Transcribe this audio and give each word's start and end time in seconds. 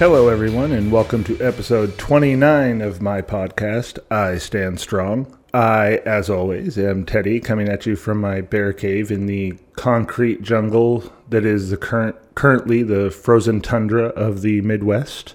Hello, 0.00 0.28
everyone, 0.28 0.72
and 0.72 0.90
welcome 0.90 1.22
to 1.24 1.38
episode 1.42 1.98
29 1.98 2.80
of 2.80 3.02
my 3.02 3.20
podcast, 3.20 3.98
I 4.10 4.38
Stand 4.38 4.80
Strong. 4.80 5.36
I, 5.52 5.96
as 6.06 6.30
always, 6.30 6.78
am 6.78 7.04
Teddy, 7.04 7.38
coming 7.38 7.68
at 7.68 7.84
you 7.84 7.96
from 7.96 8.18
my 8.18 8.40
bear 8.40 8.72
cave 8.72 9.10
in 9.10 9.26
the 9.26 9.58
concrete 9.76 10.40
jungle 10.40 11.12
that 11.28 11.44
is 11.44 11.68
the 11.68 11.76
current 11.76 12.16
currently 12.34 12.82
the 12.82 13.10
frozen 13.10 13.60
tundra 13.60 14.04
of 14.04 14.40
the 14.40 14.62
Midwest. 14.62 15.34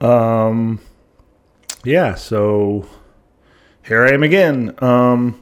Um, 0.00 0.80
yeah, 1.84 2.16
so 2.16 2.88
here 3.84 4.04
I 4.04 4.10
am 4.10 4.24
again. 4.24 4.74
Um, 4.78 5.40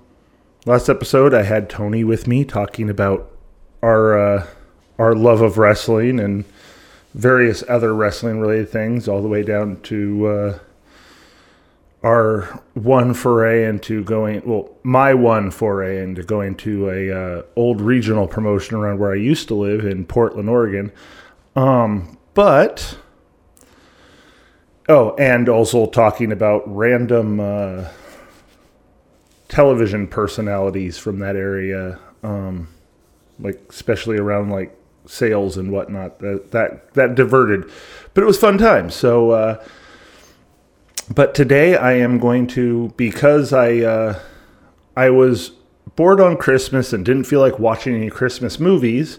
last 0.67 0.91
episode, 0.91 1.33
I 1.33 1.45
had 1.45 1.71
Tony 1.71 2.05
with 2.05 2.27
me 2.27 2.45
talking 2.45 2.91
about 2.91 3.35
our 3.83 4.19
uh, 4.19 4.47
our 4.99 5.15
love 5.15 5.41
of 5.41 5.57
wrestling 5.57 6.21
and 6.21 6.45
various 7.15 7.65
other 7.69 7.95
wrestling 7.95 8.41
related 8.41 8.69
things, 8.69 9.09
all 9.09 9.23
the 9.23 9.29
way 9.29 9.43
down 9.43 9.81
to 9.83 10.27
uh, 10.27 10.59
our 12.03 12.63
one 12.75 13.15
foray 13.15 13.65
into 13.65 14.03
going. 14.05 14.43
Well, 14.45 14.71
my 14.83 15.15
one 15.15 15.51
foray 15.51 16.03
into 16.03 16.23
going 16.23 16.55
to 16.57 16.91
a 16.91 17.11
uh, 17.11 17.43
old 17.57 17.81
regional 17.81 18.27
promotion 18.27 18.77
around 18.77 18.99
where 18.99 19.13
I 19.13 19.17
used 19.17 19.49
to 19.49 19.55
live 19.55 19.85
in 19.85 20.07
Portland, 20.07 20.49
Oregon. 20.49 20.93
Um, 21.57 22.19
but 22.35 22.97
oh, 24.89 25.15
and 25.17 25.49
also 25.49 25.87
talking 25.87 26.33
about 26.33 26.63
random 26.67 27.41
uh, 27.41 27.89
television 29.49 30.07
personalities 30.07 30.97
from 30.97 31.19
that 31.19 31.37
area. 31.37 31.99
Um, 32.23 32.69
like 33.41 33.61
especially 33.69 34.19
around 34.19 34.51
like 34.51 34.77
sales 35.11 35.57
and 35.57 35.73
whatnot. 35.73 36.19
That 36.21 36.51
that 36.53 36.95
that 36.95 37.15
diverted, 37.15 37.71
but 38.15 38.23
it 38.23 38.27
was 38.27 38.39
fun 38.39 38.59
times. 38.59 38.95
So, 38.95 39.31
uh, 39.31 39.65
but 41.15 41.35
today 41.35 41.77
I 41.77 41.93
am 41.95 42.19
going 42.19 42.47
to 42.49 42.93
because 42.97 43.53
I 43.53 43.79
uh, 43.79 44.19
I 44.97 45.11
was 45.11 45.51
bored 45.97 46.21
on 46.21 46.37
Christmas 46.37 46.93
and 46.93 47.05
didn't 47.05 47.25
feel 47.25 47.41
like 47.41 47.59
watching 47.59 47.95
any 47.95 48.11
Christmas 48.11 48.61
movies 48.61 49.19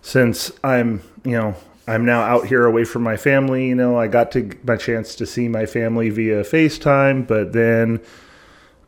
since 0.00 0.50
I'm 0.64 1.02
you 1.24 1.32
know 1.32 1.54
I'm 1.88 2.04
now 2.04 2.20
out 2.20 2.46
here 2.46 2.66
away 2.66 2.84
from 2.84 3.02
my 3.02 3.16
family. 3.16 3.68
You 3.68 3.74
know, 3.74 3.98
I 3.98 4.08
got 4.08 4.30
to 4.32 4.50
my 4.62 4.76
chance 4.76 5.14
to 5.16 5.26
see 5.26 5.48
my 5.48 5.64
family 5.64 6.10
via 6.10 6.42
FaceTime, 6.42 7.26
but 7.26 7.54
then 7.54 8.00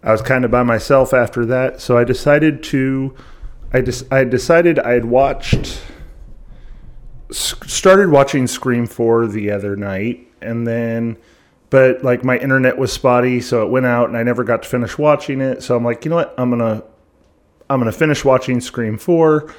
I 0.02 0.12
was 0.12 0.20
kind 0.20 0.44
of 0.44 0.50
by 0.50 0.62
myself 0.64 1.14
after 1.14 1.46
that. 1.46 1.80
So 1.80 1.96
I 1.96 2.04
decided 2.04 2.62
to, 2.64 3.14
I 3.72 3.80
just, 3.80 4.10
I 4.12 4.24
decided 4.24 4.78
I 4.78 4.92
had 4.92 5.06
watched, 5.06 5.82
started 7.32 8.10
watching 8.10 8.46
Scream 8.46 8.86
4 8.86 9.28
the 9.28 9.50
other 9.50 9.76
night, 9.76 10.26
and 10.40 10.66
then, 10.66 11.16
but 11.70 12.02
like 12.02 12.24
my 12.24 12.38
internet 12.38 12.78
was 12.78 12.92
spotty, 12.92 13.40
so 13.40 13.64
it 13.64 13.70
went 13.70 13.86
out, 13.86 14.08
and 14.08 14.16
I 14.16 14.22
never 14.22 14.44
got 14.44 14.62
to 14.62 14.68
finish 14.68 14.98
watching 14.98 15.40
it. 15.40 15.62
So 15.62 15.76
I'm 15.76 15.84
like, 15.84 16.04
you 16.04 16.10
know 16.10 16.16
what, 16.16 16.34
I'm 16.38 16.50
gonna, 16.50 16.82
I'm 17.68 17.80
gonna 17.80 17.92
finish 17.92 18.24
watching 18.24 18.60
Scream 18.60 18.98
4 18.98 19.54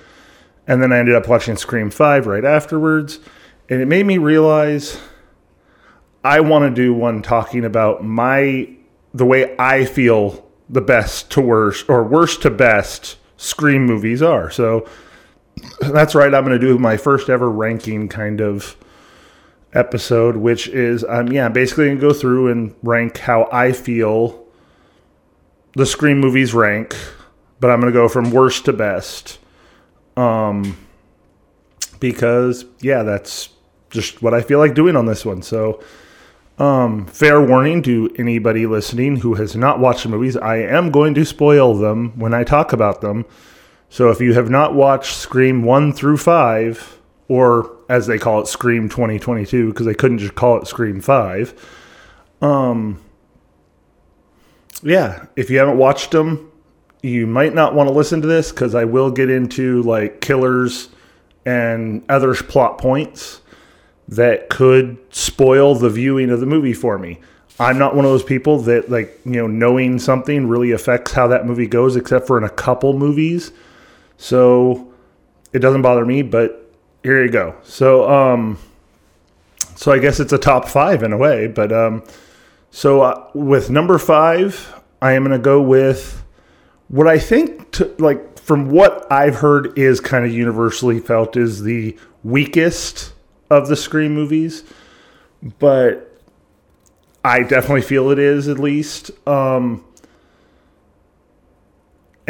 and 0.68 0.81
then 0.81 0.91
I 0.91 1.00
ended 1.00 1.16
up 1.16 1.28
watching 1.28 1.56
Scream 1.56 1.90
5 1.90 2.28
right 2.28 2.45
afterwards. 2.45 3.19
And 3.69 3.81
it 3.81 3.88
made 3.88 4.06
me 4.06 4.18
realize 4.18 5.00
I 6.24 6.40
want 6.41 6.63
to 6.63 6.81
do 6.81 6.94
one 6.94 7.22
talking 7.22 7.66
about 7.66 8.03
my 8.03 8.69
the 9.13 9.25
way 9.25 9.56
I 9.59 9.84
feel 9.85 10.50
the 10.69 10.81
best 10.81 11.29
to 11.31 11.41
worst 11.41 11.90
or 11.90 12.03
worst 12.03 12.44
to 12.44 12.50
best 12.50 13.18
Scream 13.38 13.85
movies 13.85 14.22
are. 14.22 14.50
So 14.50 14.88
that's 15.79 16.16
right. 16.16 16.34
I'm 16.34 16.45
going 16.45 16.59
to 16.59 16.66
do 16.66 16.78
my 16.78 16.97
first 16.97 17.29
ever 17.29 17.50
ranking 17.50 18.07
kind 18.07 18.41
of 18.41 18.75
episode, 19.73 20.35
which 20.35 20.67
is 20.67 21.03
um 21.07 21.31
yeah, 21.31 21.50
basically 21.50 21.85
going 21.85 21.97
to 21.97 22.07
go 22.07 22.13
through 22.13 22.50
and 22.51 22.75
rank 22.84 23.17
how 23.17 23.47
I 23.51 23.72
feel 23.72 24.45
the 25.73 25.85
Scream 25.85 26.19
movies 26.19 26.53
rank, 26.53 26.95
but 27.59 27.69
I'm 27.69 27.79
going 27.79 27.91
to 27.91 27.97
go 27.97 28.09
from 28.09 28.31
worst 28.31 28.66
to 28.66 28.73
best 28.73 29.39
um, 30.17 30.78
because 32.00 32.66
yeah, 32.79 33.03
that's 33.03 33.50
just 33.89 34.22
what 34.22 34.33
I 34.33 34.41
feel 34.41 34.59
like 34.59 34.73
doing 34.73 34.95
on 34.95 35.06
this 35.06 35.25
one. 35.25 35.41
So, 35.41 35.81
um, 36.57 37.06
fair 37.07 37.41
warning 37.41 37.81
to 37.83 38.13
anybody 38.18 38.66
listening 38.66 39.18
who 39.18 39.35
has 39.35 39.56
not 39.56 39.79
watched 39.79 40.03
the 40.03 40.09
movies, 40.09 40.38
I 40.38 40.57
am 40.57 40.91
going 40.91 41.13
to 41.16 41.25
spoil 41.25 41.75
them 41.75 42.18
when 42.19 42.33
I 42.33 42.44
talk 42.44 42.73
about 42.73 43.01
them. 43.01 43.25
So, 43.91 44.09
if 44.09 44.22
you 44.22 44.34
have 44.35 44.50
not 44.50 44.74
watched 44.74 45.18
Scream 45.18 45.63
1 45.63 45.91
through 45.91 46.16
5, 46.16 47.00
or 47.28 47.75
as 47.90 48.07
they 48.07 48.18
call 48.18 48.40
it, 48.40 48.47
Scream 48.47 48.88
2022, 48.88 49.68
because 49.68 49.85
they 49.85 49.94
couldn't 49.94 50.19
just 50.19 50.34
call 50.34 50.57
it 50.62 50.66
Scream 50.66 51.02
5, 51.02 51.53
um, 52.41 53.01
yeah, 54.81 55.25
if 55.35 55.50
you 55.50 55.59
haven't 55.59 55.78
watched 55.78 56.12
them, 56.12 56.50
you 57.03 57.28
might 57.28 57.53
not 57.53 57.75
want 57.75 57.90
to 57.90 57.94
listen 57.94 58.22
to 58.22 58.30
this 58.30 58.53
because 58.53 58.75
I 58.75 58.85
will 58.85 59.12
get 59.12 59.30
into 59.30 59.81
like 59.84 60.22
killers 60.22 60.88
and 61.46 62.01
other 62.07 62.34
plot 62.34 62.78
points 62.78 63.41
that 64.07 64.47
could 64.50 64.97
spoil 65.09 65.75
the 65.75 65.90
viewing 65.90 66.30
of 66.30 66.40
the 66.40 66.46
movie 66.46 66.74
for 66.74 66.97
me. 66.97 67.19
I'm 67.59 67.78
not 67.78 67.94
one 67.94 68.06
of 68.06 68.12
those 68.12 68.24
people 68.24 68.59
that 68.59 68.90
like, 68.90 69.19
you 69.25 69.34
know, 69.34 69.47
knowing 69.47 70.00
something 70.00 70.47
really 70.47 70.72
affects 70.72 71.12
how 71.12 71.28
that 71.28 71.46
movie 71.46 71.68
goes 71.68 71.97
except 71.97 72.25
for 72.25 72.38
in 72.38 72.46
a 72.46 72.50
couple 72.50 72.94
movies. 72.94 73.51
So 74.21 74.93
it 75.51 75.59
doesn't 75.59 75.81
bother 75.81 76.05
me, 76.05 76.21
but 76.21 76.71
here 77.01 77.23
you 77.23 77.31
go. 77.31 77.55
So 77.63 78.07
um 78.07 78.59
so 79.75 79.91
I 79.91 79.97
guess 79.97 80.19
it's 80.19 80.31
a 80.31 80.37
top 80.37 80.67
5 80.67 81.01
in 81.01 81.11
a 81.11 81.17
way, 81.17 81.47
but 81.47 81.71
um 81.71 82.03
so 82.69 83.01
uh, 83.01 83.27
with 83.33 83.69
number 83.69 83.97
5, 83.97 84.81
I 85.01 85.13
am 85.13 85.23
going 85.23 85.37
to 85.37 85.43
go 85.43 85.61
with 85.61 86.23
what 86.87 87.05
I 87.05 87.19
think, 87.19 87.71
to, 87.71 87.93
like 87.99 88.39
from 88.39 88.69
what 88.69 89.11
I've 89.11 89.35
heard, 89.35 89.77
is 89.77 89.99
kind 89.99 90.23
of 90.23 90.31
universally 90.31 90.99
felt 90.99 91.35
is 91.35 91.63
the 91.63 91.97
weakest 92.23 93.11
of 93.49 93.67
the 93.67 93.75
Scream 93.75 94.13
movies, 94.13 94.63
but 95.59 96.17
I 97.25 97.43
definitely 97.43 97.81
feel 97.81 98.09
it 98.09 98.19
is 98.19 98.47
at 98.47 98.57
least. 98.57 99.11
Um, 99.27 99.83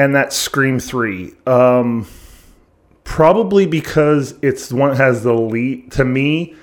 and 0.01 0.15
that's 0.15 0.35
Scream 0.35 0.79
Three. 0.79 1.33
Um, 1.45 2.07
probably 3.03 3.67
because 3.67 4.33
it's 4.41 4.73
one 4.73 4.95
has 4.95 5.21
the 5.21 5.33
lead. 5.33 5.91
To 5.91 6.03
me, 6.05 6.55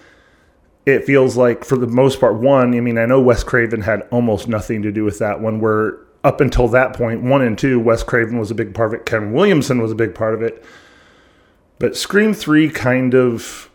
it 0.84 1.04
feels 1.04 1.36
like 1.36 1.64
for 1.64 1.78
the 1.78 1.86
most 1.86 2.18
part, 2.18 2.34
one. 2.34 2.74
I 2.74 2.80
mean, 2.80 2.98
I 2.98 3.06
know 3.06 3.20
Wes 3.20 3.44
Craven 3.44 3.82
had 3.82 4.02
almost 4.10 4.48
nothing 4.48 4.82
to 4.82 4.90
do 4.90 5.04
with 5.04 5.20
that 5.20 5.40
one. 5.40 5.60
Where 5.60 5.98
up 6.24 6.40
until 6.40 6.66
that 6.68 6.94
point, 6.94 7.22
one 7.22 7.42
and 7.42 7.56
two, 7.56 7.78
Wes 7.78 8.02
Craven 8.02 8.40
was 8.40 8.50
a 8.50 8.56
big 8.56 8.74
part 8.74 8.92
of 8.92 9.00
it. 9.00 9.06
Ken 9.06 9.32
Williamson 9.32 9.80
was 9.80 9.92
a 9.92 9.94
big 9.96 10.16
part 10.16 10.34
of 10.34 10.42
it. 10.42 10.64
But 11.78 11.96
Scream 11.96 12.34
3 12.34 12.70
kind 12.70 13.14
of 13.14 13.70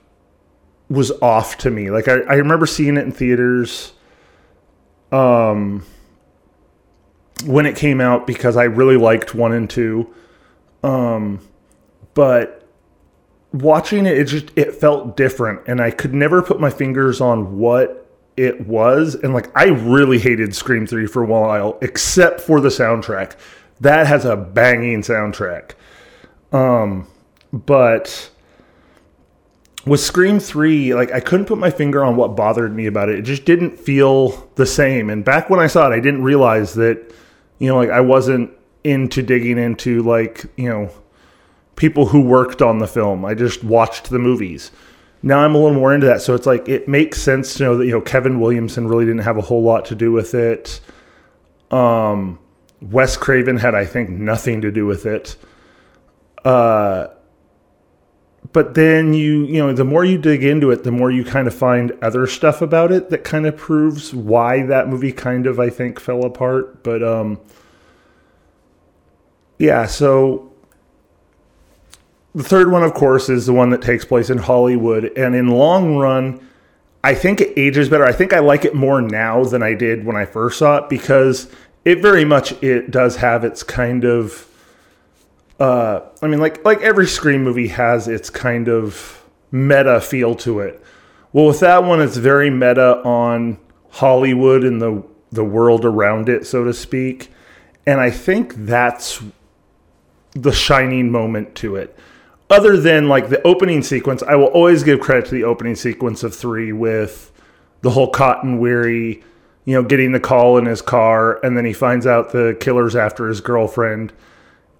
was 0.89 1.09
off 1.21 1.57
to 1.59 1.71
me. 1.71 1.89
Like, 1.89 2.09
I, 2.09 2.15
I 2.23 2.33
remember 2.33 2.65
seeing 2.65 2.97
it 2.97 3.05
in 3.05 3.13
theaters 3.13 3.93
um, 5.13 5.85
when 7.45 7.65
it 7.65 7.75
came 7.75 8.01
out 8.01 8.27
because 8.27 8.57
I 8.57 8.63
really 8.63 8.97
liked 8.97 9.35
one 9.35 9.53
and 9.53 9.69
two. 9.69 10.13
Um, 10.83 11.39
but 12.13 12.67
watching 13.51 14.05
it, 14.05 14.17
it 14.17 14.25
just 14.25 14.51
it 14.55 14.75
felt 14.75 15.15
different, 15.15 15.61
and 15.67 15.81
I 15.81 15.91
could 15.91 16.13
never 16.13 16.41
put 16.41 16.59
my 16.59 16.69
fingers 16.69 17.21
on 17.21 17.57
what 17.57 18.03
it 18.35 18.67
was 18.67 19.15
and 19.15 19.33
like 19.33 19.55
I 19.55 19.65
really 19.65 20.19
hated 20.19 20.55
Scream 20.55 20.87
3 20.87 21.05
for 21.07 21.23
a 21.23 21.25
while 21.25 21.77
except 21.81 22.41
for 22.41 22.59
the 22.59 22.69
soundtrack. 22.69 23.35
That 23.81 24.07
has 24.07 24.25
a 24.25 24.35
banging 24.35 25.01
soundtrack. 25.01 25.73
Um 26.51 27.07
but 27.51 28.31
with 29.85 29.99
Scream 29.99 30.39
3, 30.39 30.95
like 30.95 31.11
I 31.11 31.19
couldn't 31.19 31.45
put 31.45 31.57
my 31.57 31.69
finger 31.69 32.03
on 32.03 32.15
what 32.15 32.35
bothered 32.35 32.73
me 32.73 32.85
about 32.85 33.09
it. 33.09 33.19
It 33.19 33.23
just 33.23 33.45
didn't 33.45 33.77
feel 33.77 34.49
the 34.55 34.65
same. 34.65 35.09
And 35.09 35.23
back 35.25 35.49
when 35.49 35.59
I 35.59 35.67
saw 35.67 35.91
it, 35.91 35.93
I 35.93 35.99
didn't 35.99 36.23
realize 36.23 36.73
that 36.75 37.13
you 37.59 37.67
know 37.67 37.77
like 37.77 37.89
I 37.89 38.01
wasn't 38.01 38.51
into 38.83 39.21
digging 39.21 39.57
into 39.57 40.03
like, 40.03 40.45
you 40.57 40.69
know, 40.69 40.91
people 41.75 42.07
who 42.07 42.21
worked 42.21 42.61
on 42.61 42.79
the 42.79 42.87
film. 42.87 43.23
I 43.23 43.33
just 43.33 43.63
watched 43.63 44.09
the 44.09 44.19
movies 44.19 44.71
now 45.23 45.39
I'm 45.39 45.55
a 45.55 45.57
little 45.57 45.73
more 45.73 45.95
into 45.95 46.05
that. 46.07 46.21
So 46.21 46.35
it's 46.35 46.45
like 46.45 46.67
it 46.67 46.87
makes 46.87 47.21
sense 47.21 47.55
to 47.55 47.63
know 47.63 47.77
that 47.77 47.85
you 47.85 47.91
know 47.91 48.01
Kevin 48.01 48.39
Williamson 48.41 48.87
really 48.87 49.05
didn't 49.05 49.21
have 49.21 49.37
a 49.37 49.41
whole 49.41 49.63
lot 49.63 49.85
to 49.85 49.95
do 49.95 50.11
with 50.11 50.35
it. 50.35 50.81
Um, 51.71 52.37
Wes 52.81 53.15
Craven 53.15 53.57
had, 53.57 53.73
I 53.73 53.85
think, 53.85 54.09
nothing 54.09 54.61
to 54.61 54.71
do 54.71 54.85
with 54.85 55.05
it. 55.05 55.37
Uh, 56.43 57.07
but 58.53 58.75
then 58.75 59.13
you 59.13 59.45
you 59.45 59.57
know 59.57 59.73
the 59.73 59.83
more 59.83 60.05
you 60.05 60.17
dig 60.17 60.43
into 60.43 60.71
it, 60.71 60.83
the 60.83 60.91
more 60.91 61.11
you 61.11 61.25
kind 61.25 61.47
of 61.47 61.53
find 61.53 61.91
other 62.01 62.27
stuff 62.27 62.61
about 62.61 62.91
it 62.91 63.09
that 63.09 63.23
kind 63.23 63.45
of 63.45 63.57
proves 63.57 64.13
why 64.13 64.63
that 64.67 64.87
movie 64.87 65.11
kind 65.11 65.47
of 65.47 65.59
I 65.59 65.69
think 65.69 65.99
fell 65.99 66.23
apart. 66.23 66.83
But 66.83 67.03
um, 67.03 67.41
yeah, 69.57 69.85
so 69.87 70.51
the 72.35 72.43
third 72.43 72.71
one, 72.71 72.83
of 72.83 72.93
course, 72.93 73.29
is 73.29 73.45
the 73.45 73.53
one 73.53 73.69
that 73.71 73.81
takes 73.81 74.05
place 74.05 74.29
in 74.29 74.37
Hollywood. 74.39 75.05
And 75.17 75.35
in 75.35 75.49
long 75.49 75.97
run, 75.97 76.47
I 77.03 77.13
think 77.15 77.41
it 77.41 77.53
ages 77.57 77.89
better. 77.89 78.05
I 78.05 78.11
think 78.11 78.33
I 78.33 78.39
like 78.39 78.65
it 78.65 78.73
more 78.75 79.01
now 79.01 79.43
than 79.43 79.61
I 79.61 79.73
did 79.73 80.05
when 80.05 80.15
I 80.15 80.25
first 80.25 80.59
saw 80.59 80.77
it 80.77 80.89
because 80.89 81.47
it 81.85 82.01
very 82.01 82.25
much 82.25 82.51
it 82.63 82.91
does 82.91 83.17
have 83.17 83.43
its 83.43 83.61
kind 83.61 84.05
of 84.05 84.47
uh 85.59 86.01
I 86.21 86.27
mean 86.27 86.39
like 86.39 86.63
like 86.65 86.81
every 86.81 87.07
Scream 87.07 87.43
movie 87.43 87.67
has 87.69 88.07
its 88.07 88.29
kind 88.29 88.67
of 88.67 89.23
meta 89.51 90.01
feel 90.01 90.35
to 90.35 90.59
it. 90.59 90.83
Well, 91.31 91.47
with 91.47 91.59
that 91.61 91.83
one 91.83 92.01
it's 92.01 92.17
very 92.17 92.49
meta 92.49 93.01
on 93.03 93.57
Hollywood 93.89 94.63
and 94.63 94.81
the 94.81 95.03
the 95.31 95.43
world 95.43 95.83
around 95.83 96.29
it, 96.29 96.45
so 96.45 96.63
to 96.63 96.73
speak. 96.73 97.31
And 97.85 97.99
I 97.99 98.11
think 98.11 98.53
that's 98.55 99.21
the 100.31 100.51
shining 100.51 101.11
moment 101.11 101.55
to 101.55 101.75
it. 101.75 101.97
Other 102.49 102.77
than 102.77 103.07
like 103.07 103.29
the 103.29 103.41
opening 103.43 103.81
sequence, 103.81 104.21
I 104.23 104.35
will 104.35 104.47
always 104.47 104.83
give 104.83 104.99
credit 104.99 105.25
to 105.25 105.31
the 105.35 105.43
opening 105.43 105.75
sequence 105.75 106.23
of 106.23 106.35
three 106.35 106.71
with 106.71 107.31
the 107.81 107.89
whole 107.89 108.09
Cotton 108.09 108.59
Weary, 108.59 109.23
you 109.65 109.73
know, 109.73 109.83
getting 109.83 110.11
the 110.11 110.19
call 110.19 110.57
in 110.57 110.65
his 110.65 110.81
car, 110.81 111.43
and 111.43 111.57
then 111.57 111.65
he 111.65 111.73
finds 111.73 112.05
out 112.05 112.31
the 112.31 112.55
killer's 112.59 112.95
after 112.95 113.27
his 113.27 113.41
girlfriend, 113.41 114.13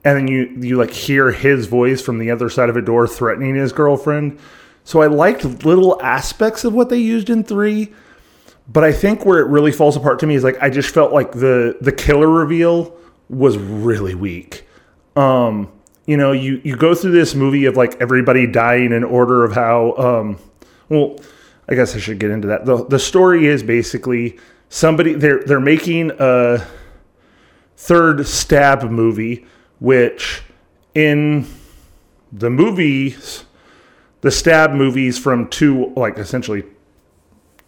and 0.03 0.17
then 0.17 0.27
you 0.27 0.55
you 0.59 0.77
like 0.77 0.91
hear 0.91 1.31
his 1.31 1.67
voice 1.67 2.01
from 2.01 2.17
the 2.17 2.31
other 2.31 2.50
side 2.50 2.69
of 2.69 2.77
a 2.77 2.81
door 2.81 3.07
threatening 3.07 3.55
his 3.55 3.71
girlfriend. 3.71 4.39
So 4.83 5.01
I 5.01 5.07
liked 5.07 5.45
little 5.63 6.01
aspects 6.01 6.65
of 6.65 6.73
what 6.73 6.89
they 6.89 6.97
used 6.97 7.29
in 7.29 7.44
three, 7.44 7.94
but 8.67 8.83
I 8.83 8.91
think 8.91 9.25
where 9.25 9.39
it 9.39 9.47
really 9.47 9.71
falls 9.71 9.95
apart 9.95 10.19
to 10.19 10.27
me 10.27 10.35
is 10.35 10.44
like 10.44 10.61
I 10.61 10.69
just 10.69 10.94
felt 10.94 11.13
like 11.13 11.31
the 11.31 11.77
the 11.79 11.91
killer 11.91 12.29
reveal 12.29 12.95
was 13.29 13.57
really 13.57 14.15
weak. 14.15 14.67
Um, 15.15 15.71
you 16.05 16.17
know, 16.17 16.33
you 16.33 16.59
you 16.63 16.75
go 16.75 16.94
through 16.95 17.11
this 17.11 17.33
movie 17.33 17.65
of 17.65 17.77
like 17.77 17.95
everybody 18.01 18.45
dying 18.45 18.91
in 18.91 19.03
order 19.03 19.45
of 19.45 19.53
how 19.53 19.95
um 19.97 20.38
well, 20.89 21.17
I 21.69 21.75
guess 21.75 21.95
I 21.95 22.00
should 22.00 22.19
get 22.19 22.31
into 22.31 22.50
that. 22.50 22.65
The 22.65 22.85
the 22.85 23.00
story 23.00 23.47
is 23.47 23.63
basically 23.63 24.38
somebody 24.67 25.13
they're 25.13 25.44
they're 25.45 25.61
making 25.61 26.11
a 26.19 26.67
third 27.77 28.27
stab 28.27 28.83
movie 28.83 29.45
which 29.79 30.41
in 30.93 31.47
the 32.31 32.49
movies 32.49 33.45
the 34.21 34.31
stab 34.31 34.71
movies 34.71 35.19
from 35.19 35.47
two 35.49 35.91
like 35.95 36.17
essentially 36.17 36.63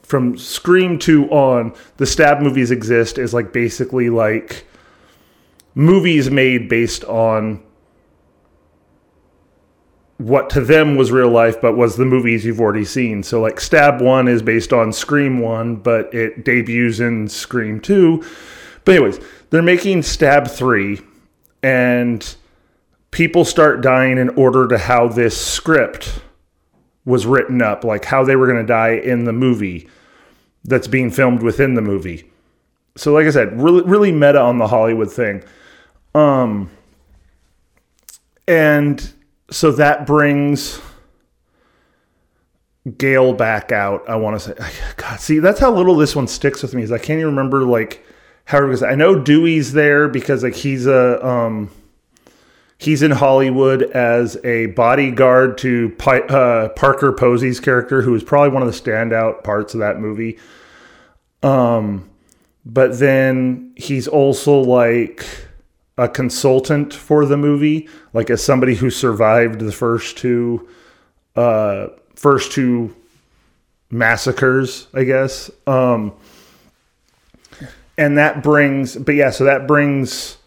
from 0.06 0.38
Scream 0.38 1.00
2 1.00 1.30
on, 1.32 1.74
the 1.98 2.06
stab 2.06 2.40
movies 2.40 2.70
exist 2.70 3.18
as 3.18 3.34
like 3.34 3.52
basically 3.52 4.10
like 4.10 4.66
movies 5.74 6.30
made 6.30 6.70
based 6.70 7.04
on 7.06 7.62
what 10.18 10.50
to 10.52 10.62
them 10.62 10.96
was 10.96 11.12
real 11.12 11.30
life, 11.30 11.60
but 11.60 11.76
was 11.76 11.98
the 11.98 12.06
movies 12.06 12.46
you've 12.46 12.62
already 12.62 12.86
seen. 12.86 13.22
So, 13.22 13.42
like, 13.42 13.60
Stab 13.60 14.00
1 14.00 14.30
is 14.30 14.42
based 14.42 14.72
on 14.72 14.94
Scream 14.94 15.40
1, 15.40 15.76
but 15.78 16.14
it 16.14 16.46
debuts 16.46 17.02
in 17.02 17.28
Scream 17.28 17.82
2. 17.82 18.24
But, 18.86 18.96
anyways, 18.96 19.20
they're 19.50 19.62
making 19.62 20.04
Stab 20.04 20.48
3, 20.48 21.02
and 21.66 22.36
people 23.10 23.44
start 23.44 23.82
dying 23.82 24.20
in 24.20 24.30
order 24.38 24.68
to 24.68 24.78
how 24.78 25.08
this 25.08 25.36
script 25.36 26.22
was 27.06 27.26
written 27.26 27.60
up, 27.60 27.84
like 27.84 28.06
how 28.06 28.24
they 28.24 28.36
were 28.36 28.46
going 28.46 28.60
to 28.60 28.68
die 28.68 28.92
in 28.92 29.24
the 29.24 29.34
movie 29.34 29.90
that's 30.64 30.88
being 30.88 31.10
filmed 31.10 31.42
within 31.42 31.74
the 31.74 31.82
movie. 31.82 32.32
So, 32.96 33.14
like 33.14 33.26
I 33.26 33.32
said, 33.32 33.60
really, 33.60 33.82
really 33.82 34.12
meta 34.12 34.40
on 34.40 34.60
the 34.60 34.68
Hollywood 34.68 35.12
thing. 35.12 35.44
Um, 36.14 36.70
and 38.48 39.12
so 39.50 39.72
that 39.72 40.06
brings 40.06 40.80
Gale 42.96 43.34
back 43.34 43.72
out. 43.72 44.08
I 44.08 44.18
want 44.18 44.40
to 44.40 44.50
say, 44.50 44.72
God, 44.98 45.20
see, 45.20 45.40
that's 45.40 45.60
how 45.60 45.74
little 45.74 45.96
this 45.96 46.16
one 46.16 46.28
sticks 46.28 46.62
with 46.62 46.76
me. 46.76 46.84
Is 46.84 46.92
I 46.92 47.00
can't 47.00 47.18
even 47.18 47.36
remember 47.36 47.64
like 47.64 48.06
how 48.46 48.64
it 48.64 48.68
was. 48.68 48.84
I 48.84 48.96
know 48.96 49.20
Dewey's 49.20 49.74
there 49.74 50.08
because 50.08 50.44
like 50.44 50.56
he's 50.56 50.86
a 50.88 51.26
um, 51.26 51.70
he's 52.78 53.02
in 53.02 53.12
Hollywood 53.12 53.84
as 53.84 54.38
a 54.44 54.68
bodyguard 54.68 55.58
to 55.60 55.96
uh, 56.00 56.70
Parker 56.70 57.12
Posey's 57.12 57.60
character, 57.60 58.02
who 58.02 58.14
is 58.16 58.24
probably 58.24 58.50
one 58.50 58.62
of 58.62 58.72
the 58.72 58.80
standout 58.80 59.44
parts 59.44 59.74
of 59.74 59.80
that 59.80 60.00
movie. 60.00 60.38
Um, 61.44 62.10
but 62.66 63.00
then 63.00 63.74
he's 63.76 64.08
also 64.08 64.60
like 64.60 65.26
a 65.98 66.08
consultant 66.08 66.94
for 66.94 67.26
the 67.26 67.38
movie, 67.38 67.88
like 68.14 68.30
as 68.30 68.44
somebody 68.44 68.76
who 68.76 68.90
survived 68.90 69.60
the 69.60 69.72
first 69.72 70.18
two, 70.18 70.68
uh, 71.36 71.88
first 72.16 72.52
two 72.52 72.96
massacres, 73.90 74.88
I 74.94 75.04
guess. 75.04 75.50
Um, 75.68 76.14
and 77.98 78.18
that 78.18 78.44
brings, 78.44 78.96
but 78.96 79.16
yeah, 79.16 79.30
so 79.30 79.44
that 79.46 79.68
brings 79.68 80.38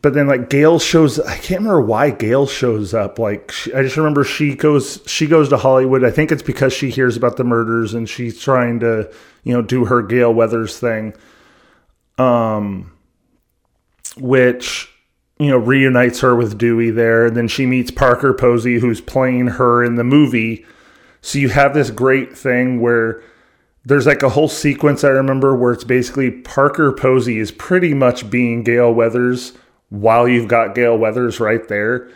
but 0.00 0.12
then 0.14 0.26
like 0.26 0.50
Gale 0.50 0.78
shows 0.78 1.20
I 1.20 1.36
can't 1.36 1.60
remember 1.60 1.80
why 1.80 2.10
Gale 2.10 2.46
shows 2.46 2.94
up 2.94 3.18
like 3.18 3.52
she, 3.52 3.72
I 3.72 3.82
just 3.82 3.96
remember 3.96 4.24
she 4.24 4.54
goes 4.54 5.00
she 5.06 5.26
goes 5.26 5.48
to 5.50 5.56
Hollywood. 5.56 6.04
I 6.04 6.10
think 6.10 6.32
it's 6.32 6.42
because 6.42 6.72
she 6.72 6.90
hears 6.90 7.16
about 7.16 7.36
the 7.36 7.44
murders 7.44 7.94
and 7.94 8.08
she's 8.08 8.40
trying 8.40 8.80
to 8.80 9.10
you 9.44 9.52
know 9.52 9.62
do 9.62 9.84
her 9.86 10.02
Gale 10.02 10.34
Weathers 10.34 10.78
thing 10.78 11.14
um 12.18 12.92
which 14.16 14.90
you 15.38 15.48
know 15.48 15.58
reunites 15.58 16.20
her 16.20 16.34
with 16.34 16.58
Dewey 16.58 16.90
there. 16.90 17.26
And 17.26 17.36
then 17.36 17.48
she 17.48 17.64
meets 17.64 17.90
Parker 17.90 18.34
Posey 18.34 18.78
who's 18.80 19.00
playing 19.00 19.46
her 19.48 19.84
in 19.84 19.94
the 19.94 20.04
movie. 20.04 20.66
So 21.22 21.38
you 21.38 21.48
have 21.50 21.72
this 21.72 21.90
great 21.90 22.36
thing 22.36 22.80
where 22.80 23.22
there's 23.84 24.06
like 24.06 24.22
a 24.22 24.28
whole 24.30 24.48
sequence 24.48 25.04
I 25.04 25.08
remember 25.08 25.54
where 25.54 25.72
it's 25.72 25.84
basically 25.84 26.30
Parker 26.30 26.92
Posey 26.92 27.38
is 27.38 27.50
pretty 27.50 27.92
much 27.92 28.30
being 28.30 28.62
Gale 28.62 28.92
Weathers 28.92 29.52
while 29.90 30.26
you've 30.26 30.48
got 30.48 30.74
Gale 30.74 30.96
Weathers 30.96 31.38
right 31.38 31.66
there. 31.68 32.10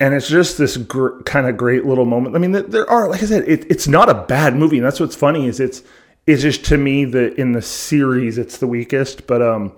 And 0.00 0.14
it's 0.14 0.28
just 0.28 0.58
this 0.58 0.76
gr- 0.76 1.20
kind 1.22 1.48
of 1.48 1.56
great 1.56 1.84
little 1.84 2.04
moment. 2.04 2.36
I 2.36 2.38
mean, 2.38 2.52
there 2.52 2.88
are, 2.88 3.08
like 3.08 3.22
I 3.22 3.26
said, 3.26 3.48
it, 3.48 3.68
it's 3.68 3.88
not 3.88 4.08
a 4.08 4.14
bad 4.14 4.54
movie. 4.54 4.76
And 4.76 4.86
that's 4.86 5.00
what's 5.00 5.16
funny 5.16 5.46
is 5.46 5.58
it's, 5.58 5.82
it's 6.26 6.42
just 6.42 6.64
to 6.66 6.78
me 6.78 7.04
that 7.06 7.34
in 7.34 7.52
the 7.52 7.62
series, 7.62 8.38
it's 8.38 8.58
the 8.58 8.68
weakest. 8.68 9.26
But, 9.26 9.42
um, 9.42 9.72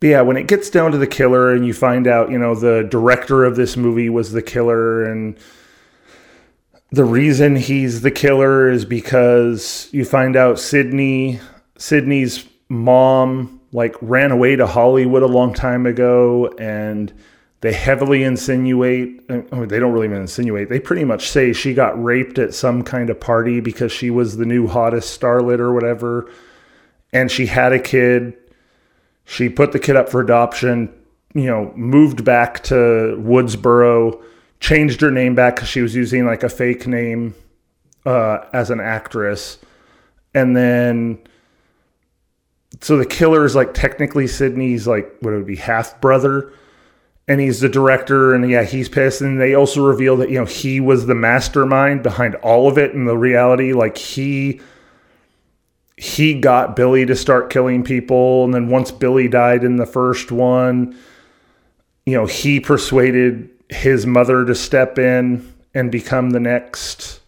but 0.00 0.06
yeah, 0.06 0.20
when 0.20 0.36
it 0.36 0.48
gets 0.48 0.68
down 0.68 0.92
to 0.92 0.98
the 0.98 1.06
killer 1.06 1.54
and 1.54 1.66
you 1.66 1.72
find 1.72 2.06
out, 2.06 2.30
you 2.30 2.38
know, 2.38 2.54
the 2.54 2.86
director 2.90 3.44
of 3.44 3.56
this 3.56 3.78
movie 3.78 4.10
was 4.10 4.32
the 4.32 4.42
killer 4.42 5.04
and 5.10 5.38
the 6.92 7.04
reason 7.04 7.56
he's 7.56 8.02
the 8.02 8.10
killer 8.10 8.70
is 8.70 8.84
because 8.84 9.88
you 9.92 10.04
find 10.04 10.36
out 10.36 10.58
Sidney 10.58 11.40
Sidney's 11.76 12.46
mom 12.68 13.60
like 13.72 13.96
ran 14.02 14.30
away 14.30 14.56
to 14.56 14.66
Hollywood 14.66 15.22
a 15.22 15.26
long 15.26 15.54
time 15.54 15.86
ago 15.86 16.48
and 16.58 17.12
they 17.62 17.72
heavily 17.72 18.22
insinuate 18.22 19.26
they 19.28 19.78
don't 19.78 19.92
really 19.92 20.06
even 20.06 20.20
insinuate 20.20 20.68
they 20.68 20.78
pretty 20.78 21.04
much 21.04 21.28
say 21.28 21.52
she 21.52 21.72
got 21.72 22.02
raped 22.02 22.38
at 22.38 22.52
some 22.54 22.82
kind 22.82 23.08
of 23.08 23.18
party 23.18 23.60
because 23.60 23.90
she 23.90 24.10
was 24.10 24.36
the 24.36 24.44
new 24.44 24.66
hottest 24.66 25.18
starlet 25.18 25.58
or 25.58 25.72
whatever 25.72 26.30
and 27.14 27.30
she 27.30 27.44
had 27.44 27.74
a 27.74 27.78
kid. 27.78 28.34
She 29.24 29.50
put 29.50 29.72
the 29.72 29.78
kid 29.78 29.96
up 29.96 30.10
for 30.10 30.20
adoption 30.20 30.92
you 31.34 31.46
know 31.46 31.72
moved 31.74 32.22
back 32.22 32.62
to 32.64 32.74
woodsboro 33.18 34.22
changed 34.62 35.00
her 35.00 35.10
name 35.10 35.34
back 35.34 35.56
because 35.56 35.68
she 35.68 35.82
was 35.82 35.94
using 35.94 36.24
like 36.24 36.44
a 36.44 36.48
fake 36.48 36.86
name 36.86 37.34
uh, 38.06 38.38
as 38.52 38.70
an 38.70 38.80
actress. 38.80 39.58
And 40.34 40.56
then 40.56 41.18
so 42.80 42.96
the 42.96 43.04
killer 43.04 43.44
is 43.44 43.54
like 43.54 43.74
technically 43.74 44.26
Sidney's 44.26 44.86
like 44.86 45.12
what 45.20 45.34
it 45.34 45.36
would 45.36 45.46
be 45.46 45.56
half 45.56 46.00
brother, 46.00 46.52
and 47.28 47.40
he's 47.40 47.60
the 47.60 47.68
director, 47.68 48.34
and 48.34 48.48
yeah, 48.48 48.62
he's 48.62 48.88
pissed. 48.88 49.20
And 49.20 49.40
they 49.40 49.54
also 49.54 49.84
reveal 49.84 50.16
that 50.18 50.30
you 50.30 50.38
know 50.38 50.46
he 50.46 50.80
was 50.80 51.06
the 51.06 51.14
mastermind 51.14 52.02
behind 52.02 52.36
all 52.36 52.68
of 52.68 52.78
it, 52.78 52.94
and 52.94 53.06
the 53.06 53.18
reality. 53.18 53.72
Like 53.72 53.98
he 53.98 54.60
he 55.96 56.40
got 56.40 56.76
Billy 56.76 57.04
to 57.04 57.16
start 57.16 57.50
killing 57.50 57.82
people, 57.82 58.44
and 58.44 58.54
then 58.54 58.68
once 58.68 58.90
Billy 58.90 59.28
died 59.28 59.64
in 59.64 59.76
the 59.76 59.86
first 59.86 60.32
one, 60.32 60.96
you 62.06 62.14
know 62.14 62.26
he 62.26 62.58
persuaded 62.58 63.50
his 63.72 64.06
mother 64.06 64.44
to 64.44 64.54
step 64.54 64.98
in 64.98 65.52
and 65.74 65.90
become 65.90 66.30
the 66.30 66.40
next 66.40 67.20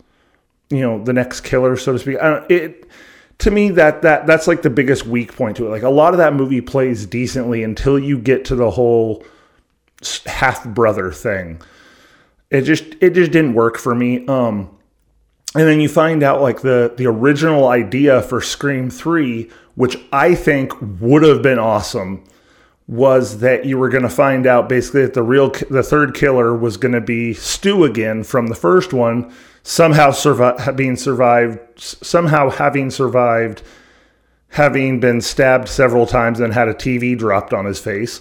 you 0.70 0.80
know 0.80 1.02
the 1.02 1.12
next 1.12 1.40
killer 1.42 1.76
so 1.76 1.92
to 1.92 1.98
speak 1.98 2.16
it 2.48 2.84
to 3.38 3.50
me 3.50 3.70
that 3.70 4.02
that 4.02 4.26
that's 4.26 4.46
like 4.46 4.62
the 4.62 4.70
biggest 4.70 5.06
weak 5.06 5.34
point 5.34 5.56
to 5.56 5.66
it. 5.66 5.70
Like 5.70 5.82
a 5.82 5.90
lot 5.90 6.14
of 6.14 6.18
that 6.18 6.34
movie 6.34 6.60
plays 6.60 7.06
decently 7.06 7.62
until 7.62 7.98
you 7.98 8.18
get 8.18 8.44
to 8.46 8.56
the 8.56 8.70
whole 8.70 9.24
half 10.26 10.64
brother 10.64 11.10
thing. 11.10 11.60
It 12.50 12.62
just 12.62 12.84
it 13.00 13.10
just 13.10 13.32
didn't 13.32 13.54
work 13.54 13.78
for 13.78 13.94
me. 13.94 14.26
Um 14.26 14.70
and 15.56 15.68
then 15.68 15.80
you 15.80 15.88
find 15.88 16.22
out 16.22 16.40
like 16.40 16.60
the 16.60 16.94
the 16.96 17.06
original 17.06 17.68
idea 17.68 18.22
for 18.22 18.40
Scream 18.40 18.90
3, 18.90 19.50
which 19.74 19.96
I 20.12 20.34
think 20.34 20.72
would 21.00 21.22
have 21.22 21.42
been 21.42 21.58
awesome, 21.58 22.24
was 22.86 23.38
that 23.38 23.64
you 23.64 23.78
were 23.78 23.88
going 23.88 24.02
to 24.02 24.10
find 24.10 24.46
out 24.46 24.68
basically 24.68 25.02
that 25.02 25.14
the 25.14 25.22
real 25.22 25.50
the 25.70 25.82
third 25.82 26.14
killer 26.14 26.54
was 26.54 26.76
going 26.76 26.92
to 26.92 27.00
be 27.00 27.32
Stu 27.32 27.84
again 27.84 28.24
from 28.24 28.48
the 28.48 28.54
first 28.54 28.92
one, 28.92 29.32
somehow 29.62 30.10
survi- 30.10 30.76
being 30.76 30.96
survived, 30.96 31.58
somehow 31.76 32.50
having 32.50 32.90
survived, 32.90 33.62
having 34.48 35.00
been 35.00 35.20
stabbed 35.20 35.68
several 35.68 36.06
times 36.06 36.40
and 36.40 36.52
had 36.52 36.68
a 36.68 36.74
TV 36.74 37.16
dropped 37.16 37.54
on 37.54 37.64
his 37.64 37.80
face. 37.80 38.20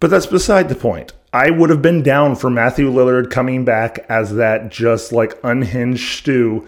But 0.00 0.10
that's 0.10 0.26
beside 0.26 0.68
the 0.68 0.76
point. 0.76 1.12
I 1.32 1.50
would 1.50 1.70
have 1.70 1.82
been 1.82 2.02
down 2.02 2.36
for 2.36 2.48
Matthew 2.48 2.90
Lillard 2.90 3.30
coming 3.30 3.64
back 3.64 4.06
as 4.08 4.34
that 4.36 4.70
just 4.70 5.12
like 5.12 5.38
unhinged 5.42 6.18
Stu 6.18 6.66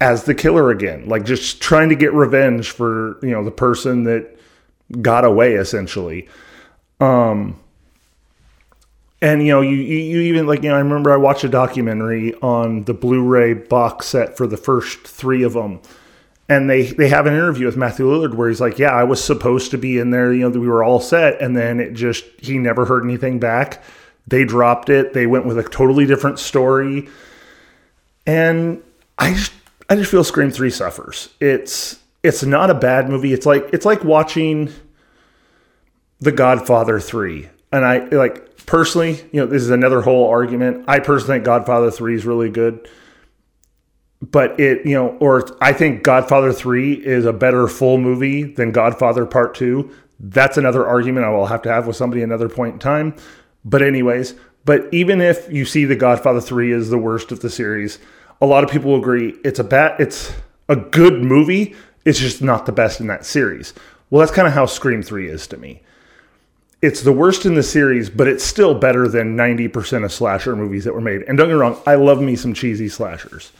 as 0.00 0.24
the 0.24 0.34
killer 0.34 0.70
again, 0.70 1.08
like 1.08 1.24
just 1.24 1.62
trying 1.62 1.88
to 1.88 1.94
get 1.94 2.12
revenge 2.12 2.70
for, 2.70 3.18
you 3.22 3.30
know, 3.30 3.42
the 3.42 3.50
person 3.50 4.04
that 4.04 4.36
got 5.00 5.24
away 5.24 5.54
essentially. 5.54 6.28
Um, 7.00 7.58
and 9.22 9.42
you 9.44 9.52
know, 9.52 9.60
you, 9.60 9.76
you 9.76 10.20
even 10.20 10.46
like 10.46 10.62
you 10.62 10.68
know, 10.68 10.76
I 10.76 10.80
remember 10.80 11.12
I 11.12 11.16
watched 11.16 11.44
a 11.44 11.48
documentary 11.48 12.34
on 12.36 12.84
the 12.84 12.94
Blu-ray 12.94 13.54
box 13.54 14.06
set 14.06 14.36
for 14.36 14.46
the 14.46 14.56
first 14.56 15.06
three 15.06 15.42
of 15.42 15.54
them, 15.54 15.80
and 16.48 16.68
they 16.68 16.82
they 16.82 17.08
have 17.08 17.26
an 17.26 17.34
interview 17.34 17.66
with 17.66 17.76
Matthew 17.76 18.06
Lillard 18.06 18.34
where 18.34 18.48
he's 18.48 18.60
like, 18.60 18.78
"Yeah, 18.78 18.92
I 18.92 19.04
was 19.04 19.22
supposed 19.22 19.70
to 19.70 19.78
be 19.78 19.98
in 19.98 20.10
there. 20.10 20.32
You 20.32 20.48
know, 20.48 20.58
we 20.58 20.68
were 20.68 20.84
all 20.84 21.00
set, 21.00 21.40
and 21.40 21.56
then 21.56 21.80
it 21.80 21.94
just 21.94 22.24
he 22.38 22.58
never 22.58 22.84
heard 22.84 23.04
anything 23.04 23.38
back. 23.38 23.82
They 24.26 24.44
dropped 24.44 24.90
it. 24.90 25.12
They 25.12 25.26
went 25.26 25.46
with 25.46 25.58
a 25.58 25.62
totally 25.62 26.04
different 26.04 26.38
story, 26.38 27.08
and 28.26 28.82
I 29.18 29.32
just 29.32 29.52
I 29.88 29.96
just 29.96 30.10
feel 30.10 30.24
Scream 30.24 30.50
Three 30.50 30.70
suffers. 30.70 31.30
It's 31.40 32.00
it's 32.22 32.42
not 32.42 32.70
a 32.70 32.74
bad 32.74 33.08
movie. 33.08 33.32
It's 33.32 33.46
like 33.46 33.68
it's 33.72 33.86
like 33.86 34.04
watching 34.04 34.70
The 36.20 36.32
Godfather 36.32 36.98
Three, 37.00 37.48
and 37.72 37.84
I 37.84 38.06
like 38.06 38.64
personally, 38.66 39.22
you 39.32 39.40
know, 39.40 39.46
this 39.46 39.62
is 39.62 39.70
another 39.70 40.00
whole 40.00 40.28
argument. 40.28 40.84
I 40.88 40.98
personally 40.98 41.36
think 41.36 41.44
Godfather 41.44 41.90
Three 41.90 42.14
is 42.14 42.24
really 42.26 42.50
good. 42.50 42.88
But 44.22 44.58
it 44.58 44.86
you 44.86 44.94
know 44.94 45.08
or 45.20 45.46
i 45.60 45.74
think 45.74 46.02
godfather 46.02 46.50
3 46.50 46.94
is 46.94 47.26
a 47.26 47.34
better 47.34 47.68
full 47.68 47.98
movie 47.98 48.44
than 48.44 48.72
godfather 48.72 49.26
part 49.26 49.54
2 49.54 49.90
that's 50.18 50.56
another 50.56 50.86
argument 50.86 51.26
i 51.26 51.28
will 51.28 51.44
have 51.44 51.60
to 51.62 51.68
have 51.70 51.86
with 51.86 51.96
somebody 51.96 52.22
another 52.22 52.48
point 52.48 52.72
in 52.72 52.78
time. 52.78 53.14
But 53.62 53.82
anyways 53.82 54.34
but 54.64 54.88
even 54.90 55.20
if 55.20 55.52
you 55.52 55.66
see 55.66 55.84
the 55.84 55.96
godfather 55.96 56.40
3 56.40 56.72
is 56.72 56.88
the 56.88 56.98
worst 56.98 57.30
of 57.30 57.40
the 57.40 57.50
series 57.50 57.98
a 58.40 58.46
lot 58.46 58.64
of 58.64 58.70
people 58.70 58.96
agree 58.96 59.34
it's 59.44 59.58
a 59.58 59.64
bad 59.64 60.00
it's 60.00 60.32
a 60.68 60.76
good 60.76 61.22
movie. 61.22 61.76
It's 62.04 62.18
just 62.18 62.42
not 62.42 62.66
the 62.66 62.72
best 62.72 63.00
in 63.00 63.06
that 63.08 63.26
series. 63.26 63.74
Well 64.10 64.20
that's 64.20 64.32
kind 64.32 64.48
of 64.48 64.54
how 64.54 64.64
scream 64.64 65.02
3 65.02 65.28
is 65.28 65.46
to 65.48 65.58
me 65.58 65.82
it's 66.82 67.02
the 67.02 67.12
worst 67.12 67.46
in 67.46 67.54
the 67.54 67.62
series, 67.62 68.10
but 68.10 68.28
it's 68.28 68.44
still 68.44 68.74
better 68.74 69.08
than 69.08 69.36
90% 69.36 70.04
of 70.04 70.12
slasher 70.12 70.54
movies 70.54 70.84
that 70.84 70.94
were 70.94 71.00
made. 71.00 71.22
And 71.22 71.38
don't 71.38 71.48
get 71.48 71.54
me 71.54 71.60
wrong, 71.60 71.80
I 71.86 71.94
love 71.94 72.20
me 72.20 72.36
some 72.36 72.54
cheesy 72.54 72.88
slashers 72.88 73.52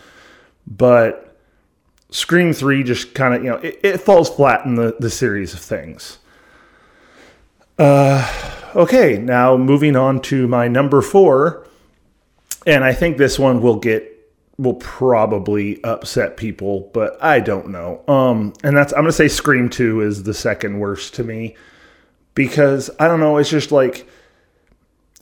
but 0.66 1.36
Scream 2.10 2.52
3 2.52 2.82
just 2.82 3.14
kind 3.14 3.34
of, 3.34 3.44
you 3.44 3.50
know, 3.50 3.56
it, 3.56 3.80
it, 3.82 4.00
falls 4.00 4.28
flat 4.28 4.64
in 4.64 4.74
the, 4.74 4.96
the 4.98 5.10
series 5.10 5.54
of 5.54 5.60
things. 5.60 6.18
Uh, 7.78 8.28
okay, 8.74 9.18
now 9.18 9.56
moving 9.56 9.96
on 9.96 10.20
to 10.22 10.48
my 10.48 10.66
number 10.68 11.02
four. 11.02 11.66
And 12.66 12.82
I 12.82 12.92
think 12.92 13.16
this 13.16 13.38
one 13.38 13.62
will 13.62 13.76
get, 13.76 14.12
will 14.58 14.74
probably 14.74 15.82
upset 15.84 16.36
people, 16.36 16.90
but 16.92 17.22
I 17.22 17.40
don't 17.40 17.68
know. 17.68 18.02
Um, 18.08 18.54
and 18.64 18.76
that's, 18.76 18.92
I'm 18.92 19.00
going 19.00 19.08
to 19.08 19.12
say 19.12 19.28
Scream 19.28 19.68
2 19.68 20.00
is 20.00 20.22
the 20.24 20.34
second 20.34 20.78
worst 20.80 21.14
to 21.14 21.24
me 21.24 21.54
because 22.36 22.88
I 23.00 23.08
don't 23.08 23.18
know, 23.18 23.38
it's 23.38 23.50
just 23.50 23.72
like 23.72 24.08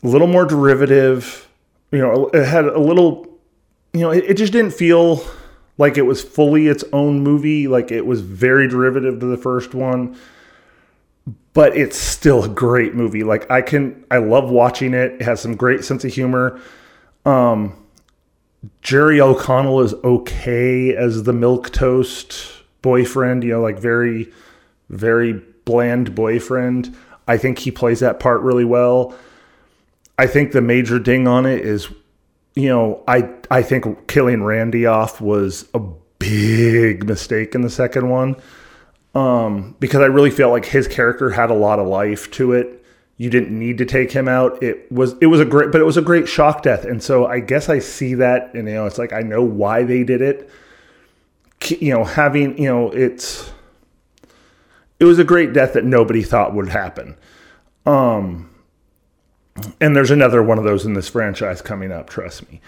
a 0.03 0.07
little 0.07 0.27
more 0.27 0.45
derivative. 0.45 1.49
You 1.91 2.01
know, 2.01 2.29
it 2.35 2.45
had 2.45 2.67
a 2.67 2.79
little 2.79 3.35
you 3.95 4.01
know, 4.01 4.11
it, 4.11 4.25
it 4.25 4.37
just 4.37 4.53
didn't 4.53 4.73
feel 4.73 5.25
like 5.79 5.97
it 5.97 6.03
was 6.03 6.23
fully 6.23 6.67
its 6.67 6.85
own 6.93 7.21
movie. 7.21 7.69
Like 7.69 7.91
it 7.91 8.05
was 8.05 8.21
very 8.21 8.69
derivative 8.69 9.21
to 9.21 9.27
the 9.27 9.37
first 9.37 9.73
one, 9.73 10.19
but 11.55 11.77
it's 11.77 11.97
still 11.97 12.45
a 12.45 12.49
great 12.49 12.95
movie. 12.95 13.23
Like 13.23 13.51
I 13.51 13.63
can, 13.63 14.05
I 14.11 14.19
love 14.19 14.51
watching 14.51 14.93
it. 14.93 15.13
It 15.13 15.23
has 15.23 15.41
some 15.41 15.55
great 15.57 15.85
sense 15.85 16.05
of 16.05 16.13
humor. 16.13 16.61
Um, 17.25 17.77
Jerry 18.83 19.21
O'Connell 19.21 19.81
is 19.81 19.95
okay 19.95 20.95
as 20.97 21.23
the 21.23 21.33
milk 21.33 21.71
toast 21.71 22.51
boyfriend. 22.83 23.45
You 23.45 23.53
know, 23.53 23.63
like 23.63 23.79
very, 23.79 24.33
very 24.91 25.35
bland 25.65 26.15
boyfriend. 26.15 26.97
I 27.27 27.37
think 27.37 27.59
he 27.59 27.71
plays 27.71 28.01
that 28.01 28.21
part 28.21 28.41
really 28.43 28.65
well. 28.65 29.15
I 30.19 30.27
think 30.27 30.53
the 30.53 30.61
major 30.61 30.99
ding 30.99 31.27
on 31.27 31.47
it 31.47 31.65
is 31.65 31.89
you 32.55 32.69
know, 32.69 33.03
I 33.09 33.31
I 33.51 33.63
think 33.63 34.07
killing 34.07 34.45
Randy 34.45 34.87
off 34.87 35.21
was 35.21 35.69
a 35.75 35.81
big 36.19 37.07
mistake 37.07 37.55
in 37.55 37.63
the 37.63 37.71
second 37.71 38.09
one. 38.09 38.37
Um, 39.15 39.77
because 39.79 40.01
I 40.01 40.07
really 40.07 40.31
felt 40.31 40.53
like 40.53 40.65
his 40.65 40.89
character 40.89 41.31
had 41.31 41.51
a 41.51 41.55
lot 41.55 41.79
of 41.79 41.87
life 41.87 42.31
to 42.33 42.53
it. 42.53 42.85
You 43.17 43.31
didn't 43.31 43.57
need 43.57 43.79
to 43.79 43.85
take 43.85 44.11
him 44.11 44.27
out. 44.27 44.61
It 44.63 44.91
was 44.91 45.15
it 45.21 45.27
was 45.27 45.41
a 45.41 45.45
great 45.45 45.73
but 45.73 45.81
it 45.81 45.85
was 45.85 45.97
a 45.97 46.03
great 46.03 46.29
shock 46.29 46.63
death. 46.63 46.85
And 46.85 47.03
so 47.03 47.27
I 47.27 47.41
guess 47.41 47.69
I 47.69 47.79
see 47.79 48.15
that 48.15 48.55
and 48.55 48.69
you 48.69 48.75
know, 48.75 48.87
it's 48.87 48.99
like 48.99 49.13
I 49.13 49.21
know 49.21 49.43
why 49.43 49.83
they 49.85 50.05
did 50.05 50.21
it. 50.21 50.49
You 51.81 51.95
know, 51.95 52.05
having, 52.05 52.59
you 52.59 52.69
know, 52.69 52.91
it's 52.91 53.51
it 55.05 55.09
was 55.09 55.19
a 55.19 55.25
great 55.25 55.53
death 55.53 55.75
that 55.75 55.85
nobody 55.85 56.23
thought 56.23 56.55
would 56.55 56.69
happen. 56.69 57.17
Um 57.87 58.51
and 59.81 59.95
there's 59.95 60.11
another 60.11 60.43
one 60.43 60.59
of 60.59 60.65
those 60.65 60.85
in 60.85 60.95
this 60.95 61.09
franchise 61.09 61.63
coming 61.63 61.93
up. 61.93 62.11
Trust 62.11 62.51
me. 62.51 62.61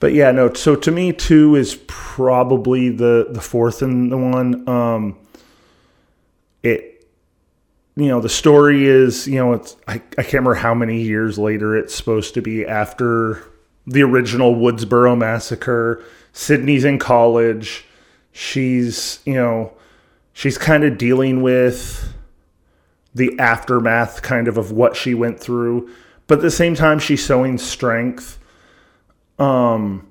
But 0.00 0.14
yeah, 0.14 0.30
no. 0.30 0.52
So 0.54 0.74
to 0.76 0.90
me, 0.90 1.12
two 1.12 1.54
is 1.54 1.78
probably 1.86 2.88
the 2.88 3.28
the 3.30 3.40
fourth 3.40 3.82
and 3.82 4.10
the 4.10 4.16
one. 4.16 4.68
Um, 4.68 5.18
it, 6.62 7.06
you 7.96 8.08
know, 8.08 8.20
the 8.20 8.28
story 8.28 8.86
is, 8.86 9.28
you 9.28 9.36
know, 9.36 9.52
it's 9.52 9.76
I, 9.86 9.94
I 9.94 10.22
can't 10.22 10.34
remember 10.34 10.54
how 10.54 10.74
many 10.74 11.02
years 11.02 11.38
later 11.38 11.76
it's 11.76 11.94
supposed 11.94 12.34
to 12.34 12.42
be 12.42 12.64
after 12.66 13.44
the 13.86 14.02
original 14.02 14.54
Woodsboro 14.54 15.18
massacre. 15.18 16.02
Sidney's 16.32 16.84
in 16.84 16.98
college. 16.98 17.84
She's, 18.32 19.18
you 19.26 19.34
know, 19.34 19.72
she's 20.40 20.56
kind 20.56 20.84
of 20.84 20.96
dealing 20.96 21.42
with 21.42 22.14
the 23.14 23.38
aftermath 23.38 24.22
kind 24.22 24.48
of 24.48 24.56
of 24.56 24.72
what 24.72 24.96
she 24.96 25.12
went 25.12 25.38
through 25.38 25.90
but 26.26 26.38
at 26.38 26.42
the 26.42 26.50
same 26.50 26.74
time 26.74 26.98
she's 26.98 27.22
showing 27.22 27.58
strength 27.58 28.38
um 29.38 30.06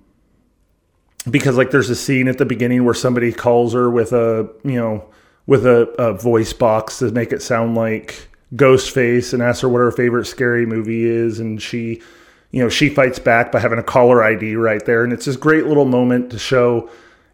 because 1.31 1.57
like 1.57 1.71
there's 1.71 1.89
a 1.89 1.95
scene 1.95 2.27
at 2.27 2.37
the 2.37 2.45
beginning 2.45 2.85
where 2.85 2.93
somebody 2.93 3.31
calls 3.33 3.73
her 3.73 3.89
with 3.89 4.13
a 4.13 4.47
you 4.63 4.75
know 4.75 5.03
with 5.47 5.65
a, 5.65 5.87
a 5.97 6.13
voice 6.13 6.53
box 6.53 6.99
to 6.99 7.09
make 7.11 7.31
it 7.31 7.41
sound 7.41 7.73
like 7.73 8.27
Ghostface 8.53 9.33
and 9.33 9.41
asks 9.41 9.61
her 9.61 9.69
what 9.69 9.79
her 9.79 9.91
favorite 9.91 10.25
scary 10.25 10.67
movie 10.67 11.05
is 11.05 11.39
and 11.39 11.59
she 11.59 12.03
you 12.51 12.61
know 12.61 12.69
she 12.69 12.87
fights 12.87 13.17
back 13.17 13.51
by 13.51 13.59
having 13.59 13.79
a 13.79 13.83
caller 13.83 14.23
ID 14.23 14.55
right 14.57 14.85
there 14.85 15.03
and 15.03 15.11
it's 15.11 15.25
this 15.25 15.37
great 15.37 15.65
little 15.65 15.85
moment 15.85 16.29
to 16.29 16.37
show 16.37 16.87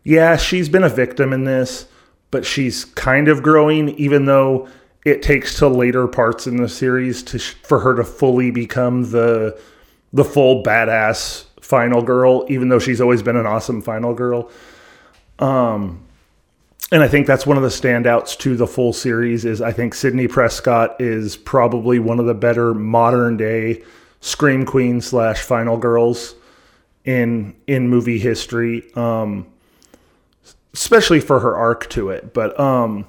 yeah 0.06 0.38
she's 0.38 0.70
been 0.70 0.84
a 0.84 0.90
victim 0.90 1.34
in 1.34 1.44
this 1.44 1.88
but 2.36 2.46
she's 2.46 2.84
kind 2.84 3.30
of 3.30 3.42
growing 3.42 3.88
even 3.92 4.26
though 4.26 4.68
it 5.06 5.22
takes 5.22 5.58
to 5.58 5.70
later 5.70 6.06
parts 6.06 6.48
in 6.48 6.58
the 6.58 6.68
series 6.68 7.24
to 7.24 7.40
for 7.40 7.80
her 7.80 7.96
to 7.96 8.04
fully 8.04 8.52
become 8.52 9.10
the 9.12 9.58
the 10.12 10.26
full 10.26 10.62
badass 10.62 11.46
final 11.62 12.02
girl 12.02 12.46
even 12.50 12.68
though 12.68 12.78
she's 12.78 13.00
always 13.00 13.24
been 13.24 13.38
an 13.38 13.46
awesome 13.46 13.82
final 13.82 14.14
girl. 14.14 14.52
Um 15.40 16.06
and 16.92 17.02
I 17.02 17.08
think 17.08 17.26
that's 17.26 17.48
one 17.48 17.56
of 17.56 17.64
the 17.64 17.70
standouts 17.70 18.38
to 18.40 18.58
the 18.58 18.68
full 18.68 18.92
series 18.92 19.46
is 19.46 19.62
I 19.62 19.72
think 19.72 19.94
Sidney 19.94 20.28
Prescott 20.28 21.00
is 21.00 21.38
probably 21.38 22.00
one 22.00 22.20
of 22.20 22.26
the 22.26 22.34
better 22.34 22.74
modern 22.74 23.38
day 23.38 23.82
scream 24.20 24.66
queen 24.66 25.00
slash 25.00 25.40
final 25.40 25.78
girls 25.78 26.36
in 27.06 27.56
in 27.66 27.88
movie 27.88 28.20
history. 28.20 28.84
Um 28.96 29.48
especially 30.76 31.20
for 31.20 31.40
her 31.40 31.56
arc 31.56 31.90
to 31.90 32.10
it 32.10 32.34
but 32.34 32.60
um 32.60 33.08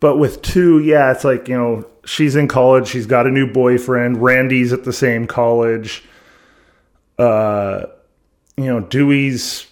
but 0.00 0.16
with 0.16 0.42
two, 0.42 0.80
yeah, 0.80 1.10
it's 1.10 1.24
like, 1.24 1.48
you 1.48 1.56
know, 1.56 1.86
she's 2.04 2.36
in 2.36 2.48
college, 2.48 2.88
she's 2.88 3.06
got 3.06 3.26
a 3.26 3.30
new 3.30 3.50
boyfriend, 3.50 4.22
Randy's 4.22 4.72
at 4.72 4.84
the 4.84 4.92
same 4.92 5.26
college. 5.26 6.04
Uh, 7.18 7.86
you 8.56 8.66
know, 8.66 8.80
Dewey's 8.80 9.66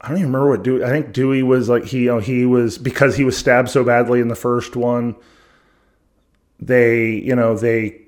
I 0.00 0.08
don't 0.08 0.16
even 0.16 0.32
remember 0.32 0.48
what 0.48 0.62
Dewey 0.62 0.82
I 0.82 0.88
think 0.88 1.12
Dewey 1.12 1.42
was 1.42 1.68
like 1.68 1.84
he 1.84 2.04
you 2.04 2.06
know, 2.06 2.18
he 2.18 2.46
was 2.46 2.78
because 2.78 3.16
he 3.16 3.24
was 3.24 3.36
stabbed 3.36 3.68
so 3.68 3.84
badly 3.84 4.20
in 4.20 4.28
the 4.28 4.34
first 4.34 4.74
one. 4.74 5.14
They, 6.58 7.10
you 7.10 7.36
know, 7.36 7.56
they 7.56 8.00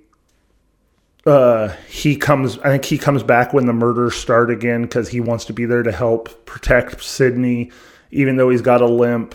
uh 1.27 1.69
he 1.89 2.17
comes 2.17 2.59
I 2.61 2.71
think 2.71 2.87
he 2.87 2.97
comes 2.97 3.23
back 3.23 3.53
when 3.53 3.67
the 3.67 3.75
murders 3.75 4.15
start 4.15 4.51
again 4.51 4.89
cuz 4.89 5.09
he 5.09 5.21
wants 5.21 5.45
to 5.47 5.53
be 5.53 5.67
there 5.67 5.83
to 5.83 5.93
help 5.93 6.47
protect 6.47 7.03
Sidney 7.05 7.71
even 8.13 8.37
though 8.37 8.51
he's 8.51 8.63
got 8.63 8.81
a 8.81 8.87
limp 8.87 9.35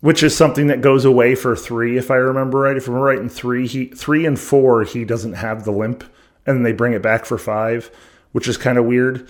which 0.00 0.22
is 0.22 0.36
something 0.36 0.66
that 0.68 0.80
goes 0.80 1.04
away 1.04 1.34
for 1.34 1.56
three, 1.56 1.96
if 1.96 2.10
I 2.10 2.16
remember 2.16 2.60
right. 2.60 2.76
If 2.76 2.86
I'm 2.86 2.94
right 2.94 3.18
in 3.18 3.28
three, 3.28 3.66
he 3.66 3.86
three 3.86 4.26
and 4.26 4.38
four, 4.38 4.84
he 4.84 5.04
doesn't 5.04 5.32
have 5.32 5.64
the 5.64 5.72
limp, 5.72 6.04
and 6.46 6.64
they 6.64 6.72
bring 6.72 6.92
it 6.92 7.02
back 7.02 7.24
for 7.24 7.38
five, 7.38 7.90
which 8.32 8.46
is 8.46 8.56
kind 8.56 8.78
of 8.78 8.84
weird. 8.84 9.28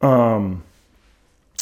Um, 0.00 0.62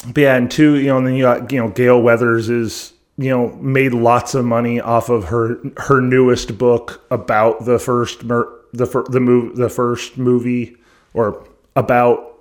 but 0.06 0.20
yeah, 0.20 0.37
and 0.37 0.50
two, 0.50 0.76
you 0.76 0.88
know, 0.88 0.99
and 0.99 1.06
then 1.06 1.14
you 1.14 1.22
got 1.22 1.52
you 1.52 1.60
know 1.60 1.68
Gail 1.68 2.02
Weathers 2.02 2.50
is 2.50 2.92
you 3.16 3.30
know 3.30 3.49
made 3.56 3.94
lots 3.94 4.34
of 4.34 4.44
money 4.44 4.80
off 4.80 5.08
of 5.08 5.25
her 5.25 5.58
her 5.76 6.00
newest 6.00 6.58
book 6.58 7.04
about 7.10 7.64
the 7.64 7.78
first 7.78 8.25
mur- 8.25 8.52
the 8.72 8.87
fir- 8.87 9.04
the 9.04 9.20
move 9.20 9.56
the 9.56 9.68
first 9.68 10.18
movie 10.18 10.76
or 11.14 11.46
about 11.76 12.34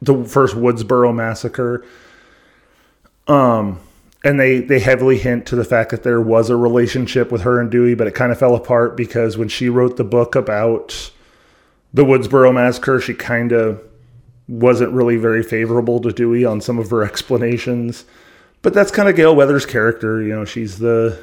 the 0.00 0.24
first 0.24 0.56
Woodsboro 0.56 1.14
massacre. 1.14 1.84
Um, 3.28 3.80
and 4.24 4.40
they 4.40 4.60
they 4.60 4.80
heavily 4.80 5.18
hint 5.18 5.46
to 5.46 5.56
the 5.56 5.64
fact 5.64 5.90
that 5.90 6.02
there 6.02 6.20
was 6.20 6.50
a 6.50 6.56
relationship 6.56 7.30
with 7.30 7.42
her 7.42 7.60
and 7.60 7.70
Dewey, 7.70 7.94
but 7.94 8.06
it 8.06 8.14
kind 8.14 8.32
of 8.32 8.38
fell 8.38 8.54
apart 8.54 8.96
because 8.96 9.38
when 9.38 9.48
she 9.48 9.68
wrote 9.68 9.96
the 9.96 10.04
book 10.04 10.34
about 10.34 11.12
the 11.94 12.04
Woodsboro 12.04 12.52
massacre, 12.52 13.00
she 13.00 13.14
kind 13.14 13.52
of 13.52 13.80
wasn't 14.48 14.92
really 14.92 15.16
very 15.16 15.42
favorable 15.42 16.00
to 16.00 16.12
Dewey 16.12 16.44
on 16.44 16.60
some 16.60 16.78
of 16.78 16.90
her 16.90 17.04
explanations. 17.04 18.04
But 18.62 18.74
that's 18.74 18.90
kind 18.90 19.08
of 19.08 19.14
Gale 19.14 19.36
Weathers' 19.36 19.66
character, 19.66 20.20
you 20.20 20.34
know. 20.34 20.44
She's 20.44 20.78
the 20.78 21.22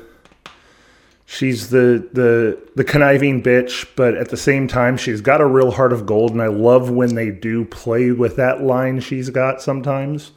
she's 1.25 1.69
the 1.69 2.07
the 2.13 2.57
the 2.75 2.83
conniving 2.85 3.43
bitch, 3.43 3.87
but 3.97 4.15
at 4.15 4.29
the 4.29 4.37
same 4.37 4.67
time, 4.69 4.95
she's 4.95 5.19
got 5.19 5.41
a 5.41 5.45
real 5.45 5.71
heart 5.71 5.91
of 5.91 6.05
gold, 6.05 6.31
and 6.31 6.41
I 6.41 6.47
love 6.47 6.89
when 6.89 7.15
they 7.15 7.29
do 7.29 7.65
play 7.65 8.11
with 8.11 8.37
that 8.37 8.61
line 8.61 9.01
she's 9.01 9.29
got 9.29 9.61
sometimes. 9.61 10.31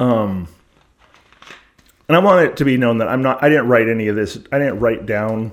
Um, 0.00 0.48
and 2.08 2.16
I 2.16 2.20
want 2.20 2.44
it 2.44 2.56
to 2.58 2.64
be 2.64 2.76
known 2.76 2.98
that 2.98 3.08
I'm 3.08 3.22
not. 3.22 3.42
I 3.42 3.48
didn't 3.48 3.68
write 3.68 3.88
any 3.88 4.08
of 4.08 4.16
this. 4.16 4.38
I 4.50 4.58
didn't 4.58 4.80
write 4.80 5.06
down 5.06 5.52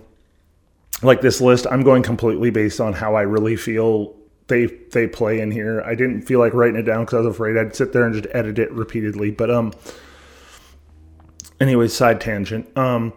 like 1.01 1.21
this 1.21 1.39
list. 1.41 1.67
I'm 1.69 1.83
going 1.83 2.03
completely 2.03 2.49
based 2.49 2.81
on 2.81 2.93
how 2.93 3.15
I 3.15 3.21
really 3.21 3.55
feel 3.55 4.15
they 4.47 4.65
they 4.65 5.07
play 5.07 5.39
in 5.39 5.51
here. 5.51 5.81
I 5.81 5.95
didn't 5.95 6.23
feel 6.23 6.39
like 6.39 6.53
writing 6.53 6.77
it 6.77 6.83
down 6.83 7.05
because 7.05 7.13
I 7.13 7.21
was 7.21 7.35
afraid 7.35 7.57
I'd 7.57 7.75
sit 7.75 7.93
there 7.93 8.05
and 8.05 8.13
just 8.13 8.27
edit 8.35 8.59
it 8.59 8.71
repeatedly. 8.71 9.31
But 9.31 9.51
um, 9.51 9.73
anyway, 11.59 11.87
side 11.87 12.19
tangent. 12.19 12.75
Um, 12.77 13.13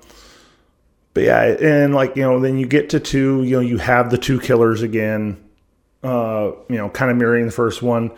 but 1.14 1.24
yeah, 1.24 1.42
and 1.42 1.94
like 1.94 2.16
you 2.16 2.22
know, 2.22 2.38
then 2.38 2.58
you 2.58 2.66
get 2.66 2.90
to 2.90 3.00
two. 3.00 3.42
You 3.42 3.56
know, 3.56 3.60
you 3.60 3.78
have 3.78 4.10
the 4.10 4.18
two 4.18 4.38
killers 4.40 4.82
again. 4.82 5.42
Uh, 6.02 6.52
you 6.68 6.76
know, 6.76 6.90
kind 6.90 7.10
of 7.10 7.16
mirroring 7.16 7.46
the 7.46 7.52
first 7.52 7.80
one 7.80 8.10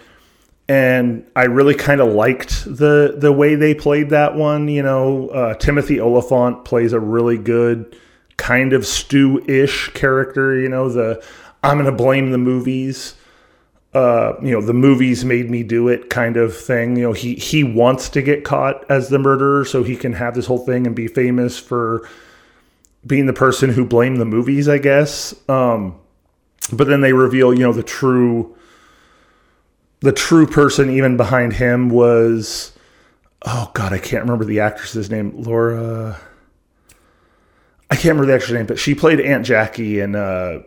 and 0.68 1.28
I 1.36 1.44
really 1.44 1.74
kind 1.74 2.00
of 2.00 2.12
liked 2.12 2.64
the 2.64 3.14
the 3.16 3.32
way 3.32 3.54
they 3.54 3.74
played 3.74 4.10
that 4.10 4.34
one. 4.34 4.68
You 4.68 4.82
know, 4.82 5.28
uh, 5.28 5.54
Timothy 5.54 6.00
Olyphant 6.00 6.64
plays 6.64 6.92
a 6.92 7.00
really 7.00 7.36
good 7.36 7.96
kind 8.36 8.72
of 8.72 8.86
Stu 8.86 9.44
ish 9.46 9.90
character. 9.90 10.58
You 10.58 10.68
know, 10.68 10.88
the 10.88 11.24
I'm 11.62 11.84
to 11.84 11.92
blame 11.92 12.30
the 12.30 12.38
movies. 12.38 13.14
Uh, 13.92 14.34
you 14.42 14.50
know, 14.50 14.60
the 14.60 14.74
movies 14.74 15.24
made 15.24 15.48
me 15.48 15.62
do 15.62 15.86
it 15.86 16.10
kind 16.10 16.36
of 16.36 16.56
thing. 16.56 16.96
You 16.96 17.04
know, 17.04 17.12
he 17.12 17.34
he 17.34 17.62
wants 17.62 18.08
to 18.10 18.22
get 18.22 18.42
caught 18.42 18.90
as 18.90 19.08
the 19.08 19.18
murderer 19.18 19.64
so 19.64 19.82
he 19.82 19.96
can 19.96 20.14
have 20.14 20.34
this 20.34 20.46
whole 20.46 20.58
thing 20.58 20.86
and 20.86 20.96
be 20.96 21.08
famous 21.08 21.58
for 21.58 22.08
being 23.06 23.26
the 23.26 23.34
person 23.34 23.70
who 23.70 23.84
blamed 23.84 24.18
the 24.18 24.24
movies, 24.24 24.66
I 24.66 24.78
guess. 24.78 25.34
Um, 25.48 26.00
but 26.72 26.86
then 26.86 27.02
they 27.02 27.12
reveal, 27.12 27.52
you 27.52 27.60
know, 27.60 27.72
the 27.72 27.82
true 27.82 28.56
the 30.04 30.12
true 30.12 30.46
person 30.46 30.90
even 30.90 31.16
behind 31.16 31.54
him 31.54 31.88
was 31.88 32.72
oh 33.46 33.70
god 33.72 33.90
i 33.90 33.98
can't 33.98 34.22
remember 34.22 34.44
the 34.44 34.60
actress's 34.60 35.10
name. 35.10 35.32
Laura 35.42 36.20
i 37.90 37.94
can't 37.94 38.10
remember 38.10 38.26
the 38.26 38.34
actress 38.34 38.52
name 38.52 38.66
but 38.66 38.78
she 38.78 38.94
played 38.94 39.18
aunt 39.18 39.46
jackie 39.46 40.00
in 40.00 40.14
uh 40.14 40.62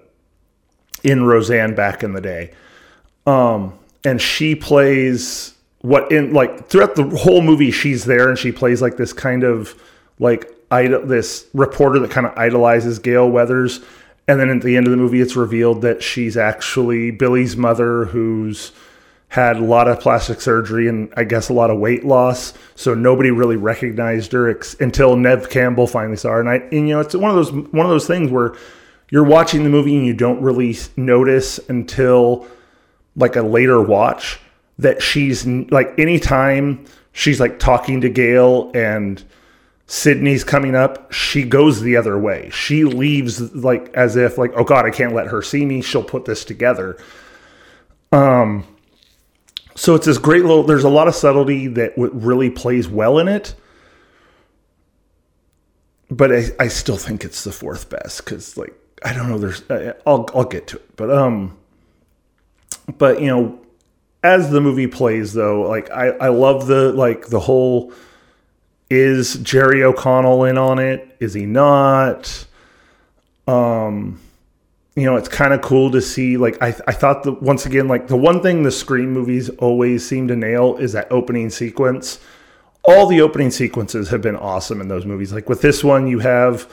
in 1.04 1.24
roseanne 1.24 1.76
back 1.76 2.02
in 2.02 2.14
the 2.14 2.22
day. 2.22 2.52
Um 3.28 3.78
and 4.04 4.20
she 4.20 4.56
plays 4.56 5.54
what 5.82 6.12
in 6.12 6.34
like 6.34 6.68
throughout 6.68 6.96
the 6.96 7.04
whole 7.04 7.44
movie 7.44 7.70
she's 7.70 8.06
there 8.06 8.30
and 8.30 8.40
she 8.40 8.52
plays 8.52 8.82
like 8.82 8.98
this 8.98 9.14
kind 9.14 9.44
of 9.44 9.80
like 10.18 10.52
idol 10.72 11.06
this 11.06 11.46
reporter 11.54 12.00
that 12.00 12.10
kind 12.10 12.26
of 12.26 12.36
idolizes 12.36 12.98
gale 12.98 13.30
weathers. 13.30 13.82
And 14.28 14.40
then 14.40 14.50
at 14.50 14.64
the 14.64 14.76
end 14.76 14.88
of 14.88 14.92
the 14.92 14.98
movie 14.98 15.22
it's 15.22 15.36
revealed 15.36 15.84
that 15.84 16.02
she's 16.02 16.38
actually 16.38 17.12
billy's 17.12 17.56
mother 17.56 18.06
who's 18.06 18.72
had 19.30 19.58
a 19.58 19.64
lot 19.64 19.88
of 19.88 20.00
plastic 20.00 20.40
surgery 20.40 20.88
and 20.88 21.14
I 21.18 21.24
guess 21.26 21.50
a 21.50 21.54
lot 21.54 21.70
of 21.70 21.80
weight 21.80 22.06
loss. 22.06 22.54
So 22.76 22.94
nobody 22.94 23.30
really 23.30 23.58
recognized 23.58 24.32
her 24.32 24.50
ex- 24.50 24.76
until 24.80 25.18
Neve 25.18 25.50
Campbell 25.50 25.88
finally 25.88 26.18
saw 26.18 26.30
her. 26.30 26.40
And 26.40 26.50
I, 26.50 26.56
and, 26.56 26.88
you 26.88 26.96
know, 26.96 27.02
it's 27.02 27.16
one 27.16 27.30
of 27.30 27.36
those 27.36 27.52
one 27.52 27.86
of 27.86 27.90
those 27.90 28.08
things 28.08 28.32
where 28.32 28.56
you're 29.10 29.24
watching 29.24 29.64
the 29.64 29.70
movie 29.70 29.96
and 29.98 30.06
you 30.06 30.14
don't 30.14 30.42
really 30.42 30.78
notice 30.96 31.60
until 31.70 32.48
like 33.16 33.36
a 33.36 33.42
later 33.42 33.82
watch 33.82 34.40
that 34.80 35.02
she's 35.02 35.46
like 35.46 35.98
anytime 36.00 36.86
she's 37.12 37.40
like 37.40 37.60
talking 37.60 38.02
to 38.02 38.10
Gale 38.10 38.72
and 38.74 39.24
Sidney's 39.88 40.44
coming 40.44 40.76
up, 40.76 41.12
she 41.12 41.44
goes 41.44 41.82
the 41.82 41.96
other 41.96 42.18
way. 42.18 42.50
She 42.52 42.84
leaves 42.84 43.54
like 43.56 43.94
as 43.94 44.16
if 44.16 44.38
like, 44.38 44.52
oh 44.56 44.64
God, 44.64 44.86
I 44.86 44.92
can't 44.92 45.14
let 45.14 45.28
her 45.28 45.42
see 45.42 45.66
me. 45.66 45.82
She'll 45.82 46.04
put 46.04 46.26
this 46.26 46.46
together. 46.46 46.98
Um, 48.12 48.66
so 49.78 49.94
it's 49.94 50.08
this 50.08 50.18
great 50.18 50.42
little. 50.42 50.64
There's 50.64 50.84
a 50.84 50.90
lot 50.90 51.08
of 51.08 51.14
subtlety 51.14 51.68
that 51.68 51.94
really 51.96 52.50
plays 52.50 52.88
well 52.88 53.20
in 53.20 53.28
it, 53.28 53.54
but 56.10 56.34
I, 56.34 56.46
I 56.60 56.68
still 56.68 56.98
think 56.98 57.24
it's 57.24 57.44
the 57.44 57.52
fourth 57.52 57.88
best 57.88 58.26
because 58.26 58.58
like 58.58 58.74
I 59.06 59.14
don't 59.14 59.30
know. 59.30 59.38
There's 59.38 59.62
I'll 60.06 60.28
I'll 60.34 60.46
get 60.46 60.66
to 60.68 60.78
it, 60.78 60.96
but 60.96 61.12
um, 61.12 61.56
but 62.98 63.22
you 63.22 63.28
know, 63.28 63.62
as 64.24 64.50
the 64.50 64.62
movie 64.62 64.88
plays 64.88 65.34
though, 65.34 65.62
like 65.70 65.92
I 65.92 66.08
I 66.10 66.30
love 66.30 66.66
the 66.66 66.92
like 66.92 67.28
the 67.28 67.40
whole. 67.40 67.94
Is 68.90 69.36
Jerry 69.36 69.84
O'Connell 69.84 70.46
in 70.46 70.58
on 70.58 70.80
it? 70.80 71.18
Is 71.20 71.34
he 71.34 71.46
not? 71.46 72.46
Um, 73.46 74.20
you 74.98 75.04
know, 75.04 75.16
it's 75.16 75.30
kind 75.30 75.54
of 75.54 75.62
cool 75.62 75.92
to 75.92 76.02
see. 76.02 76.38
Like, 76.38 76.58
I, 76.60 76.70
I 76.88 76.92
thought 76.92 77.22
that 77.24 77.40
once 77.44 77.68
again, 77.68 77.88
like 77.88 78.08
the 78.08 78.18
one 78.18 78.42
thing 78.42 78.64
the 78.64 78.72
Scream 78.72 79.14
movies 79.14 79.48
always 79.60 80.06
seem 80.06 80.28
to 80.28 80.36
nail 80.36 80.76
is 80.78 80.94
that 80.94 81.12
opening 81.12 81.52
sequence. 81.52 82.20
All 82.84 83.06
the 83.06 83.22
opening 83.22 83.52
sequences 83.52 84.10
have 84.10 84.24
been 84.24 84.36
awesome 84.36 84.82
in 84.82 84.88
those 84.88 85.06
movies. 85.06 85.32
Like 85.32 85.48
with 85.48 85.62
this 85.62 85.84
one, 85.84 86.08
you 86.08 86.18
have 86.20 86.68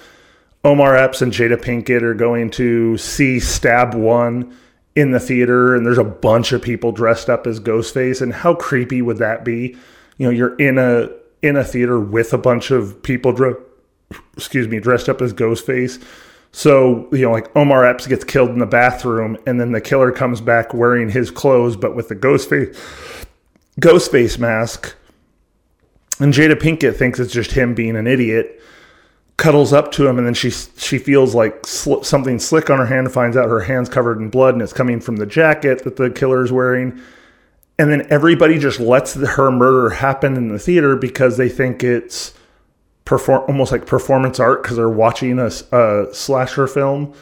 Omar 0.65 0.97
Epps 0.97 1.21
and 1.21 1.33
Jada 1.33 1.59
Pinkett 1.59 2.01
are 2.01 2.15
going 2.15 2.49
to 2.53 2.97
see 2.97 3.39
Stab 3.41 3.93
One 3.93 4.57
in 4.97 5.11
the 5.11 5.21
theater, 5.21 5.75
and 5.75 5.85
there's 5.85 5.99
a 5.99 6.05
bunch 6.05 6.53
of 6.53 6.63
people 6.63 6.93
dressed 6.93 7.29
up 7.29 7.47
as 7.47 7.61
Ghostface. 7.61 8.23
And 8.23 8.33
how 8.33 8.55
creepy 8.55 9.03
would 9.03 9.19
that 9.19 9.45
be? 9.45 9.77
You 10.17 10.27
know, 10.27 10.31
you're 10.31 10.57
in 10.57 10.79
a 10.79 11.11
in 11.43 11.57
a 11.57 11.65
theater 11.65 12.01
with 12.01 12.33
a 12.33 12.39
bunch 12.39 12.71
of 12.71 13.03
people, 13.03 13.33
dre- 13.33 13.61
excuse 14.35 14.67
me, 14.67 14.81
dressed 14.81 15.11
up 15.11 15.21
as 15.21 15.35
Ghostface 15.35 16.03
so, 16.57 17.09
you 17.11 17.23
know, 17.23 17.33
like 17.33 17.55
Omar 17.57 17.85
Epps 17.85 18.07
gets 18.07 18.23
killed 18.23 18.51
in 18.51 18.61
the 18.61 18.67
bathroom 18.67 19.37
and 19.45 19.61
then 19.61 19.73
the 19.73 19.81
killer 19.81 20.13
comes 20.13 20.41
back 20.41 20.73
wearing 20.73 21.11
his 21.11 21.29
clothes 21.29 21.75
but 21.75 21.97
with 21.97 22.09
the 22.09 22.15
ghost 22.15 22.49
face 22.49 22.77
ghost 23.81 24.13
face 24.13 24.39
mask. 24.39 24.95
And 26.21 26.33
Jada 26.33 26.55
Pinkett 26.55 26.95
thinks 26.95 27.19
it's 27.19 27.33
just 27.33 27.51
him 27.51 27.75
being 27.75 27.97
an 27.97 28.07
idiot. 28.07 28.63
Cuddles 29.37 29.73
up 29.73 29.91
to 29.93 30.07
him 30.07 30.17
and 30.17 30.25
then 30.25 30.35
she 30.35 30.51
she 30.51 30.97
feels 30.97 31.35
like 31.35 31.67
sl- 31.67 32.03
something 32.03 32.39
slick 32.39 32.71
on 32.71 32.79
her 32.79 32.87
hand 32.87 33.11
finds 33.11 33.37
out 33.37 33.49
her 33.49 33.63
hand's 33.63 33.89
covered 33.89 34.19
in 34.19 34.31
blood 34.31 34.55
and 34.55 34.63
it's 34.63 34.73
coming 34.73 35.01
from 35.01 35.17
the 35.17 35.27
jacket 35.27 35.83
that 35.83 35.97
the 35.97 36.09
killer 36.09 36.45
is 36.45 36.53
wearing. 36.53 37.01
And 37.81 37.91
then 37.91 38.07
everybody 38.11 38.61
just 38.61 38.79
lets 38.79 39.15
her 39.15 39.51
murder 39.51 39.91
happen 39.91 40.37
in 40.37 40.47
the 40.47 40.61
theater 40.61 40.95
because 40.95 41.37
they 41.37 41.49
think 41.49 41.83
it's 41.83 42.33
perform 43.05 43.45
almost 43.49 43.73
like 43.73 43.87
performance 43.87 44.41
art 44.41 44.63
because 44.63 44.77
they're 44.77 44.89
watching 44.89 45.39
a, 45.39 45.51
a 45.73 46.07
slasher 46.13 46.67
film. 46.67 47.15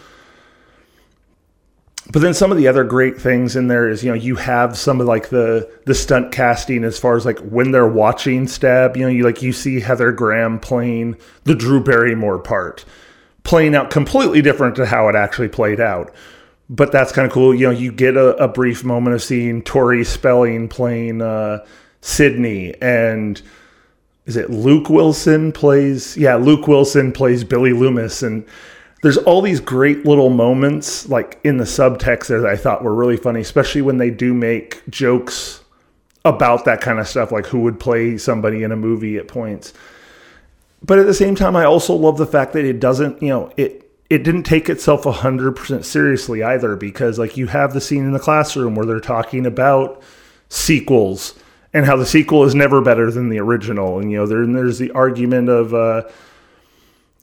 But 2.11 2.21
then 2.21 2.35
some 2.35 2.51
of 2.51 2.59
the 2.59 2.67
other 2.69 2.85
great 2.85 3.21
things 3.21 3.55
in 3.55 3.69
there 3.69 3.89
is 3.89 4.03
you 4.03 4.11
know 4.11 4.17
you 4.17 4.35
have 4.37 4.77
some 4.77 5.01
of 5.01 5.07
like 5.07 5.29
the 5.29 5.71
the 5.87 5.95
stunt 5.95 6.33
casting 6.33 6.85
as 6.85 6.99
far 6.99 7.17
as 7.17 7.25
like 7.25 7.39
when 7.39 7.71
they're 7.71 7.87
watching 7.87 8.49
stab 8.49 8.97
you 8.97 9.05
know 9.05 9.09
you 9.09 9.25
like 9.25 9.41
you 9.41 9.53
see 9.53 9.81
Heather 9.81 10.11
Graham 10.11 10.59
playing 10.59 11.17
the 11.45 11.55
Drew 11.55 11.83
Barrymore 11.83 12.41
part 12.41 12.85
playing 13.45 13.75
out 13.75 13.91
completely 13.91 14.43
different 14.43 14.77
to 14.77 14.87
how 14.87 15.09
it 15.09 15.15
actually 15.15 15.49
played 15.49 15.81
out 15.81 16.13
but 16.69 16.91
that's 16.91 17.13
kind 17.13 17.27
of 17.27 17.33
cool 17.33 17.55
you 17.55 17.67
know 17.67 17.73
you 17.73 17.93
get 17.93 18.17
a, 18.17 18.37
a 18.37 18.49
brief 18.49 18.83
moment 18.83 19.15
of 19.15 19.23
seeing 19.23 19.63
Tori 19.63 20.05
Spelling 20.05 20.69
playing 20.69 21.23
uh, 21.23 21.65
Sidney 22.01 22.75
and 22.83 23.41
is 24.27 24.37
it 24.37 24.51
Luke 24.51 24.89
Wilson 24.89 25.53
plays 25.53 26.17
yeah 26.17 26.37
Luke 26.37 26.67
Wilson 26.67 27.13
plays 27.13 27.45
Billy 27.45 27.73
Loomis 27.73 28.23
and 28.23 28.45
there's 29.03 29.19
all 29.19 29.43
these 29.43 29.61
great 29.61 30.07
little 30.07 30.31
moments 30.31 31.09
like 31.09 31.41
in 31.43 31.57
the 31.57 31.65
subtext 31.65 32.29
that 32.29 32.47
I 32.47 32.57
thought 32.57 32.85
were 32.85 32.95
really 32.95 33.17
funny 33.17 33.41
especially 33.41 33.83
when 33.83 33.99
they 33.99 34.11
do 34.11 34.33
make 34.33 34.83
jokes 34.89 35.63
about 36.25 36.65
that 36.65 36.81
kind 36.81 36.99
of 36.99 37.09
stuff, 37.09 37.33
like 37.33 37.47
who 37.47 37.61
would 37.61 37.81
play 37.81 38.17
somebody 38.17 38.63
in 38.63 38.73
a 38.73 38.77
movie 38.77 39.17
at 39.17 39.29
points. 39.29 39.73
But 40.85 40.99
at 40.99 41.07
the 41.07 41.15
same 41.15 41.35
time, 41.35 41.57
I 41.57 41.65
also 41.65 41.95
love 41.95 42.19
the 42.19 42.27
fact 42.27 42.53
that 42.55 42.65
it 42.65 42.81
doesn't, 42.81 43.23
you 43.23 43.29
know, 43.29 43.53
it 43.57 43.79
it 44.11 44.25
didn't 44.25 44.43
take 44.43 44.69
itself 44.69 45.05
100% 45.05 45.85
seriously 45.87 46.43
either 46.43 46.77
because 46.77 47.19
like 47.19 47.39
you 47.39 47.47
have 47.47 47.73
the 47.73 47.81
scene 47.81 48.05
in 48.05 48.13
the 48.13 48.19
classroom 48.19 48.75
where 48.75 48.85
they're 48.85 49.01
talking 49.01 49.47
about 49.47 50.03
sequels 50.51 51.35
and 51.73 51.87
how 51.87 51.97
the 51.97 52.07
sequel 52.07 52.45
is 52.45 52.55
never 52.55 52.81
better 52.81 53.11
than 53.11 53.29
the 53.29 53.39
original 53.39 53.99
and 53.99 54.11
you 54.11 54.19
know 54.19 54.27
there, 54.27 54.47
there's 54.47 54.79
the 54.79 54.91
argument 54.93 55.49
of 55.49 55.75
uh 55.75 56.03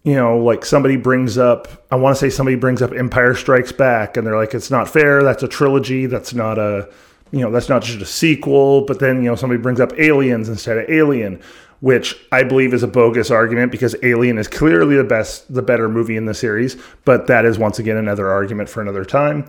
you 0.04 0.16
know 0.16 0.38
like 0.38 0.66
somebody 0.66 0.96
brings 0.96 1.38
up 1.38 1.68
i 1.92 1.96
want 1.96 2.16
to 2.16 2.20
say 2.20 2.30
somebody 2.30 2.56
brings 2.56 2.82
up 2.82 2.92
empire 2.94 3.36
strikes 3.36 3.72
back 3.72 4.18
and 4.18 4.26
they're 4.26 4.38
like 4.38 4.54
it's 4.54 4.72
not 4.72 4.88
fair 4.88 5.24
that's 5.24 5.44
a 5.44 5.48
trilogy 5.48 6.06
that's 6.06 6.34
not 6.34 6.58
a 6.58 6.90
you 7.32 7.40
know 7.40 7.52
that's 7.52 7.70
not 7.70 7.84
just 7.84 8.02
a 8.02 8.06
sequel 8.06 8.82
but 8.86 9.00
then 9.00 9.18
you 9.18 9.30
know 9.30 9.36
somebody 9.36 9.62
brings 9.62 9.80
up 9.80 9.94
aliens 10.00 10.50
instead 10.50 10.78
of 10.78 10.90
alien 10.90 11.42
which 11.82 12.16
I 12.32 12.44
believe 12.44 12.74
is 12.74 12.84
a 12.84 12.88
bogus 12.88 13.32
argument 13.32 13.72
because 13.72 13.96
Alien 14.04 14.38
is 14.38 14.48
clearly 14.48 14.98
the 14.98 15.04
best, 15.04 15.54
the 15.54 15.62
better 15.62 15.88
movie 15.88 16.18
in 16.18 16.26
the 16.26 16.34
series. 16.34 16.76
But 17.06 17.28
that 17.28 17.46
is 17.46 17.58
once 17.58 17.80
again 17.80 17.98
another 17.98 18.30
argument 18.30 18.70
for 18.70 18.82
another 18.82 19.06
time. 19.06 19.48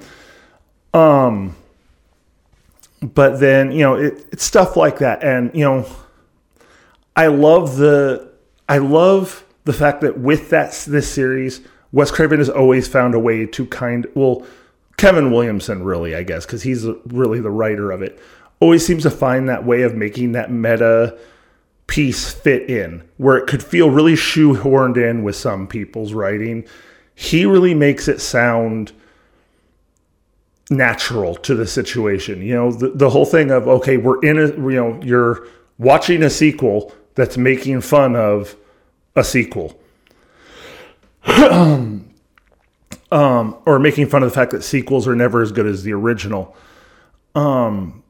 Um, 0.95 1.57
but 3.01 3.41
then 3.41 3.73
you 3.73 3.81
know 3.81 3.95
it, 3.95 4.27
it's 4.33 4.45
stuff 4.45 4.77
like 4.77 4.99
that, 4.99 5.23
and 5.25 5.51
you 5.55 5.65
know, 5.65 5.87
I 7.17 7.29
love 7.29 7.77
the 7.77 8.31
I 8.69 8.79
love 8.79 9.45
the 9.65 9.73
fact 9.73 10.01
that 10.03 10.19
with 10.19 10.51
that 10.51 10.73
this 10.87 11.11
series, 11.13 11.61
Wes 11.93 12.11
Craven 12.11 12.39
has 12.39 12.49
always 12.51 12.89
found 12.89 13.15
a 13.15 13.19
way 13.19 13.47
to 13.47 13.67
kind 13.67 14.07
well, 14.15 14.47
Kevin 14.97 15.31
Williamson 15.31 15.83
really, 15.83 16.15
I 16.15 16.23
guess, 16.23 16.47
because 16.47 16.63
he's 16.63 16.87
really 17.07 17.41
the 17.41 17.51
writer 17.51 17.91
of 17.91 18.03
it. 18.03 18.21
Always 18.61 18.87
seems 18.87 19.05
to 19.05 19.11
find 19.11 19.49
that 19.49 19.65
way 19.65 19.83
of 19.83 19.95
making 19.95 20.33
that 20.33 20.51
meta 20.51 21.19
piece 21.87 22.31
fit 22.31 22.69
in, 22.69 23.03
where 23.17 23.37
it 23.37 23.47
could 23.47 23.63
feel 23.63 23.91
really 23.91 24.15
shoehorned 24.15 24.97
in 24.97 25.23
with 25.23 25.37
some 25.37 25.67
people's 25.67 26.13
writing. 26.13 26.67
He 27.15 27.47
really 27.47 27.75
makes 27.75 28.09
it 28.09 28.21
sound 28.21 28.93
natural 30.71 31.35
to 31.35 31.55
the 31.55 31.67
situation. 31.67 32.41
You 32.43 32.55
know, 32.55 32.73
the, 32.73 32.91
the 32.91 33.11
whole 33.11 33.27
thing 33.27 33.51
of, 33.51 33.69
okay, 33.69 33.97
we're 33.97 34.21
in 34.21 34.39
a, 34.39 34.47
you 34.47 34.77
know, 34.77 35.01
you're 35.03 35.47
watching 35.79 36.23
a 36.23 36.31
sequel 36.31 36.95
that's 37.17 37.37
making 37.37 37.81
fun 37.83 38.17
of 38.17 38.57
a 39.17 39.25
sequel. 39.25 39.79
um, 41.27 42.07
or 43.11 43.79
making 43.79 44.07
fun 44.07 44.23
of 44.23 44.31
the 44.31 44.35
fact 44.35 44.53
that 44.53 44.63
sequels 44.63 45.07
are 45.09 45.17
never 45.17 45.43
as 45.43 45.53
good 45.53 45.67
as 45.67 45.83
the 45.83 45.93
original. 45.93 46.57
Um, 47.35 48.03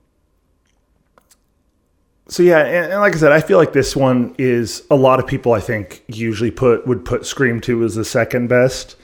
so 2.29 2.43
yeah, 2.43 2.61
and, 2.61 2.93
and, 2.93 3.01
like 3.01 3.15
I 3.15 3.19
said, 3.19 3.33
I 3.33 3.41
feel 3.41 3.59
like 3.59 3.73
this 3.73 3.97
one 3.97 4.35
is 4.39 4.85
a 4.91 4.95
lot 4.95 5.19
of 5.19 5.27
people 5.27 5.53
I 5.53 5.61
think 5.61 6.05
usually 6.07 6.53
put 6.53 6.87
would 6.87 7.05
put 7.05 7.27
Scream 7.27 7.61
Two 7.61 7.83
as 7.83 7.97
the 7.97 8.05
second 8.05 8.49
best, 8.49 8.97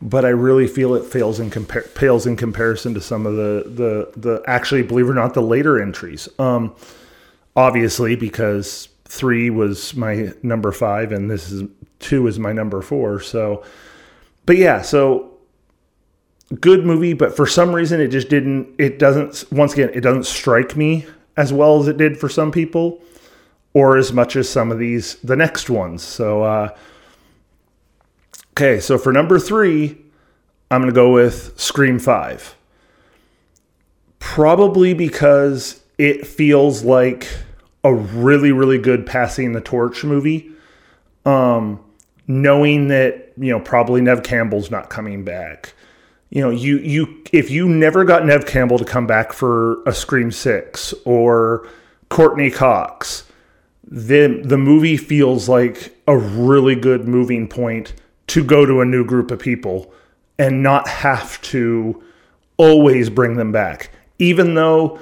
but 0.00 0.24
I 0.24 0.28
really 0.28 0.66
feel 0.66 0.94
it 0.94 1.04
fails 1.04 1.40
in 1.40 1.50
compare 1.50 1.82
pales 1.94 2.26
in 2.26 2.36
comparison 2.36 2.94
to 2.94 3.00
some 3.00 3.26
of 3.26 3.36
the 3.36 3.64
the 3.66 4.20
the 4.20 4.42
actually 4.46 4.82
believe 4.82 5.06
it 5.06 5.10
or 5.10 5.14
not 5.14 5.34
the 5.34 5.42
later 5.42 5.80
entries. 5.80 6.28
Um, 6.38 6.74
obviously 7.56 8.14
because 8.14 8.88
three 9.04 9.50
was 9.50 9.96
my 9.96 10.32
number 10.42 10.70
five 10.70 11.10
and 11.10 11.30
this 11.30 11.50
is 11.50 11.68
two 11.98 12.26
is 12.26 12.38
my 12.38 12.52
number 12.52 12.82
four. 12.82 13.20
So, 13.20 13.64
but 14.46 14.56
yeah, 14.56 14.82
so 14.82 15.32
good 16.60 16.84
movie, 16.84 17.12
but 17.12 17.34
for 17.36 17.46
some 17.46 17.74
reason 17.74 18.00
it 18.00 18.08
just 18.08 18.28
didn't. 18.28 18.74
It 18.78 18.98
doesn't. 18.98 19.44
Once 19.50 19.72
again, 19.72 19.90
it 19.92 20.00
doesn't 20.00 20.26
strike 20.26 20.76
me 20.76 21.06
as 21.36 21.52
well 21.52 21.80
as 21.80 21.88
it 21.88 21.96
did 21.96 22.18
for 22.18 22.28
some 22.28 22.50
people, 22.50 23.00
or 23.74 23.96
as 23.96 24.12
much 24.12 24.36
as 24.36 24.48
some 24.48 24.72
of 24.72 24.78
these, 24.78 25.16
the 25.16 25.36
next 25.36 25.70
ones. 25.70 26.02
So, 26.02 26.42
uh, 26.42 26.76
okay, 28.58 28.80
so 28.80 28.98
for 28.98 29.12
number 29.12 29.38
three, 29.38 29.96
I'm 30.70 30.80
going 30.80 30.92
to 30.92 30.94
go 30.94 31.12
with 31.12 31.58
Scream 31.60 32.00
5. 32.00 32.56
Probably 34.18 34.94
because 34.94 35.80
it 35.96 36.26
feels 36.26 36.82
like 36.82 37.28
a 37.84 37.94
really, 37.94 38.50
really 38.50 38.78
good 38.78 39.06
passing 39.06 39.52
the 39.52 39.60
torch 39.60 40.02
movie. 40.02 40.50
Um, 41.24 41.78
knowing 42.26 42.88
that, 42.88 43.32
you 43.36 43.52
know, 43.52 43.60
probably 43.60 44.00
Neve 44.00 44.24
Campbell's 44.24 44.70
not 44.70 44.90
coming 44.90 45.24
back 45.24 45.74
you 46.30 46.42
know, 46.42 46.50
you 46.50 46.76
you 46.80 47.22
if 47.32 47.50
you 47.50 47.66
never 47.66 48.04
got 48.04 48.26
Neve 48.26 48.44
Campbell 48.44 48.78
to 48.78 48.84
come 48.84 49.06
back 49.06 49.32
for 49.32 49.82
a 49.84 49.94
Scream 49.94 50.30
Six 50.30 50.92
or 51.06 51.66
Courteney 52.10 52.50
Cox, 52.50 53.24
then 53.82 54.42
the 54.42 54.58
movie 54.58 54.98
feels 54.98 55.48
like 55.48 55.96
a 56.06 56.18
really 56.18 56.74
good 56.74 57.08
moving 57.08 57.48
point 57.48 57.94
to 58.28 58.44
go 58.44 58.64
to 58.64 58.80
a 58.80 58.84
new 58.84 59.04
group 59.04 59.30
of 59.30 59.38
people 59.38 59.92
and 60.38 60.62
not 60.62 60.88
have 60.88 61.40
to 61.42 62.02
always 62.56 63.10
bring 63.10 63.36
them 63.36 63.52
back. 63.52 63.90
Even 64.18 64.54
though 64.54 65.00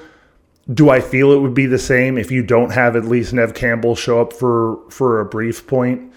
do 0.73 0.91
I 0.91 1.01
feel 1.01 1.33
it 1.33 1.41
would 1.41 1.55
be 1.55 1.67
the 1.67 1.79
same 1.79 2.19
if 2.19 2.31
you 2.31 2.43
don't 2.43 2.71
have 2.71 2.97
at 2.97 3.05
least 3.05 3.33
Neve 3.33 3.55
Campbell 3.55 3.95
show 3.95 4.21
up 4.21 4.33
for 4.33 4.79
for 4.91 5.21
a 5.21 5.25
brief 5.25 5.67
point? 5.67 6.13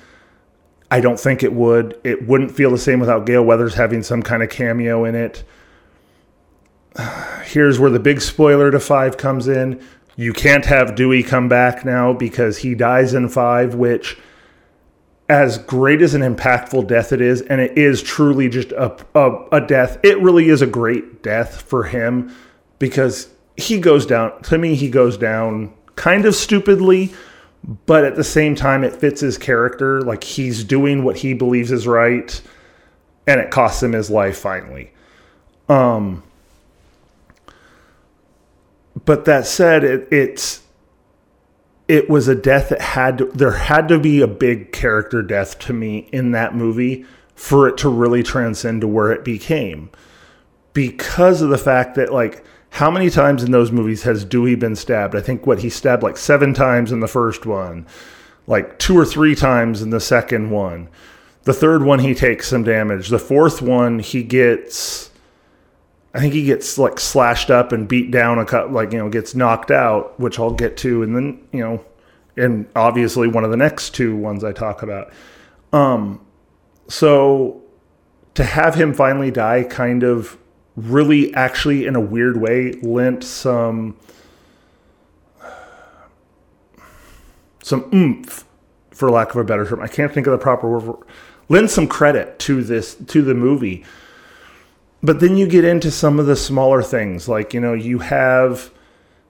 I 0.91 1.01
don't 1.01 1.19
think 1.19 1.43
it 1.43 1.53
would. 1.53 1.99
It 2.03 2.27
wouldn't 2.27 2.51
feel 2.51 2.71
the 2.71 2.77
same 2.77 2.99
without 2.99 3.27
Gale 3.27 3.43
Weathers 3.43 3.75
having 3.75 4.01
some 4.01 4.23
kind 4.23 4.41
of 4.41 4.49
cameo 4.49 5.05
in 5.05 5.13
it. 5.13 5.43
Here's 7.45 7.79
where 7.79 7.91
the 7.91 7.99
big 7.99 8.21
spoiler 8.21 8.71
to 8.71 8.79
five 8.79 9.17
comes 9.17 9.47
in. 9.47 9.81
You 10.15 10.33
can't 10.33 10.65
have 10.65 10.95
Dewey 10.95 11.23
come 11.23 11.47
back 11.47 11.85
now 11.85 12.11
because 12.11 12.57
he 12.57 12.75
dies 12.75 13.13
in 13.13 13.29
five, 13.29 13.75
which, 13.75 14.17
as 15.29 15.59
great 15.59 16.01
as 16.01 16.15
an 16.15 16.21
impactful 16.21 16.87
death 16.87 17.13
it 17.13 17.21
is, 17.21 17.41
and 17.43 17.61
it 17.61 17.77
is 17.77 18.01
truly 18.01 18.49
just 18.49 18.71
a, 18.71 18.95
a, 19.15 19.45
a 19.53 19.61
death, 19.61 19.99
it 20.03 20.19
really 20.21 20.49
is 20.49 20.61
a 20.61 20.67
great 20.67 21.23
death 21.23 21.61
for 21.61 21.83
him 21.83 22.35
because 22.79 23.29
he 23.55 23.79
goes 23.79 24.05
down, 24.05 24.41
to 24.41 24.57
me, 24.57 24.75
he 24.75 24.89
goes 24.89 25.17
down 25.17 25.73
kind 25.95 26.25
of 26.25 26.33
stupidly 26.33 27.13
but 27.85 28.03
at 28.03 28.15
the 28.15 28.23
same 28.23 28.55
time 28.55 28.83
it 28.83 28.95
fits 28.95 29.21
his 29.21 29.37
character. 29.37 30.01
Like 30.01 30.23
he's 30.23 30.63
doing 30.63 31.03
what 31.03 31.17
he 31.17 31.33
believes 31.33 31.71
is 31.71 31.87
right 31.87 32.41
and 33.27 33.39
it 33.39 33.51
costs 33.51 33.83
him 33.83 33.93
his 33.93 34.09
life 34.09 34.37
finally. 34.37 34.91
Um 35.67 36.23
but 39.05 39.25
that 39.25 39.45
said 39.45 39.83
it, 39.83 40.07
it's 40.11 40.61
it 41.89 42.07
was 42.07 42.27
a 42.27 42.35
death 42.35 42.69
that 42.69 42.79
had 42.79 43.17
there 43.33 43.51
had 43.51 43.87
to 43.89 43.99
be 43.99 44.21
a 44.21 44.27
big 44.27 44.71
character 44.71 45.21
death 45.21 45.57
to 45.59 45.73
me 45.73 46.07
in 46.13 46.31
that 46.31 46.55
movie 46.55 47.03
for 47.35 47.67
it 47.67 47.77
to 47.79 47.89
really 47.89 48.21
transcend 48.21 48.81
to 48.81 48.87
where 48.87 49.11
it 49.11 49.25
became 49.25 49.89
because 50.73 51.41
of 51.41 51.49
the 51.49 51.57
fact 51.57 51.95
that 51.95 52.13
like 52.13 52.45
how 52.69 52.91
many 52.91 53.09
times 53.09 53.43
in 53.43 53.51
those 53.51 53.71
movies 53.71 54.03
has 54.03 54.23
Dewey 54.23 54.53
been 54.53 54.75
stabbed? 54.75 55.15
I 55.15 55.21
think 55.21 55.47
what 55.47 55.59
he 55.59 55.69
stabbed 55.69 56.03
like 56.03 56.17
seven 56.17 56.53
times 56.53 56.91
in 56.91 56.99
the 56.99 57.07
first 57.07 57.47
one, 57.47 57.87
like 58.45 58.77
two 58.77 58.95
or 58.95 59.05
three 59.05 59.33
times 59.33 59.81
in 59.81 59.89
the 59.89 59.99
second 59.99 60.51
one. 60.51 60.89
The 61.43 61.53
third 61.53 61.81
one, 61.81 61.99
he 61.99 62.13
takes 62.13 62.49
some 62.49 62.63
damage. 62.63 63.09
The 63.09 63.17
fourth 63.17 63.61
one, 63.61 63.97
he 63.97 64.21
gets, 64.21 65.08
I 66.13 66.19
think 66.19 66.33
he 66.33 66.43
gets 66.43 66.77
like 66.77 66.99
slashed 66.99 67.51
up 67.51 67.71
and 67.71 67.87
beat 67.87 68.11
down 68.11 68.39
a 68.39 68.45
cut, 68.45 68.71
like, 68.71 68.91
you 68.91 68.97
know, 68.97 69.09
gets 69.09 69.35
knocked 69.35 69.71
out, 69.71 70.19
which 70.19 70.39
I'll 70.39 70.53
get 70.53 70.75
to. 70.77 71.03
And 71.03 71.15
then, 71.15 71.47
you 71.51 71.59
know, 71.59 71.85
and 72.35 72.67
obviously 72.75 73.27
one 73.27 73.43
of 73.43 73.51
the 73.51 73.57
next 73.57 73.93
two 73.93 74.15
ones 74.15 74.43
I 74.43 74.51
talk 74.51 74.81
about. 74.81 75.11
Um, 75.71 76.25
so 76.87 77.61
to 78.33 78.43
have 78.43 78.75
him 78.75 78.93
finally 78.93 79.31
die 79.31 79.63
kind 79.63 80.03
of 80.03 80.37
really 80.75 81.33
actually 81.33 81.85
in 81.85 81.95
a 81.95 81.99
weird 81.99 82.37
way 82.37 82.71
lent 82.81 83.23
some 83.23 83.97
some 87.61 87.89
oomph 87.93 88.45
for 88.91 89.11
lack 89.11 89.31
of 89.31 89.35
a 89.35 89.43
better 89.43 89.65
term 89.67 89.81
i 89.81 89.87
can't 89.87 90.13
think 90.13 90.25
of 90.25 90.31
the 90.31 90.37
proper 90.37 90.69
word 90.69 90.95
lend 91.49 91.69
some 91.69 91.87
credit 91.87 92.39
to 92.39 92.63
this 92.63 92.95
to 92.95 93.21
the 93.21 93.33
movie 93.33 93.83
but 95.01 95.19
then 95.19 95.37
you 95.37 95.47
get 95.47 95.63
into 95.63 95.91
some 95.91 96.19
of 96.19 96.25
the 96.25 96.35
smaller 96.35 96.81
things 96.81 97.27
like 97.27 97.53
you 97.53 97.59
know 97.59 97.73
you 97.73 97.99
have 97.99 98.71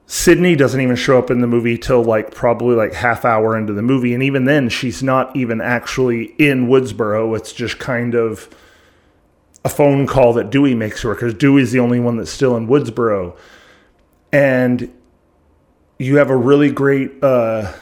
Sidney 0.05 0.55
doesn't 0.55 0.82
even 0.82 0.95
show 0.95 1.19
up 1.19 1.29
in 1.29 1.41
the 1.41 1.47
movie 1.47 1.77
till 1.77 2.03
like 2.03 2.34
probably 2.34 2.75
like 2.75 2.93
half 2.93 3.25
hour 3.25 3.55
into 3.55 3.73
the 3.73 3.82
movie 3.82 4.13
and 4.13 4.23
even 4.23 4.45
then 4.45 4.69
she's 4.69 5.03
not 5.03 5.36
even 5.36 5.62
actually 5.62 6.34
in 6.39 6.67
Woodsboro 6.67 7.38
it's 7.38 7.53
just 7.53 7.79
kind 7.79 8.15
of 8.15 8.49
a 9.63 9.69
phone 9.69 10.08
call 10.08 10.34
that 10.34 10.49
Dewey 10.49 10.75
makes 10.75 11.01
her 11.01 11.13
because 11.13 11.34
Dewey's 11.34 11.71
the 11.71 11.79
only 11.79 11.99
one 11.99 12.17
that's 12.17 12.32
still 12.32 12.55
in 12.55 12.67
Woodsboro. 12.67 13.36
And 14.32 14.93
you 15.97 16.17
have 16.17 16.29
a 16.29 16.38
really 16.38 16.71
great 16.71 17.23
uh, 17.23 17.73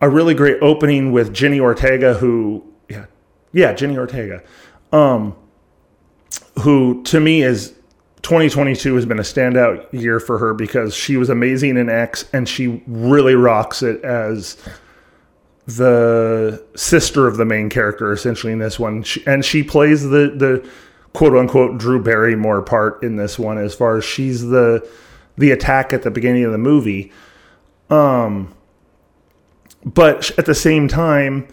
a 0.00 0.08
really 0.08 0.34
great 0.34 0.58
opening 0.62 1.10
with 1.10 1.32
Jenny 1.32 1.58
Ortega 1.58 2.14
who 2.14 2.64
yeah 2.88 3.06
yeah 3.52 3.72
Jenny 3.72 3.96
Ortega 3.96 4.42
um, 4.92 5.34
who 6.60 7.02
to 7.04 7.20
me 7.20 7.42
is 7.42 7.74
2022 8.22 8.94
has 8.96 9.06
been 9.06 9.18
a 9.18 9.22
standout 9.22 9.86
year 9.92 10.18
for 10.18 10.38
her 10.38 10.54
because 10.54 10.94
she 10.94 11.16
was 11.16 11.28
amazing 11.28 11.76
in 11.76 11.88
X 11.88 12.28
and 12.32 12.48
she 12.48 12.82
really 12.86 13.34
rocks 13.34 13.82
it 13.82 14.02
as 14.02 14.56
the 15.66 16.64
sister 16.74 17.26
of 17.26 17.36
the 17.36 17.44
main 17.44 17.68
character 17.68 18.12
essentially 18.12 18.52
in 18.52 18.58
this 18.58 18.78
one. 18.78 19.02
She, 19.02 19.24
and 19.26 19.44
she 19.44 19.62
plays 19.62 20.02
the 20.02 20.32
the 20.34 20.68
quote 21.12 21.36
unquote 21.36 21.78
Drew 21.78 22.02
Barrymore 22.02 22.62
part 22.62 23.02
in 23.02 23.16
this 23.16 23.38
one 23.38 23.58
as 23.58 23.74
far 23.74 23.96
as 23.96 24.04
she's 24.04 24.42
the 24.42 24.88
the 25.38 25.50
attack 25.50 25.92
at 25.92 26.02
the 26.02 26.10
beginning 26.10 26.44
of 26.44 26.52
the 26.52 26.58
movie. 26.58 27.12
Um 27.90 28.54
but 29.84 30.36
at 30.38 30.46
the 30.46 30.54
same 30.54 30.88
time 30.88 31.46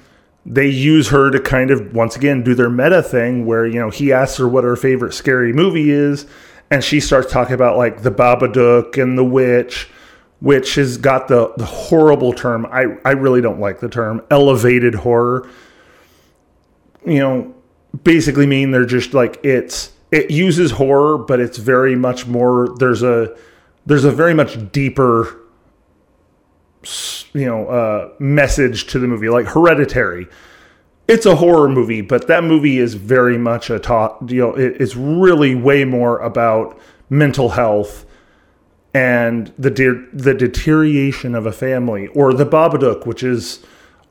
they 0.45 0.67
use 0.67 1.09
her 1.09 1.31
to 1.31 1.39
kind 1.39 1.71
of 1.71 1.93
once 1.93 2.15
again 2.15 2.43
do 2.43 2.53
their 2.53 2.69
meta 2.69 3.01
thing 3.01 3.45
where 3.45 3.65
you 3.65 3.79
know 3.79 3.89
he 3.89 4.11
asks 4.11 4.37
her 4.37 4.47
what 4.47 4.63
her 4.63 4.75
favorite 4.75 5.13
scary 5.13 5.53
movie 5.53 5.89
is 5.89 6.25
and 6.69 6.83
she 6.83 6.99
starts 6.99 7.31
talking 7.31 7.53
about 7.53 7.77
like 7.77 8.01
the 8.01 8.11
babadook 8.11 9.01
and 9.01 9.17
the 9.17 9.23
witch 9.23 9.89
which 10.39 10.75
has 10.75 10.97
got 10.97 11.29
the, 11.29 11.53
the 11.55 11.65
horrible 11.65 12.33
term 12.33 12.65
I, 12.65 12.97
I 13.05 13.11
really 13.11 13.39
don't 13.39 13.61
like 13.61 13.79
the 13.79 13.87
term 13.87 14.21
elevated 14.29 14.93
horror. 14.93 15.49
You 17.05 17.19
know 17.19 17.55
basically 18.03 18.45
mean 18.45 18.71
they're 18.71 18.85
just 18.85 19.13
like 19.13 19.39
it's 19.43 19.91
it 20.11 20.31
uses 20.31 20.71
horror 20.71 21.17
but 21.17 21.39
it's 21.39 21.57
very 21.57 21.95
much 21.95 22.27
more 22.27 22.75
there's 22.79 23.03
a 23.03 23.35
there's 23.85 24.03
a 24.03 24.11
very 24.11 24.33
much 24.33 24.71
deeper 24.71 25.42
you 27.33 27.45
know 27.45 27.67
uh, 27.67 28.13
message 28.19 28.87
to 28.87 28.99
the 28.99 29.07
movie 29.07 29.29
like 29.29 29.47
hereditary. 29.47 30.27
It's 31.07 31.25
a 31.25 31.35
horror 31.35 31.67
movie 31.67 32.01
but 32.01 32.27
that 32.27 32.43
movie 32.43 32.77
is 32.79 32.93
very 32.93 33.37
much 33.37 33.69
a 33.69 33.79
talk 33.79 34.19
you 34.27 34.41
know 34.41 34.55
it, 34.55 34.81
it's 34.81 34.95
really 34.95 35.53
way 35.53 35.83
more 35.83 36.19
about 36.19 36.79
mental 37.09 37.49
health 37.49 38.05
and 38.93 39.51
the 39.57 39.69
de- 39.69 40.07
the 40.13 40.33
deterioration 40.33 41.35
of 41.35 41.45
a 41.45 41.51
family 41.51 42.07
or 42.07 42.33
the 42.33 42.45
babadook 42.45 43.05
which 43.05 43.21
is 43.23 43.63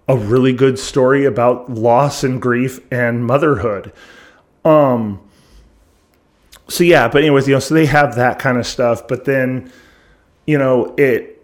a 0.09 0.17
really 0.17 0.53
good 0.53 0.79
story 0.79 1.25
about 1.25 1.71
loss 1.71 2.25
and 2.25 2.43
grief 2.43 2.81
and 2.91 3.25
motherhood. 3.25 3.93
Um 4.65 5.21
so 6.69 6.85
yeah 6.85 7.09
but 7.09 7.23
anyways 7.23 7.49
you 7.49 7.55
know 7.55 7.61
so 7.61 7.75
they 7.75 7.87
have 7.87 8.17
that 8.17 8.39
kind 8.39 8.59
of 8.59 8.67
stuff 8.67 9.07
but 9.09 9.25
then 9.25 9.71
you 10.47 10.59
know 10.59 10.95
it 10.97 11.42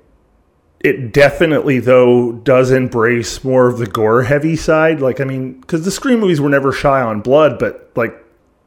it 0.80 1.12
definitely 1.12 1.80
though 1.80 2.32
does 2.32 2.70
embrace 2.70 3.42
more 3.42 3.66
of 3.66 3.78
the 3.78 3.86
gore 3.86 4.22
heavy 4.22 4.56
side. 4.56 5.00
Like 5.00 5.20
i 5.20 5.24
mean 5.24 5.60
because 5.60 5.84
the 5.84 5.90
scream 5.90 6.20
movies 6.20 6.40
were 6.40 6.48
never 6.48 6.72
shy 6.72 7.00
on 7.00 7.20
blood 7.20 7.58
but 7.58 7.90
like 7.96 8.14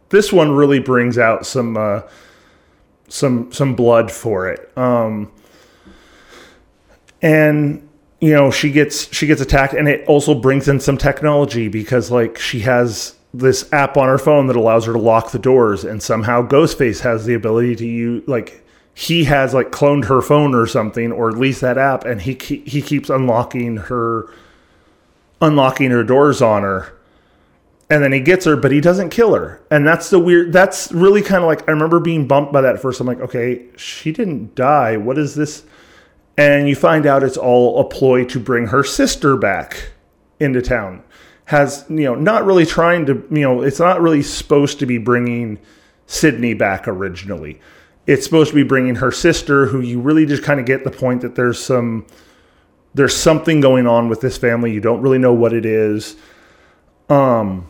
this 0.09 0.31
one 0.31 0.51
really 0.51 0.79
brings 0.79 1.17
out 1.17 1.45
some 1.45 1.77
uh 1.77 2.01
some 3.07 3.51
some 3.51 3.75
blood 3.75 4.11
for 4.11 4.49
it. 4.49 4.75
Um 4.77 5.31
and 7.21 7.87
you 8.19 8.33
know 8.33 8.51
she 8.51 8.71
gets 8.71 9.13
she 9.13 9.27
gets 9.27 9.41
attacked 9.41 9.73
and 9.73 9.87
it 9.87 10.07
also 10.07 10.35
brings 10.35 10.67
in 10.67 10.79
some 10.79 10.97
technology 10.97 11.67
because 11.67 12.11
like 12.11 12.37
she 12.37 12.59
has 12.61 13.15
this 13.33 13.71
app 13.71 13.95
on 13.95 14.07
her 14.07 14.17
phone 14.17 14.47
that 14.47 14.55
allows 14.57 14.85
her 14.85 14.93
to 14.93 14.99
lock 14.99 15.31
the 15.31 15.39
doors 15.39 15.85
and 15.85 16.03
somehow 16.03 16.45
ghostface 16.45 16.99
has 16.99 17.25
the 17.25 17.33
ability 17.33 17.75
to 17.75 17.85
use 17.85 18.27
like 18.27 18.60
he 18.93 19.23
has 19.25 19.53
like 19.53 19.71
cloned 19.71 20.05
her 20.05 20.21
phone 20.21 20.53
or 20.53 20.67
something, 20.67 21.11
or 21.11 21.29
at 21.29 21.37
least 21.37 21.61
that 21.61 21.77
app, 21.77 22.05
and 22.05 22.21
he 22.21 22.33
he 22.33 22.81
keeps 22.81 23.09
unlocking 23.09 23.77
her, 23.77 24.29
unlocking 25.41 25.91
her 25.91 26.03
doors 26.03 26.41
on 26.41 26.63
her, 26.63 26.93
and 27.89 28.03
then 28.03 28.11
he 28.11 28.19
gets 28.19 28.45
her, 28.45 28.55
but 28.55 28.71
he 28.71 28.81
doesn't 28.81 29.09
kill 29.09 29.33
her, 29.33 29.61
and 29.71 29.87
that's 29.87 30.09
the 30.09 30.19
weird. 30.19 30.51
That's 30.51 30.91
really 30.91 31.21
kind 31.21 31.41
of 31.43 31.47
like 31.47 31.67
I 31.67 31.71
remember 31.71 31.99
being 31.99 32.27
bumped 32.27 32.51
by 32.51 32.61
that 32.61 32.81
first. 32.81 32.99
I'm 32.99 33.07
like, 33.07 33.21
okay, 33.21 33.65
she 33.77 34.11
didn't 34.11 34.55
die. 34.55 34.97
What 34.97 35.17
is 35.17 35.35
this? 35.35 35.63
And 36.37 36.67
you 36.67 36.75
find 36.75 37.05
out 37.05 37.23
it's 37.23 37.37
all 37.37 37.79
a 37.79 37.83
ploy 37.83 38.25
to 38.25 38.39
bring 38.39 38.67
her 38.67 38.83
sister 38.83 39.37
back 39.37 39.91
into 40.39 40.61
town. 40.61 41.03
Has 41.45 41.85
you 41.89 42.03
know 42.03 42.15
not 42.15 42.45
really 42.45 42.65
trying 42.65 43.05
to 43.05 43.13
you 43.31 43.41
know 43.41 43.61
it's 43.61 43.79
not 43.79 44.01
really 44.01 44.21
supposed 44.21 44.79
to 44.79 44.85
be 44.85 44.97
bringing 44.97 45.59
Sidney 46.07 46.53
back 46.53 46.87
originally 46.87 47.59
it's 48.11 48.25
supposed 48.25 48.49
to 48.49 48.55
be 48.55 48.63
bringing 48.63 48.95
her 48.95 49.09
sister, 49.09 49.67
who 49.67 49.79
you 49.79 50.01
really 50.01 50.25
just 50.25 50.43
kind 50.43 50.59
of 50.59 50.65
get 50.65 50.83
the 50.83 50.91
point 50.91 51.21
that 51.21 51.35
there's 51.35 51.63
some 51.63 52.05
there's 52.93 53.15
something 53.15 53.61
going 53.61 53.87
on 53.87 54.09
with 54.09 54.19
this 54.19 54.37
family. 54.37 54.73
You 54.73 54.81
don't 54.81 55.01
really 55.01 55.17
know 55.17 55.31
what 55.31 55.53
it 55.53 55.65
is. 55.65 56.17
Um, 57.07 57.67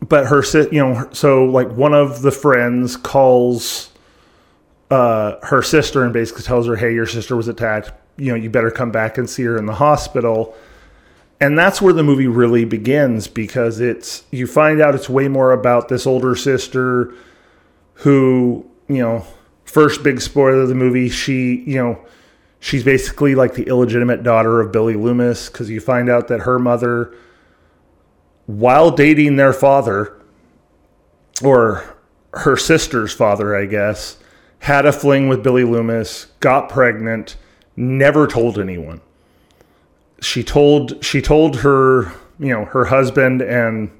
but 0.00 0.26
her, 0.28 0.42
you 0.72 0.82
know, 0.82 1.10
so 1.12 1.44
like 1.44 1.70
one 1.72 1.92
of 1.92 2.22
the 2.22 2.30
friends 2.30 2.96
calls 2.96 3.90
uh, 4.90 5.36
her 5.42 5.60
sister 5.60 6.04
and 6.04 6.12
basically 6.12 6.44
tells 6.44 6.66
her, 6.66 6.76
"Hey, 6.76 6.94
your 6.94 7.06
sister 7.06 7.36
was 7.36 7.48
attacked. 7.48 7.92
You 8.16 8.30
know, 8.30 8.34
you 8.34 8.48
better 8.48 8.70
come 8.70 8.90
back 8.90 9.18
and 9.18 9.28
see 9.28 9.42
her 9.42 9.58
in 9.58 9.66
the 9.66 9.74
hospital." 9.74 10.54
And 11.38 11.58
that's 11.58 11.82
where 11.82 11.92
the 11.92 12.04
movie 12.04 12.28
really 12.28 12.64
begins 12.64 13.28
because 13.28 13.78
it's 13.78 14.24
you 14.30 14.46
find 14.46 14.80
out 14.80 14.94
it's 14.94 15.10
way 15.10 15.28
more 15.28 15.52
about 15.52 15.88
this 15.88 16.06
older 16.06 16.34
sister 16.34 17.12
who 17.94 18.71
you 18.88 18.98
know, 18.98 19.24
first 19.64 20.02
big 20.02 20.20
spoiler 20.20 20.62
of 20.62 20.68
the 20.68 20.74
movie, 20.74 21.08
she, 21.08 21.62
you 21.66 21.76
know, 21.76 22.04
she's 22.60 22.84
basically 22.84 23.34
like 23.34 23.54
the 23.54 23.64
illegitimate 23.64 24.22
daughter 24.22 24.60
of 24.60 24.72
Billy 24.72 24.94
Loomis 24.94 25.48
because 25.48 25.70
you 25.70 25.80
find 25.80 26.08
out 26.08 26.28
that 26.28 26.40
her 26.40 26.58
mother, 26.58 27.14
while 28.46 28.90
dating 28.90 29.36
their 29.36 29.52
father, 29.52 30.20
or 31.42 31.96
her 32.34 32.56
sister's 32.56 33.12
father, 33.12 33.56
I 33.56 33.66
guess, 33.66 34.18
had 34.60 34.86
a 34.86 34.92
fling 34.92 35.28
with 35.28 35.42
Billy 35.42 35.64
Loomis, 35.64 36.26
got 36.40 36.68
pregnant, 36.68 37.36
never 37.76 38.26
told 38.26 38.58
anyone. 38.58 39.00
She 40.20 40.44
told 40.44 41.04
she 41.04 41.20
told 41.20 41.56
her, 41.58 42.12
you 42.38 42.52
know, 42.52 42.64
her 42.66 42.84
husband 42.84 43.42
and 43.42 43.90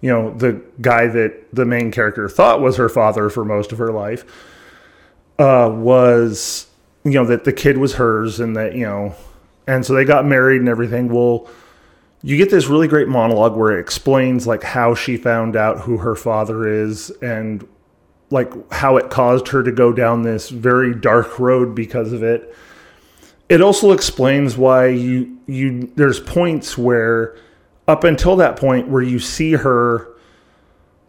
you 0.00 0.10
know, 0.10 0.32
the 0.34 0.62
guy 0.80 1.06
that 1.06 1.54
the 1.54 1.64
main 1.64 1.90
character 1.90 2.28
thought 2.28 2.60
was 2.60 2.76
her 2.76 2.88
father 2.88 3.28
for 3.30 3.44
most 3.44 3.72
of 3.72 3.78
her 3.78 3.92
life, 3.92 4.24
uh, 5.38 5.70
was, 5.72 6.66
you 7.04 7.12
know, 7.12 7.24
that 7.24 7.44
the 7.44 7.52
kid 7.52 7.78
was 7.78 7.94
hers 7.94 8.40
and 8.40 8.56
that, 8.56 8.74
you 8.74 8.84
know, 8.84 9.14
and 9.66 9.84
so 9.84 9.94
they 9.94 10.04
got 10.04 10.24
married 10.24 10.60
and 10.60 10.68
everything. 10.68 11.08
Well, 11.08 11.48
you 12.22 12.36
get 12.36 12.50
this 12.50 12.66
really 12.66 12.88
great 12.88 13.08
monologue 13.08 13.56
where 13.56 13.76
it 13.76 13.80
explains 13.80 14.46
like 14.46 14.62
how 14.62 14.94
she 14.94 15.16
found 15.16 15.56
out 15.56 15.80
who 15.80 15.98
her 15.98 16.14
father 16.14 16.66
is 16.66 17.10
and 17.22 17.66
like 18.30 18.52
how 18.72 18.96
it 18.96 19.10
caused 19.10 19.48
her 19.48 19.62
to 19.62 19.72
go 19.72 19.92
down 19.92 20.22
this 20.22 20.48
very 20.48 20.94
dark 20.94 21.38
road 21.38 21.74
because 21.74 22.12
of 22.12 22.22
it. 22.22 22.54
It 23.48 23.62
also 23.62 23.92
explains 23.92 24.56
why 24.56 24.88
you 24.88 25.38
you 25.46 25.90
there's 25.96 26.20
points 26.20 26.76
where 26.76 27.36
up 27.88 28.04
until 28.04 28.36
that 28.36 28.56
point 28.56 28.86
where 28.88 29.02
you 29.02 29.18
see 29.18 29.54
her 29.54 30.14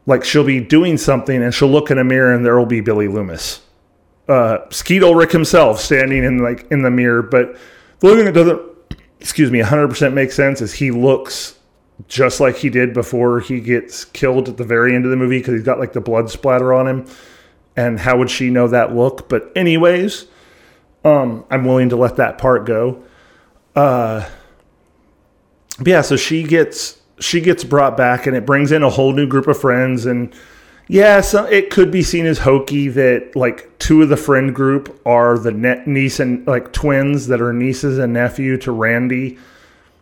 like 0.06 0.24
she'll 0.24 0.46
be 0.46 0.60
doing 0.60 0.98
something 0.98 1.44
and 1.44 1.54
she'll 1.54 1.70
look 1.70 1.92
in 1.92 2.00
a 2.00 2.04
mirror 2.04 2.34
and 2.34 2.44
there 2.44 2.58
will 2.58 2.65
be 2.65 2.82
Billy 2.82 3.08
Loomis. 3.08 3.62
Uh, 4.28 4.60
Skeet 4.70 5.04
Ulrich 5.04 5.32
himself 5.32 5.80
standing 5.80 6.24
in 6.24 6.39
like 6.39 6.65
in 6.72 6.82
the 6.82 6.89
mirror, 6.89 7.22
but 7.22 7.56
the 8.00 8.08
only 8.08 8.24
thing 8.24 8.34
that 8.34 8.34
doesn't 8.34 8.62
excuse 9.20 9.52
me 9.52 9.60
100% 9.60 10.13
make 10.13 10.32
sense 10.32 10.62
is 10.62 10.74
he 10.74 10.89
looks 10.89 11.60
just 12.08 12.39
like 12.39 12.56
he 12.56 12.70
did 12.70 12.94
before 12.94 13.42
he 13.42 13.60
gets 13.60 14.06
killed 14.06 14.48
at 14.48 14.58
the 14.58 14.63
very 14.63 14.96
end 14.96 15.04
of 15.04 15.12
the 15.12 15.18
movie 15.18 15.39
because 15.39 15.54
he's 15.54 15.63
got 15.63 15.80
like 15.80 15.94
the 15.94 16.02
blood 16.02 16.30
splatter 16.30 16.74
on 16.74 16.88
him. 16.88 17.06
And 17.76 18.00
how 18.00 18.18
would 18.18 18.30
she 18.30 18.50
know 18.50 18.68
that 18.70 18.96
look? 18.96 19.30
But 19.30 19.52
anyways, 19.56 20.26
um, 21.04 21.46
I'm 21.52 21.65
willing 21.65 21.89
to 21.89 21.98
let 21.98 22.15
that 22.15 22.38
part 22.38 22.65
go. 22.65 23.04
Uh, 23.76 24.28
yeah, 25.86 26.02
so 26.02 26.15
she 26.15 26.44
gets 26.44 27.00
she 27.20 27.42
gets 27.42 27.63
brought 27.63 27.98
back, 27.98 28.28
and 28.28 28.36
it 28.36 28.46
brings 28.46 28.72
in 28.72 28.84
a 28.84 28.89
whole 28.89 29.13
new 29.13 29.28
group 29.28 29.48
of 29.48 29.60
friends. 29.60 30.06
And 30.06 30.34
yeah, 30.88 31.22
so 31.22 31.46
it 31.46 31.70
could 31.70 31.92
be 31.92 32.02
seen 32.02 32.26
as 32.26 32.39
hokey 32.39 32.88
that 32.89 33.36
like 33.36 33.78
two 33.78 34.02
of 34.02 34.10
the 34.10 34.18
friend 34.18 34.56
group 34.56 35.00
are 35.06 35.38
the 35.38 35.52
niece 35.52 36.20
and 36.20 36.46
like 36.48 36.74
twins 36.74 37.28
that 37.28 37.42
are 37.42 37.54
nieces 37.54 38.00
and 38.00 38.13
nephew 38.13 38.58
to 38.58 38.72
Randy, 38.72 39.38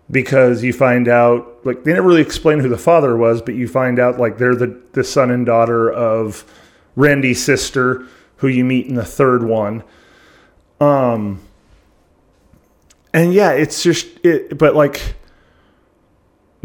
because 0.09 0.63
you 0.63 0.71
find 0.73 1.07
out 1.07 1.65
like 1.65 1.83
they 1.83 1.93
never 1.93 2.07
really 2.07 2.21
explain 2.21 2.59
who 2.59 2.69
the 2.69 2.77
father 2.77 3.17
was, 3.17 3.41
but 3.41 3.55
you 3.55 3.67
find 3.67 3.99
out 3.99 4.19
like 4.19 4.37
they're 4.37 4.55
the 4.55 4.79
the 4.93 5.03
son 5.03 5.31
and 5.31 5.45
daughter 5.45 5.91
of 5.91 6.45
Randy's 6.95 7.43
sister, 7.43 8.05
who 8.37 8.47
you 8.47 8.63
meet 8.63 8.87
in 8.87 8.95
the 8.95 9.05
third 9.05 9.43
one. 9.43 9.83
Um, 10.79 11.41
and 13.13 13.33
yeah, 13.33 13.51
it's 13.51 13.83
just 13.83 14.07
it, 14.23 14.57
but 14.57 14.75
like 14.75 15.15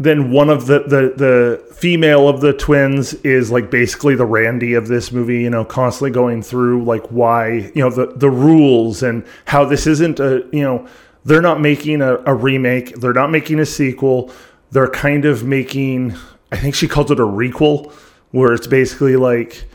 then 0.03 0.31
one 0.31 0.49
of 0.49 0.65
the, 0.65 0.79
the 0.79 1.13
the 1.15 1.73
female 1.73 2.27
of 2.27 2.41
the 2.41 2.53
twins 2.53 3.13
is 3.15 3.51
like 3.51 3.71
basically 3.71 4.15
the 4.15 4.25
Randy 4.25 4.73
of 4.73 4.87
this 4.87 5.11
movie, 5.11 5.41
you 5.41 5.49
know, 5.49 5.63
constantly 5.63 6.11
going 6.11 6.41
through 6.41 6.83
like 6.83 7.05
why, 7.07 7.71
you 7.73 7.81
know, 7.83 7.89
the 7.89 8.07
the 8.15 8.29
rules 8.29 9.03
and 9.03 9.25
how 9.45 9.65
this 9.65 9.87
isn't 9.87 10.19
a, 10.19 10.47
you 10.51 10.63
know, 10.63 10.87
they're 11.25 11.41
not 11.41 11.61
making 11.61 12.01
a, 12.01 12.17
a 12.25 12.33
remake, 12.33 12.95
they're 12.95 13.13
not 13.13 13.31
making 13.31 13.59
a 13.59 13.65
sequel, 13.65 14.31
they're 14.71 14.89
kind 14.89 15.25
of 15.25 15.43
making 15.43 16.15
I 16.51 16.57
think 16.57 16.75
she 16.75 16.87
calls 16.87 17.09
it 17.09 17.19
a 17.19 17.23
requel, 17.23 17.91
where 18.31 18.53
it's 18.53 18.67
basically 18.67 19.15
like 19.15 19.65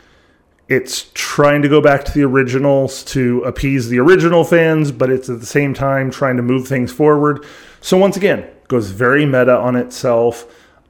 it's 0.69 1.09
trying 1.13 1.63
to 1.63 1.67
go 1.67 1.81
back 1.81 2.05
to 2.05 2.11
the 2.13 2.23
originals 2.23 3.03
to 3.03 3.41
appease 3.43 3.89
the 3.89 3.99
original 3.99 4.43
fans, 4.43 4.91
but 4.91 5.09
it's 5.09 5.27
at 5.27 5.39
the 5.39 5.45
same 5.45 5.73
time 5.73 6.11
trying 6.11 6.37
to 6.37 6.43
move 6.43 6.67
things 6.67 6.91
forward. 6.91 7.45
So 7.81 7.97
once 7.97 8.17
again, 8.17 8.49
goes 8.67 8.91
very 8.91 9.25
meta 9.25 9.57
on 9.57 9.75
itself. 9.75 10.45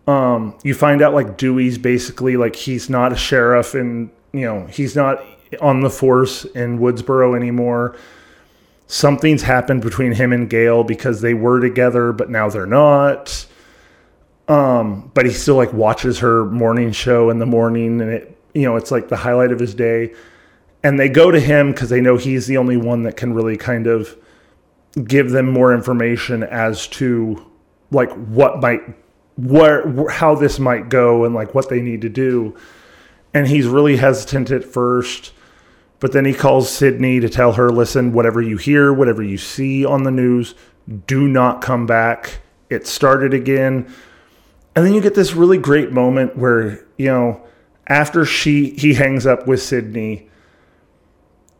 Um, 0.07 0.57
you 0.63 0.73
find 0.73 1.01
out 1.01 1.13
like 1.13 1.37
Dewey's 1.37 1.77
basically 1.77 2.37
like 2.37 2.55
he's 2.55 2.89
not 2.89 3.13
a 3.13 3.15
sheriff 3.15 3.73
and 3.75 4.09
you 4.33 4.41
know 4.41 4.65
he's 4.67 4.95
not 4.95 5.23
on 5.61 5.81
the 5.81 5.89
force 5.89 6.45
in 6.45 6.79
Woodsboro 6.79 7.35
anymore. 7.35 7.95
Something's 8.87 9.43
happened 9.43 9.81
between 9.81 10.13
him 10.13 10.33
and 10.33 10.49
Gale 10.49 10.83
because 10.83 11.21
they 11.21 11.35
were 11.35 11.59
together, 11.59 12.11
but 12.11 12.29
now 12.29 12.49
they're 12.49 12.65
not. 12.65 13.45
Um, 14.47 15.11
but 15.13 15.27
he 15.27 15.31
still 15.31 15.55
like 15.55 15.71
watches 15.73 16.19
her 16.19 16.45
morning 16.45 16.91
show 16.91 17.29
in 17.29 17.37
the 17.37 17.45
morning, 17.45 18.01
and 18.01 18.09
it 18.09 18.37
you 18.53 18.63
know 18.63 18.75
it's 18.75 18.91
like 18.91 19.09
the 19.09 19.17
highlight 19.17 19.51
of 19.51 19.59
his 19.59 19.75
day. 19.75 20.13
And 20.81 20.99
they 20.99 21.09
go 21.09 21.29
to 21.29 21.39
him 21.39 21.71
because 21.71 21.89
they 21.89 22.01
know 22.01 22.17
he's 22.17 22.47
the 22.47 22.57
only 22.57 22.77
one 22.77 23.03
that 23.03 23.17
can 23.17 23.33
really 23.33 23.57
kind 23.57 23.85
of 23.85 24.17
give 25.03 25.31
them 25.31 25.51
more 25.51 25.73
information 25.73 26.43
as 26.43 26.87
to 26.87 27.45
like 27.91 28.11
what 28.11 28.59
might 28.59 28.81
where 29.37 30.09
how 30.09 30.35
this 30.35 30.59
might 30.59 30.89
go 30.89 31.23
and 31.23 31.33
like 31.33 31.55
what 31.55 31.69
they 31.69 31.81
need 31.81 32.01
to 32.01 32.09
do. 32.09 32.55
And 33.33 33.47
he's 33.47 33.67
really 33.67 33.97
hesitant 33.97 34.51
at 34.51 34.63
first 34.63 35.31
but 35.99 36.13
then 36.13 36.25
he 36.25 36.33
calls 36.33 36.69
Sidney 36.69 37.19
to 37.19 37.29
tell 37.29 37.53
her, 37.53 37.69
listen, 37.69 38.13
whatever 38.13 38.41
you 38.41 38.57
hear, 38.57 38.93
whatever 38.93 39.21
you 39.21 39.37
see 39.37 39.85
on 39.85 40.03
the 40.03 40.11
news, 40.11 40.55
do 41.07 41.27
not 41.27 41.61
come 41.61 41.85
back. 41.85 42.41
It 42.69 42.87
started 42.87 43.33
again. 43.33 43.93
And 44.75 44.85
then 44.85 44.93
you 44.93 45.01
get 45.01 45.15
this 45.15 45.33
really 45.33 45.57
great 45.57 45.91
moment 45.91 46.37
where, 46.37 46.85
you 46.97 47.07
know, 47.07 47.45
after 47.87 48.23
she 48.23 48.69
he 48.71 48.93
hangs 48.93 49.25
up 49.25 49.47
with 49.47 49.61
Sidney, 49.61 50.29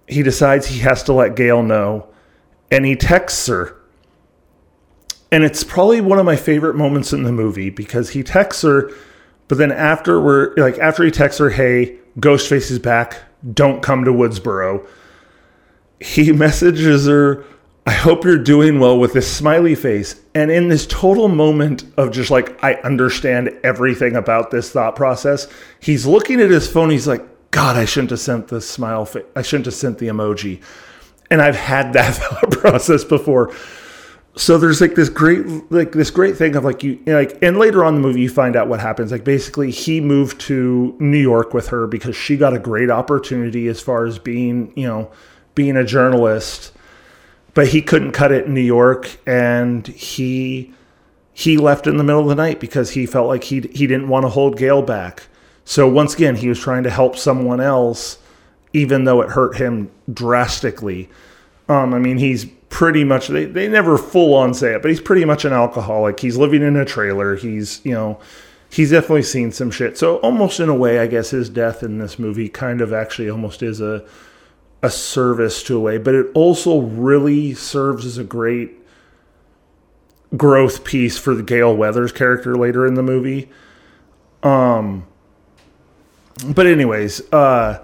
he 0.08 0.24
decides 0.24 0.68
he 0.68 0.80
has 0.80 1.04
to 1.04 1.14
let 1.14 1.36
Gale 1.36 1.64
know. 1.64 2.08
And 2.72 2.86
he 2.86 2.96
texts 2.96 3.48
her. 3.48 3.76
And 5.32 5.44
it's 5.44 5.64
probably 5.64 6.02
one 6.02 6.20
of 6.20 6.26
my 6.26 6.36
favorite 6.36 6.76
moments 6.76 7.14
in 7.14 7.24
the 7.24 7.32
movie 7.32 7.70
because 7.70 8.12
he 8.12 8.24
texts 8.24 8.64
her, 8.64 8.92
but 9.48 9.58
then 9.58 9.72
after 9.72 10.20
we're 10.20 10.56
like 10.56 10.80
after 10.80 11.04
he 11.04 11.12
texts 11.12 11.40
her, 11.40 11.52
hey, 11.52 11.98
Ghostface 12.20 12.72
is 12.72 12.80
back 12.80 13.18
don't 13.54 13.82
come 13.82 14.06
to 14.06 14.12
Woodsboro. 14.12 14.86
He 16.00 16.32
messages 16.32 17.08
her, 17.08 17.46
I 17.86 17.92
hope 17.92 18.24
you're 18.24 18.38
doing 18.38 18.80
well 18.80 19.00
with 19.00 19.14
this 19.14 19.32
smiley 19.32 19.76
face. 19.76 20.20
And 20.36 20.52
in 20.52 20.68
this 20.68 20.86
total 20.86 21.28
moment 21.28 21.86
of 21.98 22.12
just 22.12 22.30
like, 22.30 22.62
I 22.64 22.76
understand 22.76 23.50
everything 23.64 24.16
about 24.16 24.52
this 24.52 24.72
thought 24.72 24.96
process, 24.96 25.48
he's 25.80 26.06
looking 26.06 26.40
at 26.40 26.50
his 26.50 26.72
phone. 26.72 26.90
He's 26.90 27.08
like, 27.08 27.26
God, 27.52 27.78
I 27.78 27.86
shouldn't 27.86 28.12
have 28.12 28.20
sent 28.20 28.50
the 28.50 28.62
smile. 28.62 29.06
Fa- 29.06 29.26
I 29.36 29.42
shouldn't 29.42 29.66
have 29.66 29.74
sent 29.74 29.98
the 29.98 30.08
emoji. 30.08 30.62
And 31.32 31.42
I've 31.42 31.56
had 31.56 31.94
that 31.94 32.16
thought 32.16 32.52
process 32.52 33.04
before. 33.04 33.54
So 34.36 34.58
there's 34.58 34.80
like 34.80 34.96
this 34.96 35.10
great 35.10 35.46
like 35.72 35.92
this 35.92 36.12
great 36.12 36.38
thing 36.38 36.56
of 36.56 36.64
like 36.64 36.84
you 36.84 37.00
like 37.08 37.38
and 37.42 37.58
later 37.58 37.84
on 37.84 37.96
the 37.96 38.00
movie 38.00 38.22
you 38.22 38.30
find 38.30 38.56
out 38.56 38.68
what 38.68 38.80
happens. 38.80 39.12
Like 39.12 39.24
basically 39.24 39.72
he 39.72 40.00
moved 40.00 40.40
to 40.42 40.96
New 41.00 41.18
York 41.18 41.54
with 41.54 41.68
her 41.70 41.88
because 41.88 42.16
she 42.16 42.38
got 42.38 42.54
a 42.54 42.60
great 42.60 42.90
opportunity 42.90 43.68
as 43.68 43.82
far 43.82 44.06
as 44.06 44.18
being 44.20 44.72
you 44.76 44.88
know 44.88 45.12
being 45.56 45.76
a 45.76 45.84
journalist. 45.84 46.72
But 47.54 47.70
he 47.70 47.82
couldn't 47.82 48.12
cut 48.12 48.32
it 48.32 48.46
in 48.46 48.54
New 48.54 48.62
York 48.62 49.18
and 49.28 49.86
he 49.88 50.74
he 51.34 51.58
left 51.58 51.88
in 51.88 51.98
the 51.98 52.04
middle 52.04 52.22
of 52.22 52.28
the 52.28 52.36
night 52.36 52.60
because 52.60 52.92
he 52.92 53.06
felt 53.06 53.28
like 53.28 53.44
he 53.44 53.62
he 53.74 53.88
didn't 53.88 54.08
want 54.08 54.24
to 54.24 54.30
hold 54.30 54.58
Gale 54.58 54.84
back. 54.84 55.24
So 55.66 55.88
once 55.88 56.14
again 56.14 56.36
he 56.36 56.48
was 56.48 56.60
trying 56.60 56.84
to 56.84 56.90
help 56.90 57.18
someone 57.18 57.60
else 57.60 58.20
even 58.74 59.04
though 59.04 59.22
it 59.22 59.30
hurt 59.30 59.58
him 59.58 59.90
drastically 60.14 61.10
um 61.68 61.94
I 61.94 62.00
mean 62.00 62.18
he's 62.18 62.46
pretty 62.70 63.04
much 63.04 63.28
they, 63.28 63.46
they 63.46 63.68
never 63.68 63.98
full 63.98 64.34
on 64.34 64.54
say 64.54 64.76
it, 64.76 64.82
but 64.82 64.90
he's 64.90 65.02
pretty 65.02 65.26
much 65.26 65.44
an 65.46 65.54
alcoholic. 65.54 66.20
He's 66.20 66.38
living 66.38 66.62
in 66.62 66.76
a 66.76 66.86
trailer. 66.86 67.36
He's, 67.36 67.82
you 67.84 67.94
know, 67.94 68.20
he's 68.70 68.92
definitely 68.92 69.24
seen 69.24 69.52
some 69.52 69.72
shit. 69.72 69.98
So 69.98 70.18
almost 70.18 70.60
in 70.60 70.70
a 70.70 70.76
way, 70.76 71.00
I 71.00 71.08
guess 71.08 71.32
his 71.32 71.50
death 71.50 71.84
in 71.84 71.98
this 71.98 72.20
movie 72.20 72.50
kind 72.50 72.82
of 72.82 72.94
actually 72.94 73.30
almost 73.30 73.62
is 73.62 73.82
a 73.82 74.06
a 74.82 74.90
service 74.90 75.62
to 75.64 75.76
a 75.76 75.80
way, 75.80 75.98
but 75.98 76.16
it 76.16 76.28
also 76.34 76.80
really 76.80 77.54
serves 77.54 78.06
as 78.06 78.18
a 78.18 78.24
great 78.24 78.72
growth 80.38 80.86
piece 80.86 81.18
for 81.18 81.36
the 81.36 81.44
Gale 81.44 81.76
Weathers 81.76 82.14
character 82.14 82.56
later 82.56 82.86
in 82.86 82.94
the 82.94 83.04
movie. 83.04 83.50
Um 84.42 85.06
but 86.48 86.66
anyways, 86.66 87.22
uh 87.34 87.84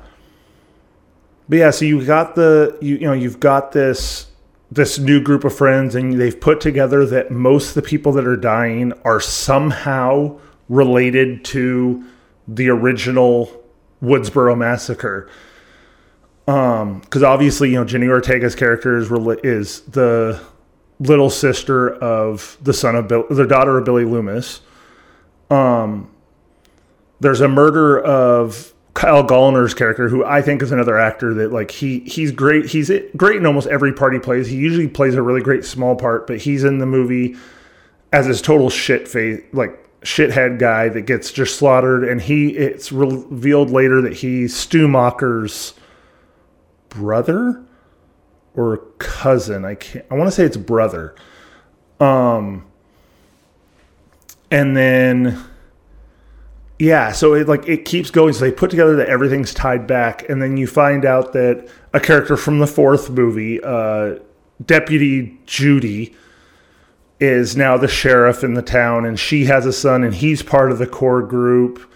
but 1.47 1.57
yeah, 1.57 1.71
so 1.71 1.85
you 1.85 2.05
got 2.05 2.35
the 2.35 2.77
you, 2.81 2.95
you 2.95 3.01
know, 3.01 3.13
you've 3.13 3.39
got 3.39 3.71
this 3.71 4.27
this 4.71 4.99
new 4.99 5.21
group 5.21 5.43
of 5.43 5.55
friends 5.55 5.95
and 5.95 6.19
they've 6.19 6.39
put 6.39 6.59
together 6.59 7.05
that 7.05 7.31
most 7.31 7.69
of 7.69 7.73
the 7.75 7.81
people 7.81 8.11
that 8.13 8.25
are 8.25 8.35
dying 8.35 8.91
are 9.03 9.19
somehow 9.19 10.37
related 10.69 11.45
to 11.45 12.03
the 12.47 12.69
original 12.69 13.63
Woodsboro 14.01 14.57
massacre. 14.57 15.29
Um, 16.47 16.99
because 16.99 17.23
obviously, 17.23 17.69
you 17.69 17.75
know, 17.75 17.85
Jenny 17.85 18.07
Ortega's 18.07 18.55
character 18.55 18.97
is 18.97 19.09
is 19.43 19.81
the 19.81 20.41
little 20.99 21.29
sister 21.29 21.93
of 21.95 22.57
the 22.61 22.73
son 22.73 22.95
of 22.95 23.07
Bill, 23.07 23.25
the 23.29 23.47
daughter 23.47 23.77
of 23.77 23.85
Billy 23.85 24.05
Loomis. 24.05 24.61
Um, 25.49 26.11
there's 27.19 27.41
a 27.41 27.47
murder 27.47 27.99
of 27.99 28.74
Kyle 28.95 29.27
Gallner's 29.27 29.73
character, 29.73 30.07
who 30.07 30.23
I 30.23 30.41
think 30.41 30.61
is 30.63 30.71
another 30.71 30.97
actor 30.97 31.33
that 31.35 31.51
like 31.51 31.69
he 31.69 31.99
he's 31.99 32.31
great. 32.31 32.65
He's 32.65 32.89
great 33.17 33.35
in 33.35 33.45
almost 33.45 33.67
every 33.67 33.91
part 33.91 34.13
he 34.13 34.19
plays. 34.19 34.47
He 34.47 34.55
usually 34.55 34.87
plays 34.87 35.15
a 35.15 35.21
really 35.21 35.41
great 35.41 35.65
small 35.65 35.97
part, 35.97 36.25
but 36.25 36.37
he's 36.37 36.63
in 36.63 36.79
the 36.79 36.85
movie 36.85 37.35
as 38.13 38.25
this 38.25 38.41
total 38.41 38.69
shit 38.69 39.05
face, 39.07 39.43
like 39.51 39.77
shithead 40.01 40.59
guy 40.59 40.87
that 40.87 41.01
gets 41.01 41.33
just 41.33 41.57
slaughtered. 41.57 42.05
And 42.05 42.21
he 42.21 42.55
it's 42.55 42.93
revealed 42.93 43.69
later 43.69 44.01
that 44.01 44.13
he's 44.13 44.55
Stu 44.55 44.87
Macher's 44.87 45.73
brother 46.87 47.61
or 48.55 48.77
cousin. 48.97 49.65
I 49.65 49.75
can't. 49.75 50.05
I 50.09 50.15
want 50.15 50.29
to 50.29 50.31
say 50.31 50.45
it's 50.45 50.55
brother. 50.55 51.15
Um, 51.99 52.65
and 54.49 54.77
then 54.77 55.43
yeah, 56.77 57.11
so 57.13 57.33
it 57.33 57.47
like 57.47 57.67
it 57.67 57.85
keeps 57.85 58.11
going. 58.11 58.33
So 58.33 58.41
they 58.41 58.51
put 58.51 58.69
together 58.69 58.95
that 58.97 59.07
everything's 59.07 59.53
tied 59.53 59.87
back, 59.87 60.27
and 60.29 60.41
then 60.41 60.57
you 60.57 60.67
find 60.67 61.05
out 61.05 61.33
that 61.33 61.69
a 61.93 61.99
character 61.99 62.35
from 62.35 62.59
the 62.59 62.67
fourth 62.67 63.09
movie, 63.09 63.63
uh, 63.63 64.15
Deputy 64.65 65.39
Judy, 65.45 66.15
is 67.19 67.55
now 67.55 67.77
the 67.77 67.87
sheriff 67.87 68.43
in 68.43 68.55
the 68.55 68.61
town, 68.61 69.05
and 69.05 69.17
she 69.17 69.45
has 69.45 69.65
a 69.65 69.71
son, 69.71 70.03
and 70.03 70.13
he's 70.13 70.43
part 70.43 70.69
of 70.71 70.77
the 70.77 70.87
core 70.87 71.21
group. 71.21 71.89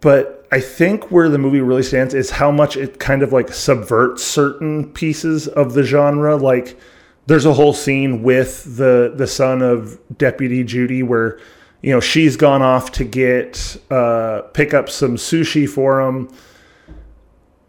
But 0.00 0.46
I 0.52 0.60
think 0.60 1.10
where 1.10 1.30
the 1.30 1.38
movie 1.38 1.60
really 1.62 1.82
stands 1.82 2.12
is 2.12 2.30
how 2.30 2.50
much 2.50 2.76
it 2.76 2.98
kind 2.98 3.22
of 3.22 3.32
like 3.32 3.48
subverts 3.48 4.22
certain 4.22 4.92
pieces 4.92 5.48
of 5.48 5.72
the 5.72 5.82
genre. 5.82 6.36
Like, 6.36 6.78
there's 7.26 7.46
a 7.46 7.54
whole 7.54 7.72
scene 7.72 8.22
with 8.22 8.76
the 8.76 9.14
the 9.16 9.26
son 9.26 9.62
of 9.62 9.98
Deputy 10.18 10.62
Judy 10.62 11.02
where 11.02 11.38
you 11.82 11.92
know, 11.92 12.00
she's 12.00 12.36
gone 12.36 12.62
off 12.62 12.92
to 12.92 13.04
get 13.04 13.76
uh, 13.90 14.42
pick 14.52 14.74
up 14.74 14.88
some 14.88 15.16
sushi 15.16 15.68
for 15.68 16.00
him. 16.00 16.28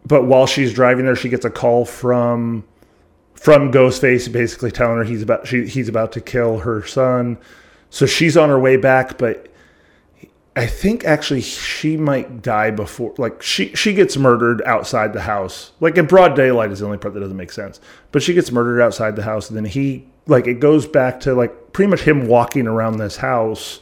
But 0.04 0.24
while 0.24 0.46
she's 0.46 0.74
driving 0.74 1.04
there, 1.04 1.16
she 1.16 1.28
gets 1.28 1.44
a 1.44 1.50
call 1.50 1.84
from 1.84 2.64
from 3.34 3.72
Ghostface, 3.72 4.30
basically 4.30 4.70
telling 4.70 4.98
her 4.98 5.04
he's 5.04 5.22
about 5.22 5.46
she, 5.46 5.66
he's 5.66 5.88
about 5.88 6.12
to 6.12 6.20
kill 6.20 6.58
her 6.58 6.84
son. 6.84 7.38
So 7.90 8.06
she's 8.06 8.36
on 8.36 8.48
her 8.48 8.58
way 8.58 8.76
back, 8.76 9.18
but 9.18 9.48
I 10.56 10.66
think 10.66 11.04
actually 11.04 11.40
she 11.40 11.96
might 11.96 12.42
die 12.42 12.70
before 12.70 13.14
like 13.18 13.40
she 13.42 13.74
she 13.74 13.94
gets 13.94 14.16
murdered 14.16 14.62
outside 14.66 15.12
the 15.12 15.22
house. 15.22 15.70
Like 15.78 15.96
in 15.96 16.06
broad 16.06 16.34
daylight 16.34 16.72
is 16.72 16.80
the 16.80 16.86
only 16.86 16.98
part 16.98 17.14
that 17.14 17.20
doesn't 17.20 17.36
make 17.36 17.52
sense. 17.52 17.80
But 18.10 18.22
she 18.22 18.34
gets 18.34 18.50
murdered 18.50 18.82
outside 18.82 19.14
the 19.14 19.22
house 19.22 19.48
and 19.48 19.56
then 19.56 19.64
he 19.64 20.08
like 20.26 20.48
it 20.48 20.58
goes 20.58 20.86
back 20.86 21.20
to 21.20 21.34
like 21.34 21.72
pretty 21.72 21.88
much 21.88 22.00
him 22.00 22.26
walking 22.26 22.66
around 22.66 22.96
this 22.96 23.16
house 23.16 23.80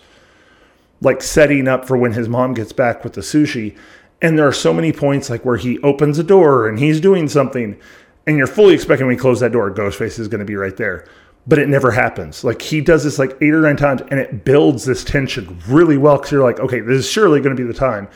like 1.01 1.23
setting 1.23 1.69
up 1.69 1.87
for 1.87 1.97
when 1.97 2.13
his 2.13 2.29
mom 2.29 2.55
gets 2.55 2.73
back 2.73 3.05
with 3.05 3.13
the 3.13 3.21
sushi. 3.21 3.77
And 4.21 4.39
there 4.39 4.49
are 4.49 4.53
so 4.53 4.73
many 4.73 4.93
points 4.93 5.31
like 5.31 5.45
where 5.45 5.57
he 5.57 5.79
opens 5.81 6.19
a 6.19 6.25
door 6.25 6.69
and 6.69 6.79
he's 6.79 7.01
doing 7.01 7.29
something, 7.29 7.79
and 8.27 8.37
you're 8.37 8.47
fully 8.47 8.75
expecting 8.75 9.07
when 9.07 9.15
he 9.15 9.21
closes 9.21 9.41
that 9.41 9.53
door, 9.53 9.71
Ghostface 9.71 10.19
is 10.19 10.29
going 10.29 10.41
to 10.41 10.45
be 10.45 10.57
right 10.57 10.77
there. 10.77 11.07
But 11.47 11.59
it 11.59 11.69
never 11.69 11.93
happens. 11.93 12.45
Like 12.45 12.61
he 12.61 12.81
does 12.81 13.05
this 13.05 13.19
like 13.19 13.37
eight 13.41 13.55
or 13.55 13.63
nine 13.63 13.77
times, 13.77 14.03
and 14.11 14.19
it 14.19 14.45
builds 14.45 14.85
this 14.85 15.05
tension 15.05 15.59
really 15.69 15.97
well 15.97 16.17
because 16.17 16.33
you're 16.33 16.43
like, 16.43 16.61
okay, 16.61 16.81
this 16.81 16.99
is 16.99 17.11
surely 17.11 17.41
going 17.41 17.57
to 17.57 17.63
be 17.63 17.67
the 17.67 17.79
time. 17.79 18.09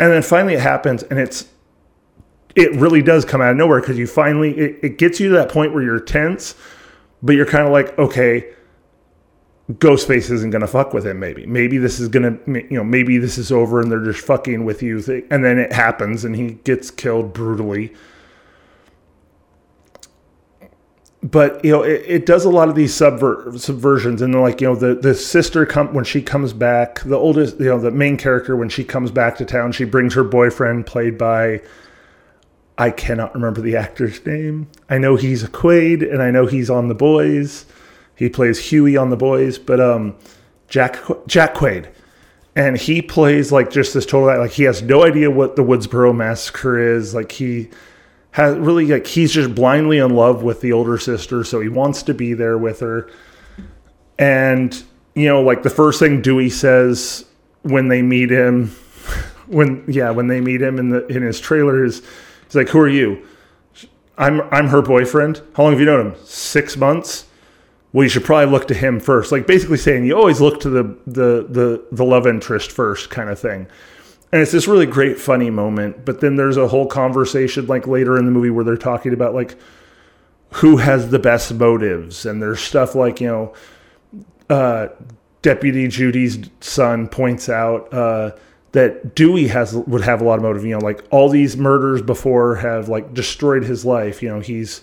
And 0.00 0.12
then 0.12 0.22
finally 0.22 0.54
it 0.54 0.60
happens, 0.60 1.02
and 1.04 1.18
it's 1.18 1.48
it 2.54 2.72
really 2.72 3.02
does 3.02 3.24
come 3.24 3.40
out 3.40 3.52
of 3.52 3.56
nowhere 3.56 3.80
because 3.80 3.96
you 3.96 4.06
finally 4.06 4.56
it, 4.58 4.78
it 4.82 4.98
gets 4.98 5.20
you 5.20 5.28
to 5.28 5.34
that 5.36 5.48
point 5.48 5.72
where 5.72 5.82
you're 5.82 6.00
tense, 6.00 6.56
but 7.22 7.36
you're 7.36 7.46
kind 7.46 7.64
of 7.64 7.72
like, 7.72 7.96
okay, 7.98 8.52
Ghostface 9.72 10.30
isn't 10.30 10.50
gonna 10.50 10.66
fuck 10.66 10.94
with 10.94 11.06
him. 11.06 11.18
Maybe, 11.18 11.44
maybe 11.44 11.76
this 11.76 12.00
is 12.00 12.08
gonna, 12.08 12.38
you 12.46 12.66
know, 12.70 12.84
maybe 12.84 13.18
this 13.18 13.36
is 13.36 13.52
over 13.52 13.80
and 13.80 13.90
they're 13.90 14.04
just 14.04 14.24
fucking 14.24 14.64
with 14.64 14.82
you. 14.82 14.98
And 15.30 15.44
then 15.44 15.58
it 15.58 15.72
happens 15.72 16.24
and 16.24 16.34
he 16.34 16.52
gets 16.52 16.90
killed 16.90 17.34
brutally. 17.34 17.92
But 21.22 21.64
you 21.64 21.72
know, 21.72 21.82
it, 21.82 22.04
it 22.06 22.26
does 22.26 22.44
a 22.44 22.50
lot 22.50 22.68
of 22.68 22.76
these 22.76 22.94
subver- 22.94 23.48
subversions, 23.54 24.22
and 24.22 24.40
like 24.40 24.60
you 24.60 24.68
know, 24.68 24.76
the 24.76 24.94
the 24.94 25.14
sister 25.14 25.66
come 25.66 25.92
when 25.92 26.04
she 26.04 26.22
comes 26.22 26.52
back, 26.52 27.00
the 27.00 27.16
oldest, 27.16 27.58
you 27.58 27.66
know, 27.66 27.80
the 27.80 27.90
main 27.90 28.16
character 28.16 28.56
when 28.56 28.68
she 28.68 28.84
comes 28.84 29.10
back 29.10 29.36
to 29.38 29.44
town, 29.44 29.72
she 29.72 29.84
brings 29.84 30.14
her 30.14 30.22
boyfriend, 30.22 30.86
played 30.86 31.18
by 31.18 31.60
I 32.78 32.92
cannot 32.92 33.34
remember 33.34 33.60
the 33.60 33.74
actor's 33.76 34.24
name. 34.24 34.68
I 34.88 34.98
know 34.98 35.16
he's 35.16 35.42
a 35.42 35.48
Quaid, 35.48 36.08
and 36.08 36.22
I 36.22 36.30
know 36.30 36.46
he's 36.46 36.70
on 36.70 36.86
The 36.86 36.94
Boys. 36.94 37.66
He 38.18 38.28
plays 38.28 38.70
Huey 38.70 38.96
on 38.96 39.10
The 39.10 39.16
Boys, 39.16 39.58
but 39.58 39.80
um, 39.80 40.16
Jack 40.68 40.98
Jack 41.26 41.54
Quaid, 41.54 41.88
and 42.56 42.76
he 42.76 43.00
plays 43.00 43.52
like 43.52 43.70
just 43.70 43.94
this 43.94 44.04
total 44.04 44.26
like 44.38 44.50
he 44.50 44.64
has 44.64 44.82
no 44.82 45.04
idea 45.04 45.30
what 45.30 45.56
the 45.56 45.62
Woodsboro 45.62 46.14
massacre 46.14 46.78
is. 46.78 47.14
Like 47.14 47.32
he 47.32 47.70
has 48.32 48.56
really 48.56 48.86
like 48.86 49.06
he's 49.06 49.32
just 49.32 49.54
blindly 49.54 49.98
in 49.98 50.14
love 50.14 50.42
with 50.42 50.60
the 50.60 50.72
older 50.72 50.98
sister, 50.98 51.44
so 51.44 51.60
he 51.60 51.68
wants 51.68 52.02
to 52.04 52.14
be 52.14 52.34
there 52.34 52.58
with 52.58 52.80
her. 52.80 53.10
And 54.18 54.82
you 55.14 55.26
know, 55.26 55.40
like 55.42 55.62
the 55.62 55.70
first 55.70 56.00
thing 56.00 56.20
Dewey 56.20 56.50
says 56.50 57.24
when 57.62 57.88
they 57.88 58.02
meet 58.02 58.30
him, 58.30 58.66
when 59.46 59.84
yeah, 59.86 60.10
when 60.10 60.26
they 60.26 60.40
meet 60.40 60.60
him 60.60 60.78
in 60.78 60.90
the 60.90 61.06
in 61.06 61.22
his 61.22 61.38
trailer 61.40 61.84
is 61.84 62.02
He's 62.48 62.54
like, 62.54 62.70
"Who 62.70 62.80
are 62.80 62.88
you?" 62.88 63.26
I'm 64.16 64.40
I'm 64.50 64.68
her 64.68 64.80
boyfriend. 64.80 65.42
How 65.54 65.64
long 65.64 65.72
have 65.72 65.80
you 65.80 65.86
known 65.86 66.06
him? 66.06 66.14
Six 66.24 66.76
months. 66.76 67.26
Well, 67.92 68.04
you 68.04 68.10
should 68.10 68.24
probably 68.24 68.52
look 68.52 68.68
to 68.68 68.74
him 68.74 69.00
first. 69.00 69.32
Like 69.32 69.46
basically 69.46 69.78
saying 69.78 70.04
you 70.04 70.16
always 70.16 70.40
look 70.40 70.60
to 70.60 70.70
the 70.70 70.82
the 71.06 71.46
the 71.48 71.84
the 71.90 72.04
love 72.04 72.26
interest 72.26 72.70
first, 72.70 73.10
kind 73.10 73.30
of 73.30 73.38
thing. 73.38 73.66
And 74.30 74.42
it's 74.42 74.52
this 74.52 74.68
really 74.68 74.84
great, 74.84 75.18
funny 75.18 75.48
moment. 75.48 76.04
But 76.04 76.20
then 76.20 76.36
there's 76.36 76.58
a 76.58 76.68
whole 76.68 76.86
conversation 76.86 77.66
like 77.66 77.86
later 77.86 78.18
in 78.18 78.26
the 78.26 78.30
movie 78.30 78.50
where 78.50 78.64
they're 78.64 78.76
talking 78.76 79.14
about 79.14 79.34
like 79.34 79.56
who 80.52 80.78
has 80.78 81.10
the 81.10 81.18
best 81.18 81.52
motives, 81.54 82.26
and 82.26 82.42
there's 82.42 82.60
stuff 82.60 82.94
like 82.94 83.20
you 83.20 83.28
know, 83.28 83.54
uh, 84.50 84.88
Deputy 85.42 85.88
Judy's 85.88 86.38
son 86.60 87.08
points 87.08 87.48
out. 87.48 87.92
Uh, 87.92 88.32
that 88.72 89.14
Dewey 89.14 89.48
has 89.48 89.74
would 89.74 90.02
have 90.02 90.20
a 90.20 90.24
lot 90.24 90.36
of 90.36 90.42
motive. 90.42 90.64
You 90.64 90.78
know, 90.78 90.84
like 90.84 91.02
all 91.10 91.30
these 91.30 91.56
murders 91.56 92.02
before 92.02 92.56
have 92.56 92.88
like 92.90 93.14
destroyed 93.14 93.64
his 93.64 93.86
life. 93.86 94.22
You 94.22 94.28
know, 94.28 94.40
he's 94.40 94.82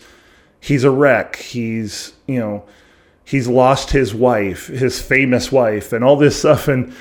he's 0.60 0.84
a 0.84 0.90
wreck. 0.90 1.36
He's 1.36 2.14
you 2.26 2.40
know 2.40 2.66
he's 3.26 3.48
lost 3.48 3.92
his 3.92 4.14
wife, 4.14 4.68
his 4.68 5.02
famous 5.02 5.52
wife, 5.52 5.92
and 5.92 6.04
all 6.04 6.16
this 6.16 6.40
stuff. 6.40 6.68
And 6.68 6.94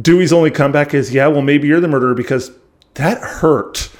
Dewey's 0.00 0.32
only 0.32 0.50
comeback 0.50 0.94
is, 0.94 1.12
yeah, 1.12 1.26
well, 1.26 1.42
maybe 1.42 1.68
you're 1.68 1.80
the 1.80 1.88
murderer 1.88 2.14
because 2.14 2.52
that 2.94 3.18
hurt. 3.18 3.90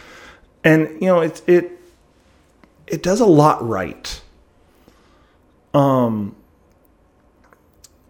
And 0.62 0.88
you 1.00 1.08
know, 1.08 1.20
it 1.20 1.42
it 1.46 1.72
it 2.86 3.02
does 3.02 3.20
a 3.20 3.26
lot 3.26 3.66
right. 3.66 4.22
Um, 5.74 6.36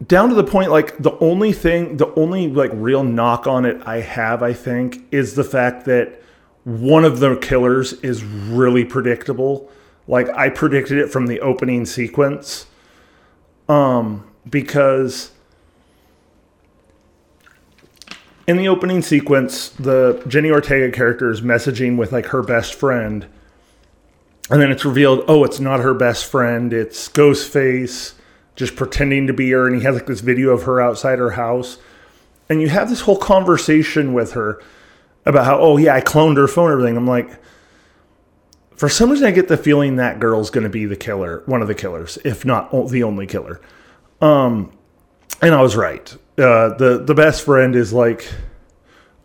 down 0.07 0.29
to 0.29 0.35
the 0.35 0.45
point 0.45 0.71
like 0.71 0.99
the 0.99 1.17
only 1.19 1.53
thing 1.53 1.97
the 1.97 2.13
only 2.15 2.49
like 2.49 2.71
real 2.75 3.05
knock 3.05 3.47
on 3.47 3.65
it 3.65 3.81
i 3.87 4.01
have 4.01 4.43
i 4.43 4.53
think 4.53 5.03
is 5.13 5.35
the 5.35 5.45
fact 5.45 5.85
that 5.87 6.21
one 6.65 7.05
of 7.05 7.21
the 7.21 7.37
killers 7.37 7.93
is 7.95 8.23
really 8.25 8.85
predictable 8.85 9.71
like 10.07 10.29
i 10.31 10.49
predicted 10.49 10.99
it 10.99 11.11
from 11.11 11.27
the 11.27 11.41
opening 11.41 11.87
sequence 11.87 12.67
um 13.69 14.29
because 14.49 15.33
in 18.47 18.57
the 18.57 18.69
opening 18.69 19.01
sequence 19.01 19.71
the 19.71 20.23
jenny 20.29 20.51
ortega 20.51 20.91
character 20.91 21.31
is 21.31 21.41
messaging 21.41 21.97
with 21.97 22.13
like 22.13 22.27
her 22.27 22.43
best 22.43 22.75
friend 22.75 23.27
and 24.51 24.61
then 24.61 24.71
it's 24.71 24.85
revealed 24.85 25.25
oh 25.29 25.45
it's 25.45 25.61
not 25.61 25.81
her 25.81 25.95
best 25.95 26.25
friend 26.25 26.73
it's 26.73 27.09
ghostface 27.09 28.15
just 28.57 28.77
pretending 28.77 29.27
to 29.27 29.33
be 29.33 29.51
her. 29.51 29.67
And 29.67 29.77
he 29.77 29.83
has 29.83 29.95
like 29.95 30.07
this 30.07 30.21
video 30.21 30.51
of 30.51 30.65
her 30.65 30.81
outside 30.81 31.19
her 31.19 31.33
house. 31.33 31.79
And 32.49 32.61
you 32.61 32.69
have 32.69 32.89
this 32.89 33.03
whole 33.03 33.17
conversation 33.17 34.13
with 34.13 34.33
her 34.33 34.61
about 35.25 35.47
how, 35.47 35.59
oh, 35.59 35.77
yeah, 35.77 35.95
I 35.95 36.01
cloned 36.01 36.37
her 36.37 36.47
phone 36.47 36.71
everything. 36.71 36.97
I'm 36.97 37.07
like, 37.07 37.31
for 38.77 38.89
some 38.89 39.11
reason, 39.11 39.27
I 39.27 39.31
get 39.31 39.49
the 39.49 39.57
feeling 39.57 39.97
that 39.97 40.21
girl's 40.21 40.51
going 40.51 40.65
to 40.65 40.71
be 40.71 40.85
the 40.85 40.97
killer, 40.97 41.43
one 41.47 41.63
of 41.63 41.69
the 41.69 41.75
killers, 41.75 42.19
if 42.25 42.45
not 42.45 42.71
the 42.89 43.03
only 43.03 43.27
killer. 43.27 43.61
Um, 44.21 44.73
and 45.41 45.55
I 45.55 45.63
was 45.63 45.77
right. 45.77 46.13
Uh, 46.37 46.75
the 46.75 47.03
the 47.05 47.15
best 47.15 47.45
friend 47.45 47.77
is 47.77 47.93
like, 47.93 48.29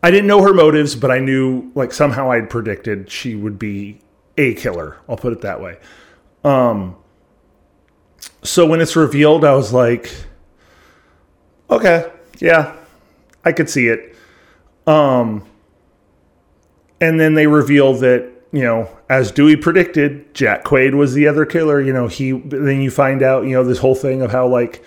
I 0.03 0.11
didn't 0.11 0.27
know 0.27 0.43
her 0.43 0.53
motives, 0.53 0.95
but 0.95 1.09
I 1.09 1.19
knew 1.19 1.71
like 1.73 1.91
somehow 1.91 2.31
I'd 2.31 2.49
predicted 2.49 3.09
she 3.09 3.35
would 3.35 3.57
be 3.57 4.01
a 4.37 4.53
killer. 4.53 4.97
I'll 5.07 5.17
put 5.17 5.33
it 5.33 5.41
that 5.41 5.61
way. 5.61 5.77
Um, 6.43 6.95
so 8.43 8.65
when 8.65 8.81
it's 8.81 8.95
revealed, 8.95 9.43
I 9.43 9.55
was 9.55 9.73
like, 9.73 10.13
okay, 11.69 12.11
yeah, 12.39 12.75
I 13.43 13.51
could 13.51 13.69
see 13.69 13.87
it. 13.87 14.15
Um, 14.87 15.45
and 17.01 17.19
then 17.19 17.33
they 17.33 17.47
reveal 17.47 17.93
that 17.95 18.31
you 18.51 18.61
know, 18.61 18.89
as 19.09 19.31
Dewey 19.31 19.55
predicted, 19.55 20.33
Jack 20.33 20.63
Quaid 20.63 20.95
was 20.95 21.13
the 21.13 21.27
other 21.27 21.45
killer. 21.45 21.81
You 21.81 21.93
know, 21.93 22.07
he 22.07 22.31
then 22.31 22.81
you 22.81 22.91
find 22.91 23.21
out, 23.21 23.45
you 23.45 23.51
know, 23.51 23.63
this 23.63 23.79
whole 23.79 23.95
thing 23.95 24.21
of 24.21 24.31
how 24.31 24.47
like 24.47 24.83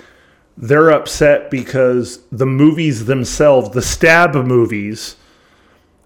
they're 0.56 0.90
upset 0.90 1.50
because 1.50 2.20
the 2.30 2.46
movies 2.46 3.06
themselves, 3.06 3.70
the 3.70 3.82
stab 3.82 4.34
movies, 4.34 5.16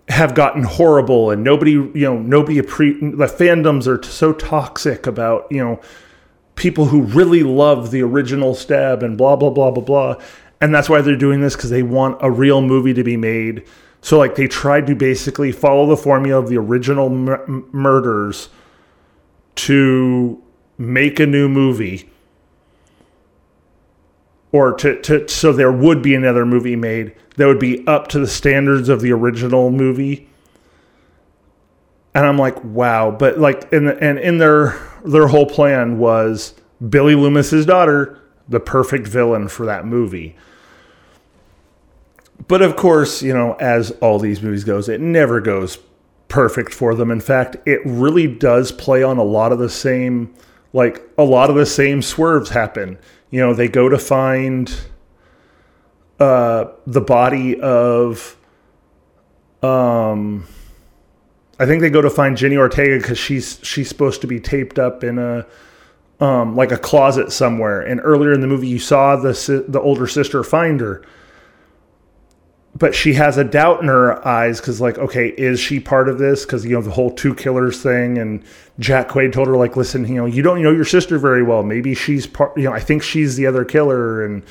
have 0.09 0.35
gotten 0.35 0.63
horrible, 0.63 1.31
and 1.31 1.43
nobody, 1.43 1.73
you 1.73 1.93
know, 1.95 2.19
nobody 2.19 2.61
appre- 2.61 3.17
the 3.17 3.27
fandoms 3.27 3.87
are 3.87 4.03
so 4.05 4.33
toxic 4.33 5.07
about 5.07 5.47
you 5.51 5.65
know 5.65 5.81
people 6.57 6.87
who 6.87 7.03
really 7.03 7.43
love 7.43 7.91
the 7.91 8.03
original 8.03 8.55
stab 8.55 9.03
and 9.03 9.19
blah 9.19 9.37
blah 9.37 9.51
blah 9.51 9.71
blah 9.71 9.85
blah 9.85 10.17
and 10.61 10.75
that's 10.75 10.89
why 10.89 11.01
they're 11.01 11.17
doing 11.17 11.41
this 11.41 11.55
because 11.55 11.71
they 11.71 11.83
want 11.83 12.17
a 12.21 12.31
real 12.31 12.61
movie 12.61 12.95
to 12.95 13.05
be 13.05 13.17
made 13.17 13.65
so 14.07 14.19
like 14.19 14.37
they 14.37 14.47
tried 14.47 14.87
to 14.87 14.95
basically 14.95 15.51
follow 15.51 15.85
the 15.85 15.97
formula 15.97 16.41
of 16.41 16.49
the 16.49 16.57
original 16.57 17.07
m- 17.07 17.69
murders 17.73 18.51
to 19.57 20.41
make 20.79 21.19
a 21.19 21.27
new 21.27 21.49
movie 21.49 22.09
or 24.53 24.73
to, 24.75 25.03
to 25.03 25.27
so 25.27 25.53
there 25.53 25.73
would 25.73 26.03
be 26.03 26.15
another 26.15 26.47
movie 26.47 26.77
made 26.77 27.17
that 27.37 27.49
would 27.49 27.59
be 27.59 27.85
up 27.89 28.07
to 28.07 28.21
the 28.21 28.29
standards 28.29 28.89
of 28.89 29.01
the 29.01 29.11
original 29.11 29.73
movie 29.73 30.29
and 32.15 32.25
I'm 32.25 32.39
like, 32.39 32.63
wow. 32.65 33.11
But 33.11 33.39
like, 33.41 33.71
in 33.73 33.87
the, 33.87 33.99
and 34.03 34.19
in 34.21 34.39
their 34.39 34.79
their 35.05 35.27
whole 35.27 35.47
plan 35.47 35.99
was 35.99 36.55
Billy 36.89 37.15
Loomis's 37.15 37.67
daughter, 37.67 38.23
the 38.49 38.61
perfect 38.61 39.07
villain 39.09 39.49
for 39.49 39.67
that 39.67 39.85
movie. 39.85 40.37
But 42.49 42.63
of 42.63 42.77
course, 42.77 43.23
you 43.23 43.33
know, 43.33 43.55
as 43.55 43.91
all 44.03 44.19
these 44.19 44.43
movies 44.43 44.65
goes, 44.65 44.89
it 44.89 45.01
never 45.01 45.41
goes 45.41 45.79
perfect 46.29 46.73
for 46.73 46.95
them. 46.95 47.11
In 47.11 47.21
fact, 47.21 47.57
it 47.67 47.81
really 47.85 48.27
does 48.27 48.73
play 48.73 49.03
on 49.03 49.19
a 49.19 49.23
lot 49.23 49.53
of 49.53 49.59
the 49.59 49.71
same, 49.71 50.35
like 50.73 51.03
a 51.19 51.25
lot 51.25 51.51
of 51.51 51.57
the 51.57 51.67
same 51.67 52.03
swerves 52.03 52.51
happen. 52.51 52.99
You 53.31 53.41
know, 53.41 53.55
they 53.55 53.69
go 53.69 53.89
to 53.89 53.99
find 53.99 54.73
uh, 56.21 56.67
the 56.87 57.01
body 57.01 57.61
of 57.61 58.37
um 59.63 60.47
I 61.59 61.65
think 61.67 61.81
they 61.81 61.91
go 61.91 62.03
to 62.03 62.11
find 62.11 62.37
Jenny 62.37 62.57
Ortega 62.57 62.99
because 62.99 63.19
she's 63.19 63.59
she's 63.63 63.89
supposed 63.89 64.21
to 64.21 64.27
be 64.27 64.39
taped 64.41 64.79
up 64.79 65.03
in 65.03 65.19
a 65.19 65.47
um, 66.21 66.55
like 66.55 66.73
a 66.73 66.79
closet 66.79 67.33
somewhere. 67.33 67.81
And 67.81 68.01
earlier 68.03 68.33
in 68.33 68.41
the 68.41 68.47
movie, 68.47 68.69
you 68.69 68.79
saw 68.79 69.17
the 69.17 69.65
the 69.67 69.81
older 69.81 70.07
sister 70.07 70.45
find 70.45 70.81
her, 70.81 71.03
but 72.77 72.95
she 72.95 73.15
has 73.15 73.37
a 73.39 73.45
doubt 73.45 73.81
in 73.81 73.89
her 73.89 74.27
eyes 74.27 74.61
because 74.61 74.81
like, 74.81 74.99
okay, 74.99 75.29
is 75.29 75.61
she 75.61 75.81
part 75.81 76.09
of 76.09 76.19
this? 76.19 76.45
Because 76.45 76.65
you 76.65 76.73
know 76.73 76.83
the 76.83 76.91
whole 76.91 77.11
two 77.11 77.35
killers 77.35 77.83
thing, 77.83 78.19
and 78.19 78.43
Jack 78.79 79.09
Quaid 79.09 79.33
told 79.33 79.49
her 79.49 79.57
like, 79.57 79.77
listen, 79.77 80.07
you 80.07 80.17
know, 80.17 80.27
you 80.27 80.43
don't 80.43 80.63
know 80.63 80.73
your 80.73 80.85
sister 80.85 81.19
very 81.19 81.43
well. 81.43 81.63
Maybe 81.63 81.95
she's 81.95 82.27
part. 82.27 82.57
You 82.57 82.65
know, 82.65 82.73
I 82.73 82.81
think 82.81 83.03
she's 83.03 83.37
the 83.37 83.47
other 83.47 83.65
killer, 83.65 84.25
and 84.25 84.43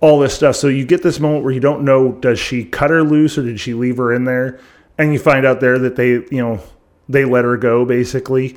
all 0.00 0.18
this 0.18 0.34
stuff. 0.34 0.56
So 0.56 0.68
you 0.68 0.84
get 0.84 1.02
this 1.02 1.20
moment 1.20 1.44
where 1.44 1.52
you 1.52 1.60
don't 1.60 1.84
know 1.84 2.12
does 2.12 2.38
she 2.38 2.64
cut 2.64 2.90
her 2.90 3.02
loose 3.02 3.38
or 3.38 3.42
did 3.42 3.60
she 3.60 3.74
leave 3.74 3.98
her 3.98 4.12
in 4.12 4.24
there? 4.24 4.60
and 4.98 5.12
you 5.12 5.18
find 5.18 5.44
out 5.44 5.60
there 5.60 5.78
that 5.78 5.96
they 5.96 6.10
you 6.10 6.28
know 6.32 6.60
they 7.08 7.24
let 7.24 7.44
her 7.44 7.56
go 7.56 7.84
basically 7.84 8.56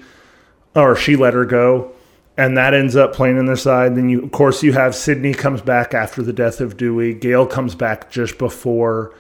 or 0.76 0.96
she 0.96 1.16
let 1.16 1.34
her 1.34 1.46
go 1.46 1.92
and 2.38 2.58
that 2.58 2.74
ends 2.74 2.96
up 2.96 3.14
playing 3.14 3.38
in 3.38 3.46
their 3.46 3.56
side 3.56 3.96
then 3.96 4.10
you 4.10 4.24
of 4.24 4.32
course 4.32 4.64
you 4.64 4.74
have 4.74 4.96
Sidney 4.96 5.34
comes 5.34 5.62
back 5.62 5.94
after 5.94 6.22
the 6.22 6.34
death 6.34 6.62
of 6.62 6.78
dewey 6.78 7.14
gale 7.14 7.46
comes 7.46 7.76
back 7.76 8.10
just 8.10 8.38
before 8.38 9.14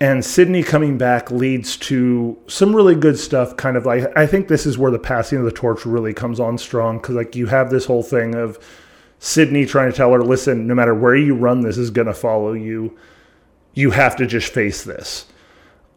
and 0.00 0.24
Sidney 0.24 0.62
coming 0.62 0.98
back 0.98 1.30
leads 1.30 1.76
to 1.76 2.36
some 2.48 2.74
really 2.74 2.94
good 2.94 3.18
stuff 3.18 3.56
kind 3.56 3.76
of 3.76 3.86
like 3.86 4.04
i 4.16 4.26
think 4.26 4.48
this 4.48 4.66
is 4.66 4.78
where 4.78 4.90
the 4.90 4.98
passing 4.98 5.38
of 5.38 5.44
the 5.44 5.52
torch 5.52 5.84
really 5.86 6.14
comes 6.14 6.40
on 6.40 6.58
strong 6.58 6.98
because 6.98 7.14
like 7.14 7.36
you 7.36 7.46
have 7.46 7.70
this 7.70 7.84
whole 7.86 8.02
thing 8.02 8.34
of 8.34 8.58
Sidney 9.24 9.66
trying 9.66 9.88
to 9.88 9.96
tell 9.96 10.10
her, 10.10 10.20
listen, 10.20 10.66
no 10.66 10.74
matter 10.74 10.92
where 10.92 11.14
you 11.14 11.36
run, 11.36 11.60
this 11.60 11.78
is 11.78 11.90
going 11.90 12.08
to 12.08 12.12
follow 12.12 12.54
you. 12.54 12.98
You 13.72 13.92
have 13.92 14.16
to 14.16 14.26
just 14.26 14.52
face 14.52 14.82
this. 14.82 15.26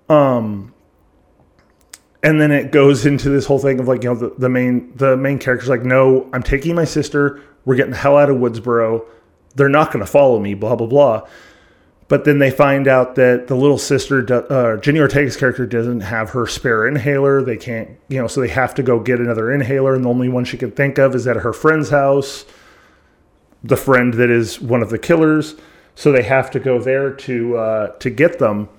Um, 0.07 0.74
and 2.25 2.41
then 2.41 2.51
it 2.51 2.71
goes 2.71 3.05
into 3.05 3.29
this 3.29 3.45
whole 3.45 3.59
thing 3.59 3.79
of 3.79 3.87
like, 3.87 4.03
you 4.03 4.09
know, 4.09 4.15
the, 4.15 4.33
the 4.39 4.49
main 4.49 4.91
the 4.97 5.15
main 5.15 5.37
character's 5.37 5.69
like, 5.69 5.83
no, 5.83 6.27
I'm 6.33 6.41
taking 6.41 6.73
my 6.73 6.83
sister. 6.83 7.39
We're 7.65 7.75
getting 7.75 7.91
the 7.91 7.97
hell 7.97 8.17
out 8.17 8.31
of 8.31 8.37
Woodsboro. 8.37 9.05
They're 9.53 9.69
not 9.69 9.93
going 9.93 10.03
to 10.03 10.11
follow 10.11 10.39
me. 10.39 10.55
Blah 10.55 10.75
blah 10.75 10.87
blah. 10.87 11.27
But 12.07 12.25
then 12.25 12.39
they 12.39 12.49
find 12.49 12.87
out 12.87 13.13
that 13.15 13.45
the 13.47 13.55
little 13.55 13.77
sister, 13.77 14.25
uh, 14.51 14.77
Jenny 14.77 14.99
Ortega's 14.99 15.37
character, 15.37 15.67
doesn't 15.67 16.01
have 16.01 16.31
her 16.31 16.47
spare 16.47 16.87
inhaler. 16.87 17.43
They 17.43 17.57
can't, 17.57 17.91
you 18.09 18.19
know, 18.19 18.27
so 18.27 18.41
they 18.41 18.47
have 18.47 18.73
to 18.75 18.83
go 18.83 18.99
get 18.99 19.19
another 19.19 19.51
inhaler. 19.51 19.93
And 19.93 20.05
the 20.05 20.09
only 20.09 20.29
one 20.29 20.45
she 20.45 20.57
can 20.57 20.71
think 20.71 20.97
of 20.97 21.13
is 21.13 21.27
at 21.27 21.37
her 21.37 21.53
friend's 21.53 21.91
house, 21.91 22.45
the 23.63 23.77
friend 23.77 24.15
that 24.15 24.31
is 24.31 24.59
one 24.59 24.81
of 24.81 24.89
the 24.89 24.99
killers. 24.99 25.55
So 25.93 26.11
they 26.11 26.23
have 26.23 26.49
to 26.51 26.59
go 26.59 26.79
there 26.79 27.11
to 27.11 27.57
uh, 27.57 27.87
to 27.97 28.09
get 28.09 28.39
them. 28.39 28.69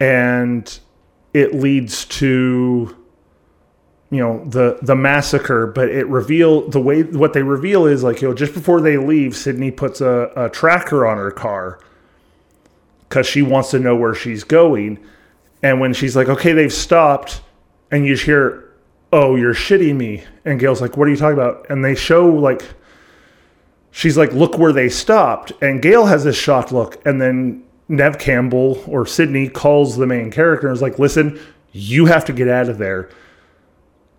And 0.00 0.78
it 1.34 1.54
leads 1.54 2.04
to 2.06 2.96
you 4.10 4.18
know 4.18 4.42
the 4.46 4.78
the 4.82 4.96
massacre 4.96 5.66
but 5.66 5.88
it 5.90 6.06
reveal 6.06 6.68
the 6.70 6.80
way 6.80 7.02
what 7.02 7.34
they 7.34 7.42
reveal 7.42 7.84
is 7.86 8.02
like 8.02 8.22
you 8.22 8.28
know 8.28 8.34
just 8.34 8.54
before 8.54 8.80
they 8.80 8.96
leave 8.96 9.36
sidney 9.36 9.70
puts 9.70 10.00
a, 10.00 10.32
a 10.34 10.48
tracker 10.48 11.06
on 11.06 11.18
her 11.18 11.30
car 11.30 11.78
because 13.08 13.26
she 13.26 13.42
wants 13.42 13.70
to 13.70 13.78
know 13.78 13.96
where 13.96 14.14
she's 14.14 14.44
going. 14.44 14.98
And 15.62 15.80
when 15.80 15.92
she's 15.92 16.14
like 16.14 16.28
okay 16.28 16.52
they've 16.52 16.72
stopped 16.72 17.40
and 17.90 18.06
you 18.06 18.16
hear 18.16 18.72
oh 19.12 19.36
you're 19.36 19.54
shitting 19.54 19.96
me. 19.96 20.24
And 20.44 20.60
gale's 20.60 20.80
like 20.80 20.96
what 20.96 21.08
are 21.08 21.10
you 21.10 21.16
talking 21.16 21.38
about? 21.38 21.68
And 21.70 21.84
they 21.84 21.94
show 21.94 22.26
like 22.26 22.62
she's 23.90 24.16
like 24.16 24.32
look 24.32 24.58
where 24.58 24.72
they 24.72 24.88
stopped. 24.88 25.52
And 25.62 25.82
gale 25.82 26.06
has 26.06 26.24
this 26.24 26.36
shocked 26.36 26.72
look. 26.72 27.04
And 27.06 27.20
then 27.20 27.64
neve 27.88 28.18
campbell 28.18 28.82
or 28.86 29.06
sidney 29.06 29.48
calls 29.48 29.96
the 29.96 30.06
main 30.06 30.30
character 30.30 30.66
and 30.66 30.76
is 30.76 30.82
like 30.82 30.98
listen 30.98 31.38
you 31.72 32.06
have 32.06 32.24
to 32.24 32.32
get 32.32 32.48
out 32.48 32.68
of 32.68 32.78
there 32.78 33.08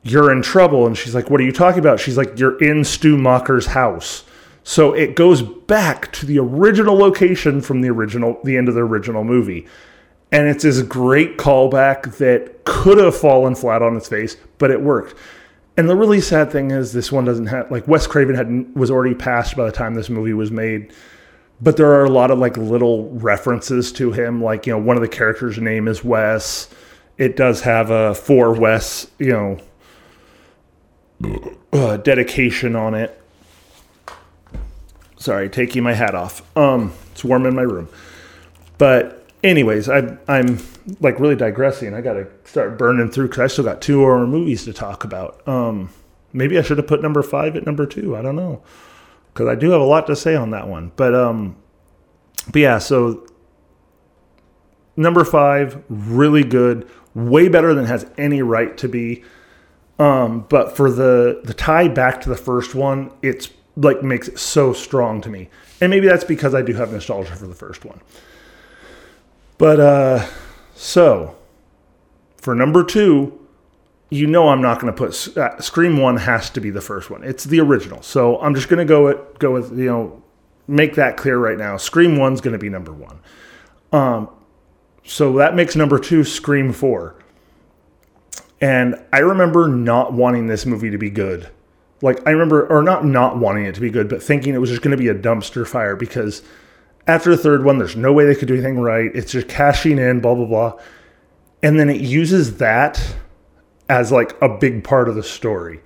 you're 0.03 0.32
in 0.32 0.41
trouble. 0.41 0.86
And 0.86 0.97
she's 0.97 1.15
like, 1.15 1.30
What 1.30 1.41
are 1.41 1.43
you 1.43 1.51
talking 1.51 1.80
about? 1.80 1.99
She's 1.99 2.17
like, 2.17 2.38
You're 2.39 2.57
in 2.59 2.84
Stu 2.84 3.17
Macher's 3.17 3.67
house. 3.67 4.24
So 4.63 4.93
it 4.93 5.15
goes 5.15 5.41
back 5.41 6.11
to 6.13 6.26
the 6.26 6.39
original 6.39 6.95
location 6.95 7.61
from 7.61 7.82
the 7.82 7.89
original, 7.89 8.39
the 8.43 8.57
end 8.57 8.67
of 8.67 8.76
the 8.76 8.82
original 8.82 9.24
movie. 9.24 9.67
And 10.32 10.47
it's 10.47 10.63
this 10.63 10.82
great 10.84 11.38
callback 11.38 12.17
that 12.17 12.65
could 12.65 12.99
have 12.99 13.17
fallen 13.17 13.55
flat 13.55 13.82
on 13.82 13.97
its 13.97 14.07
face, 14.07 14.38
but 14.59 14.70
it 14.70 14.82
worked. 14.82 15.15
And 15.76 15.89
the 15.89 15.95
really 15.95 16.22
sad 16.22 16.51
thing 16.51 16.70
is, 16.72 16.93
this 16.93 17.11
one 17.11 17.26
doesn't 17.26 17.47
have 17.47 17.72
like 17.72 17.88
Wes 17.88 18.05
Craven 18.05 18.36
had 18.36 18.76
was 18.76 18.91
already 18.91 19.15
passed 19.15 19.55
by 19.55 19.65
the 19.65 19.72
time 19.72 19.95
this 19.95 20.09
movie 20.09 20.34
was 20.34 20.51
made. 20.51 20.93
But 21.62 21.76
there 21.78 21.91
are 21.91 22.05
a 22.05 22.10
lot 22.10 22.32
of 22.32 22.39
like 22.39 22.55
little 22.57 23.10
references 23.10 23.91
to 23.93 24.12
him, 24.12 24.41
like 24.41 24.66
you 24.66 24.74
know, 24.74 24.80
one 24.80 24.95
of 24.95 25.01
the 25.01 25.10
characters' 25.10 25.57
name 25.57 25.88
is 25.88 26.03
Wes. 26.03 26.70
It 27.18 27.36
does 27.36 27.62
have 27.62 27.89
a 27.89 28.16
for 28.16 28.53
Wes, 28.53 29.07
you 29.20 29.60
know, 31.22 31.49
uh, 31.74 31.97
dedication 31.97 32.76
on 32.78 32.95
it. 32.95 33.22
Sorry, 35.18 35.49
taking 35.49 35.84
my 35.84 35.93
hat 35.93 36.16
off. 36.16 36.41
Um, 36.57 36.93
it's 37.12 37.26
warm 37.26 37.45
in 37.45 37.55
my 37.55 37.64
room. 37.64 37.89
But 38.78 39.28
anyways, 39.43 39.89
I, 39.89 40.18
I'm 40.30 40.60
like 41.01 41.20
really 41.20 41.36
digressing. 41.36 41.93
I 41.93 41.99
got 41.99 42.14
to 42.14 42.28
start 42.45 42.78
burning 42.78 43.12
through 43.12 43.28
because 43.28 43.39
I 43.39 43.47
still 43.47 43.66
got 43.66 43.82
two 43.82 43.97
more 43.97 44.26
movies 44.26 44.64
to 44.64 44.72
talk 44.72 45.03
about. 45.03 45.45
Um, 45.45 45.89
maybe 46.32 46.57
I 46.57 46.62
should 46.62 46.78
have 46.78 46.88
put 46.88 47.01
number 47.01 47.22
five 47.22 47.57
at 47.57 47.66
number 47.66 47.86
two. 47.86 48.16
I 48.16 48.22
don't 48.22 48.38
know 48.38 48.64
because 49.39 49.49
I 49.49 49.55
do 49.55 49.71
have 49.71 49.79
a 49.79 49.85
lot 49.85 50.05
to 50.07 50.17
say 50.17 50.35
on 50.35 50.49
that 50.49 50.67
one. 50.67 50.91
But 50.97 51.15
um, 51.15 51.55
but 52.51 52.59
yeah, 52.59 52.77
so 52.77 53.25
number 54.97 55.23
five, 55.23 55.81
really 55.87 56.43
good, 56.43 56.89
way 57.15 57.47
better 57.47 57.73
than 57.73 57.85
has 57.85 58.05
any 58.17 58.41
right 58.41 58.75
to 58.77 58.89
be. 58.89 59.23
Um, 59.97 60.45
but 60.49 60.75
for 60.75 60.91
the 60.91 61.39
the 61.45 61.53
tie 61.53 61.87
back 61.87 62.19
to 62.21 62.29
the 62.29 62.35
first 62.35 62.75
one, 62.75 63.13
it's 63.21 63.49
like 63.77 64.03
makes 64.03 64.27
it 64.27 64.37
so 64.39 64.73
strong 64.73 65.21
to 65.21 65.29
me. 65.29 65.49
And 65.79 65.89
maybe 65.89 66.07
that's 66.07 66.25
because 66.25 66.53
I 66.53 66.61
do 66.61 66.73
have 66.73 66.91
nostalgia 66.91 67.37
for 67.37 67.47
the 67.47 67.55
first 67.55 67.85
one. 67.85 68.01
But 69.57 69.79
uh 69.79 70.27
so 70.75 71.37
for 72.35 72.55
number 72.55 72.83
2, 72.83 73.38
you 74.10 74.28
know 74.28 74.49
I'm 74.49 74.62
not 74.62 74.80
going 74.80 74.93
to 74.93 74.97
put 74.97 75.38
uh, 75.38 75.60
Scream 75.62 75.97
1 75.97 76.18
has 76.18 76.49
to 76.51 76.62
be 76.62 76.70
the 76.70 76.82
first 76.82 77.10
one. 77.10 77.24
It's 77.24 77.43
the 77.43 77.60
original. 77.60 78.01
So 78.01 78.39
I'm 78.41 78.55
just 78.55 78.70
going 78.70 78.80
to 78.80 78.86
go 78.86 79.05
with 79.05 79.39
go 79.39 79.51
with 79.51 79.78
you 79.78 79.86
know 79.86 80.24
make 80.68 80.95
that 80.95 81.18
clear 81.18 81.38
right 81.38 81.57
now. 81.57 81.78
Scream 81.78 82.16
1's 82.16 82.41
going 82.41 82.53
to 82.53 82.60
be 82.60 82.70
number 82.70 82.93
1. 82.93 83.20
Um 83.91 84.30
so 85.03 85.34
that 85.34 85.55
makes 85.55 85.76
number 85.76 85.97
2 85.99 86.24
Scream 86.24 86.72
4. 86.72 87.16
And 88.62 88.95
I 89.14 89.20
remember 89.20 89.68
not 89.68 90.14
wanting 90.14 90.47
this 90.47 90.66
movie 90.66 90.91
to 90.91 90.97
be 90.97 91.10
good. 91.10 91.49
Like, 92.01 92.26
I 92.28 92.32
remember, 92.32 92.68
or 92.68 92.82
not 92.84 93.05
not 93.05 93.38
wanting 93.38 93.66
it 93.66 93.76
to 93.76 93.82
be 93.82 93.89
good, 93.89 94.07
but 94.07 94.22
thinking 94.22 94.53
it 94.53 94.60
was 94.60 94.70
just 94.70 94.82
going 94.82 94.95
to 94.95 94.97
be 94.97 95.07
a 95.07 95.16
dumpster 95.16 95.68
fire 95.68 95.95
because 95.95 96.43
after 97.07 97.32
the 97.32 97.38
third 97.38 97.64
one, 97.64 97.78
there's 97.78 97.95
no 97.95 98.14
way 98.14 98.26
they 98.26 98.36
could 98.36 98.47
do 98.47 98.53
anything 98.53 98.80
right. 98.80 99.12
It's 99.14 99.32
just 99.32 99.47
cashing 99.47 99.97
in, 99.97 100.20
blah, 100.20 100.36
blah, 100.36 100.45
blah. 100.45 100.80
And 101.64 101.80
then 101.80 101.89
it 101.89 102.01
uses 102.01 102.57
that 102.57 103.16
as 103.89 104.11
like 104.11 104.39
a 104.41 104.47
big 104.47 104.83
part 104.83 105.09
of 105.09 105.15
the 105.15 105.23
story. 105.23 105.81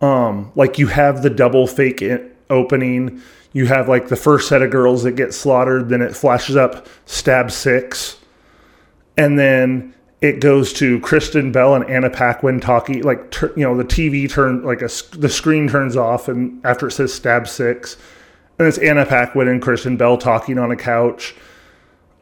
Um, 0.00 0.50
like 0.56 0.78
you 0.78 0.86
have 0.88 1.22
the 1.22 1.30
double 1.30 1.66
fake 1.66 2.02
opening. 2.48 3.20
You 3.52 3.66
have 3.66 3.88
like 3.88 4.08
the 4.08 4.16
first 4.16 4.48
set 4.48 4.62
of 4.62 4.70
girls 4.70 5.02
that 5.02 5.12
get 5.12 5.34
slaughtered, 5.34 5.90
then 5.90 6.00
it 6.00 6.16
flashes 6.16 6.56
up 6.56 6.86
stab 7.04 7.50
six. 7.50 8.18
And 9.16 9.38
then 9.38 9.94
it 10.22 10.40
goes 10.40 10.72
to 10.74 11.00
Kristen 11.00 11.52
Bell 11.52 11.74
and 11.74 11.88
Anna 11.88 12.10
Paquin 12.10 12.60
talking, 12.60 13.02
like 13.02 13.34
you 13.56 13.64
know, 13.64 13.76
the 13.76 13.84
TV 13.84 14.30
turn 14.30 14.62
like 14.62 14.82
a 14.82 14.88
the 15.16 15.28
screen 15.28 15.68
turns 15.68 15.96
off, 15.96 16.28
and 16.28 16.64
after 16.64 16.88
it 16.88 16.92
says 16.92 17.12
"stab 17.12 17.48
six, 17.48 17.96
and 18.58 18.68
it's 18.68 18.78
Anna 18.78 19.06
Paquin 19.06 19.48
and 19.48 19.60
Kristen 19.62 19.96
Bell 19.96 20.16
talking 20.18 20.58
on 20.58 20.70
a 20.70 20.76
couch 20.76 21.34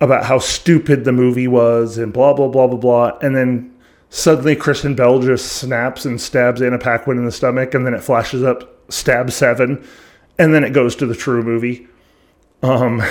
about 0.00 0.24
how 0.24 0.38
stupid 0.38 1.04
the 1.04 1.12
movie 1.12 1.48
was 1.48 1.98
and 1.98 2.12
blah 2.12 2.32
blah 2.32 2.48
blah 2.48 2.68
blah 2.68 2.78
blah, 2.78 3.18
and 3.20 3.34
then 3.34 3.74
suddenly 4.10 4.56
Kristen 4.56 4.94
Bell 4.94 5.20
just 5.20 5.52
snaps 5.52 6.04
and 6.04 6.20
stabs 6.20 6.62
Anna 6.62 6.78
Paquin 6.78 7.18
in 7.18 7.24
the 7.24 7.32
stomach, 7.32 7.74
and 7.74 7.86
then 7.86 7.94
it 7.94 8.02
flashes 8.02 8.42
up 8.42 8.74
stab 8.90 9.30
seven, 9.30 9.86
and 10.38 10.54
then 10.54 10.64
it 10.64 10.72
goes 10.72 10.96
to 10.96 11.06
the 11.06 11.14
true 11.14 11.42
movie. 11.42 11.88
Um, 12.62 13.02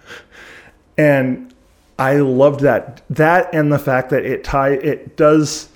and 0.98 1.54
I 1.98 2.16
loved 2.16 2.60
that 2.60 3.02
that 3.10 3.54
and 3.54 3.70
the 3.70 3.78
fact 3.78 4.08
that 4.10 4.24
it 4.24 4.42
tie 4.42 4.70
it 4.70 5.18
does 5.18 5.68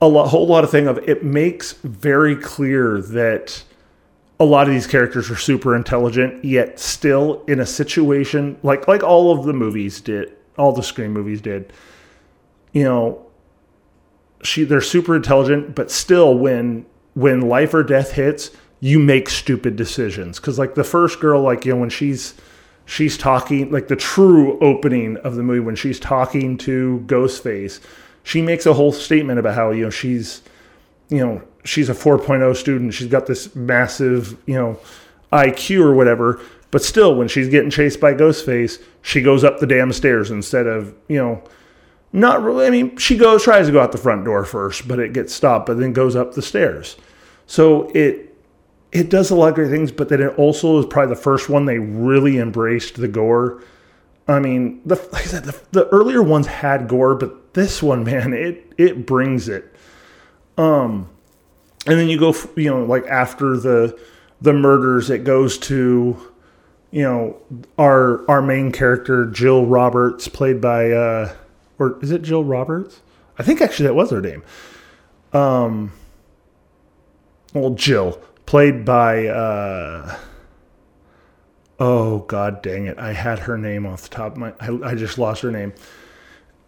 a 0.00 0.06
lot, 0.06 0.28
whole 0.28 0.46
lot 0.46 0.62
of 0.62 0.70
thing 0.70 0.86
of 0.86 0.98
it 1.08 1.24
makes 1.24 1.72
very 1.72 2.36
clear 2.36 3.00
that 3.00 3.64
a 4.38 4.44
lot 4.44 4.68
of 4.68 4.74
these 4.74 4.86
characters 4.86 5.30
are 5.30 5.36
super 5.36 5.74
intelligent 5.74 6.44
yet 6.44 6.78
still 6.78 7.42
in 7.46 7.60
a 7.60 7.66
situation 7.66 8.58
like 8.62 8.86
like 8.86 9.02
all 9.02 9.36
of 9.36 9.46
the 9.46 9.54
movies 9.54 10.02
did 10.02 10.36
all 10.58 10.72
the 10.72 10.82
Scream 10.82 11.12
movies 11.12 11.40
did 11.40 11.72
you 12.72 12.84
know 12.84 13.24
she 14.42 14.64
they're 14.64 14.80
super 14.80 15.16
intelligent 15.16 15.74
but 15.74 15.90
still 15.90 16.36
when 16.36 16.84
when 17.14 17.40
life 17.40 17.74
or 17.74 17.82
death 17.82 18.12
hits 18.12 18.50
you 18.80 18.98
make 18.98 19.28
stupid 19.28 19.74
decisions 19.74 20.38
cuz 20.38 20.58
like 20.58 20.74
the 20.74 20.84
first 20.84 21.20
girl 21.20 21.42
like 21.42 21.64
you 21.64 21.72
know 21.72 21.80
when 21.80 21.90
she's 21.90 22.34
she's 22.88 23.18
talking 23.18 23.70
like 23.70 23.86
the 23.88 23.96
true 23.96 24.58
opening 24.60 25.18
of 25.18 25.36
the 25.36 25.42
movie 25.42 25.60
when 25.60 25.76
she's 25.76 26.00
talking 26.00 26.56
to 26.56 27.04
Ghostface. 27.06 27.80
She 28.22 28.40
makes 28.40 28.64
a 28.66 28.72
whole 28.72 28.92
statement 28.92 29.38
about 29.38 29.54
how 29.54 29.70
you 29.70 29.84
know 29.84 29.90
she's 29.90 30.42
you 31.10 31.18
know 31.18 31.42
she's 31.64 31.88
a 31.88 31.94
4.0 31.94 32.56
student. 32.56 32.94
She's 32.94 33.08
got 33.08 33.26
this 33.26 33.54
massive 33.54 34.36
you 34.46 34.54
know 34.54 34.80
IQ 35.32 35.80
or 35.82 35.94
whatever. 35.94 36.40
But 36.70 36.82
still, 36.82 37.14
when 37.14 37.28
she's 37.28 37.48
getting 37.48 37.70
chased 37.70 38.00
by 38.00 38.12
Ghostface, 38.12 38.82
she 39.00 39.22
goes 39.22 39.42
up 39.44 39.58
the 39.58 39.66
damn 39.66 39.92
stairs 39.92 40.30
instead 40.30 40.66
of 40.66 40.94
you 41.08 41.18
know 41.18 41.42
not 42.12 42.42
really. 42.42 42.66
I 42.66 42.70
mean, 42.70 42.96
she 42.96 43.16
goes 43.16 43.42
tries 43.42 43.66
to 43.66 43.72
go 43.72 43.80
out 43.80 43.92
the 43.92 43.98
front 43.98 44.24
door 44.24 44.44
first, 44.44 44.88
but 44.88 44.98
it 44.98 45.12
gets 45.12 45.34
stopped. 45.34 45.66
But 45.66 45.78
then 45.78 45.92
goes 45.92 46.16
up 46.16 46.34
the 46.34 46.42
stairs. 46.42 46.96
So 47.46 47.90
it 47.90 48.36
it 48.92 49.10
does 49.10 49.30
a 49.30 49.34
lot 49.34 49.50
of 49.50 49.54
great 49.54 49.70
things, 49.70 49.92
but 49.92 50.08
then 50.08 50.22
it 50.22 50.38
also 50.38 50.78
is 50.78 50.86
probably 50.86 51.14
the 51.14 51.20
first 51.20 51.48
one 51.48 51.66
they 51.66 51.78
really 51.78 52.38
embraced 52.38 52.96
the 52.96 53.08
gore. 53.08 53.62
I 54.26 54.40
mean, 54.40 54.80
the 54.84 54.94
like 55.12 55.22
I 55.22 55.26
said, 55.26 55.44
the, 55.44 55.60
the 55.72 55.88
earlier 55.88 56.22
ones 56.22 56.46
had 56.46 56.88
gore, 56.88 57.14
but 57.14 57.54
this 57.54 57.82
one, 57.82 58.04
man, 58.04 58.32
it 58.32 58.72
it 58.78 59.06
brings 59.06 59.48
it. 59.48 59.74
Um, 60.56 61.08
and 61.86 61.98
then 61.98 62.08
you 62.08 62.18
go, 62.18 62.34
you 62.56 62.70
know, 62.70 62.84
like 62.84 63.06
after 63.06 63.56
the 63.56 63.98
the 64.40 64.52
murders, 64.52 65.10
it 65.10 65.24
goes 65.24 65.58
to, 65.58 66.16
you 66.90 67.02
know, 67.02 67.36
our 67.78 68.28
our 68.30 68.42
main 68.42 68.72
character 68.72 69.26
Jill 69.26 69.66
Roberts, 69.66 70.28
played 70.28 70.60
by, 70.60 70.90
uh, 70.92 71.34
or 71.78 71.98
is 72.02 72.10
it 72.10 72.22
Jill 72.22 72.44
Roberts? 72.44 73.00
I 73.38 73.42
think 73.42 73.60
actually 73.60 73.86
that 73.86 73.94
was 73.94 74.10
her 74.10 74.20
name. 74.20 74.42
Um, 75.32 75.92
well, 77.54 77.70
Jill 77.70 78.20
played 78.46 78.84
by 78.84 79.26
uh, 79.26 80.18
oh 81.78 82.20
god 82.20 82.62
dang 82.62 82.86
it 82.86 82.98
i 82.98 83.12
had 83.12 83.38
her 83.38 83.56
name 83.56 83.86
off 83.86 84.02
the 84.02 84.08
top 84.08 84.32
of 84.32 84.38
my 84.38 84.52
i, 84.60 84.90
I 84.90 84.94
just 84.94 85.18
lost 85.18 85.42
her 85.42 85.52
name 85.52 85.72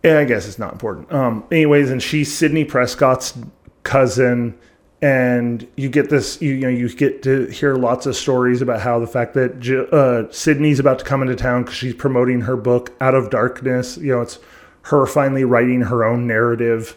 yeah, 0.04 0.18
i 0.18 0.24
guess 0.24 0.46
it's 0.46 0.58
not 0.58 0.72
important 0.72 1.12
um 1.12 1.44
anyways 1.50 1.90
and 1.90 2.02
she's 2.02 2.32
sidney 2.32 2.64
prescott's 2.64 3.36
cousin 3.82 4.56
and 5.02 5.66
you 5.76 5.88
get 5.88 6.10
this 6.10 6.40
you, 6.42 6.52
you 6.52 6.60
know 6.60 6.68
you 6.68 6.88
get 6.94 7.22
to 7.22 7.46
hear 7.46 7.74
lots 7.74 8.06
of 8.06 8.14
stories 8.14 8.60
about 8.60 8.80
how 8.80 8.98
the 8.98 9.06
fact 9.06 9.34
that 9.34 9.88
uh, 9.92 10.30
Sidney's 10.30 10.78
about 10.78 10.98
to 10.98 11.04
come 11.06 11.22
into 11.22 11.34
town 11.34 11.62
because 11.62 11.76
she's 11.76 11.94
promoting 11.94 12.42
her 12.42 12.54
book 12.54 12.92
Out 13.00 13.14
of 13.14 13.30
Darkness. 13.30 13.96
You 13.96 14.12
know, 14.12 14.20
it's 14.20 14.38
her 14.82 15.06
finally 15.06 15.44
writing 15.44 15.82
her 15.82 16.04
own 16.04 16.26
narrative, 16.26 16.96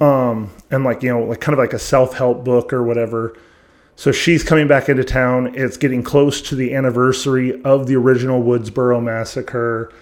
um, 0.00 0.50
and 0.70 0.84
like 0.84 1.02
you 1.02 1.10
know, 1.10 1.24
like 1.24 1.40
kind 1.40 1.52
of 1.52 1.58
like 1.58 1.72
a 1.72 1.78
self 1.78 2.14
help 2.14 2.44
book 2.44 2.72
or 2.72 2.82
whatever. 2.82 3.36
So 3.96 4.12
she's 4.12 4.42
coming 4.42 4.66
back 4.66 4.88
into 4.88 5.04
town. 5.04 5.54
It's 5.54 5.76
getting 5.76 6.02
close 6.02 6.40
to 6.42 6.54
the 6.54 6.74
anniversary 6.74 7.62
of 7.62 7.86
the 7.86 7.96
original 7.96 8.42
Woodsboro 8.42 9.02
massacre 9.02 9.92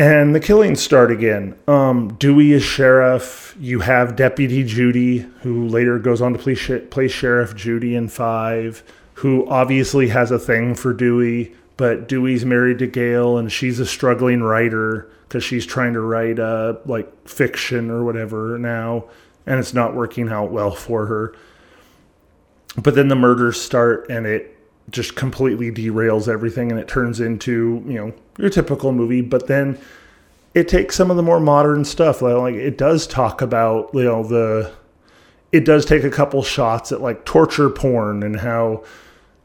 and 0.00 0.34
the 0.34 0.40
killings 0.40 0.80
start 0.80 1.10
again. 1.10 1.54
Um, 1.68 2.14
Dewey 2.14 2.52
is 2.52 2.62
sheriff. 2.62 3.54
You 3.60 3.80
have 3.80 4.16
Deputy 4.16 4.64
Judy, 4.64 5.18
who 5.42 5.68
later 5.68 5.98
goes 5.98 6.22
on 6.22 6.32
to 6.32 6.38
play, 6.38 6.54
play 6.86 7.06
Sheriff 7.06 7.54
Judy 7.54 7.94
in 7.94 8.08
Five, 8.08 8.82
who 9.12 9.46
obviously 9.46 10.08
has 10.08 10.30
a 10.30 10.38
thing 10.38 10.74
for 10.74 10.94
Dewey, 10.94 11.54
but 11.80 12.08
Dewey's 12.08 12.44
married 12.44 12.78
to 12.80 12.86
Gale, 12.86 13.38
and 13.38 13.50
she's 13.50 13.80
a 13.80 13.86
struggling 13.86 14.42
writer 14.42 15.10
because 15.26 15.42
she's 15.42 15.64
trying 15.64 15.94
to 15.94 16.02
write 16.02 16.38
uh, 16.38 16.74
like 16.84 17.26
fiction 17.26 17.90
or 17.90 18.04
whatever 18.04 18.58
now, 18.58 19.06
and 19.46 19.58
it's 19.58 19.72
not 19.72 19.94
working 19.94 20.28
out 20.28 20.50
well 20.50 20.72
for 20.72 21.06
her. 21.06 21.34
But 22.76 22.96
then 22.96 23.08
the 23.08 23.16
murders 23.16 23.58
start, 23.58 24.10
and 24.10 24.26
it 24.26 24.58
just 24.90 25.16
completely 25.16 25.72
derails 25.72 26.28
everything, 26.28 26.70
and 26.70 26.78
it 26.78 26.86
turns 26.86 27.18
into 27.18 27.82
you 27.86 27.94
know 27.94 28.12
your 28.36 28.50
typical 28.50 28.92
movie, 28.92 29.22
but 29.22 29.46
then 29.46 29.78
it 30.52 30.68
takes 30.68 30.94
some 30.96 31.10
of 31.10 31.16
the 31.16 31.22
more 31.22 31.40
modern 31.40 31.86
stuff. 31.86 32.20
Like 32.20 32.56
it 32.56 32.76
does 32.76 33.06
talk 33.06 33.40
about 33.40 33.88
you 33.94 34.04
know 34.04 34.22
the, 34.22 34.70
it 35.50 35.64
does 35.64 35.86
take 35.86 36.04
a 36.04 36.10
couple 36.10 36.42
shots 36.42 36.92
at 36.92 37.00
like 37.00 37.24
torture 37.24 37.70
porn 37.70 38.22
and 38.22 38.38
how, 38.38 38.84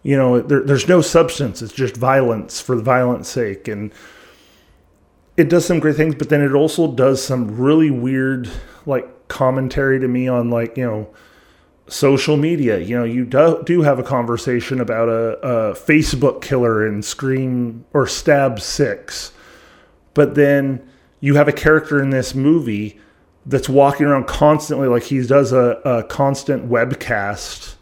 you 0.05 0.15
know, 0.15 0.39
there, 0.39 0.61
there's 0.61 0.87
no 0.87 1.01
substance. 1.01 1.63
It's 1.63 1.73
just 1.73 1.97
violence 1.97 2.61
for 2.61 2.75
the 2.75 2.83
violence 2.83 3.27
sake, 3.27 3.67
and 3.67 3.91
it 5.35 5.49
does 5.49 5.65
some 5.65 5.79
great 5.79 5.95
things. 5.95 6.13
But 6.13 6.29
then 6.29 6.41
it 6.41 6.53
also 6.53 6.91
does 6.91 7.23
some 7.23 7.57
really 7.57 7.89
weird 7.89 8.47
like 8.85 9.27
commentary 9.29 9.99
to 9.99 10.07
me 10.07 10.27
on 10.27 10.51
like 10.51 10.77
you 10.77 10.85
know 10.85 11.09
social 11.87 12.37
media. 12.37 12.77
You 12.77 12.99
know, 12.99 13.03
you 13.03 13.25
do, 13.25 13.63
do 13.65 13.81
have 13.81 13.97
a 13.97 14.03
conversation 14.03 14.79
about 14.79 15.09
a, 15.09 15.39
a 15.39 15.73
Facebook 15.73 16.39
killer 16.43 16.85
in 16.85 17.01
Scream 17.01 17.83
or 17.91 18.05
Stab 18.05 18.59
Six, 18.59 19.33
but 20.13 20.35
then 20.35 20.87
you 21.19 21.33
have 21.33 21.47
a 21.47 21.53
character 21.53 21.99
in 21.99 22.11
this 22.11 22.35
movie 22.35 22.99
that's 23.47 23.67
walking 23.67 24.05
around 24.05 24.27
constantly 24.27 24.87
like 24.87 25.03
he 25.03 25.25
does 25.25 25.51
a, 25.51 25.81
a 25.83 26.03
constant 26.03 26.69
webcast. 26.69 27.74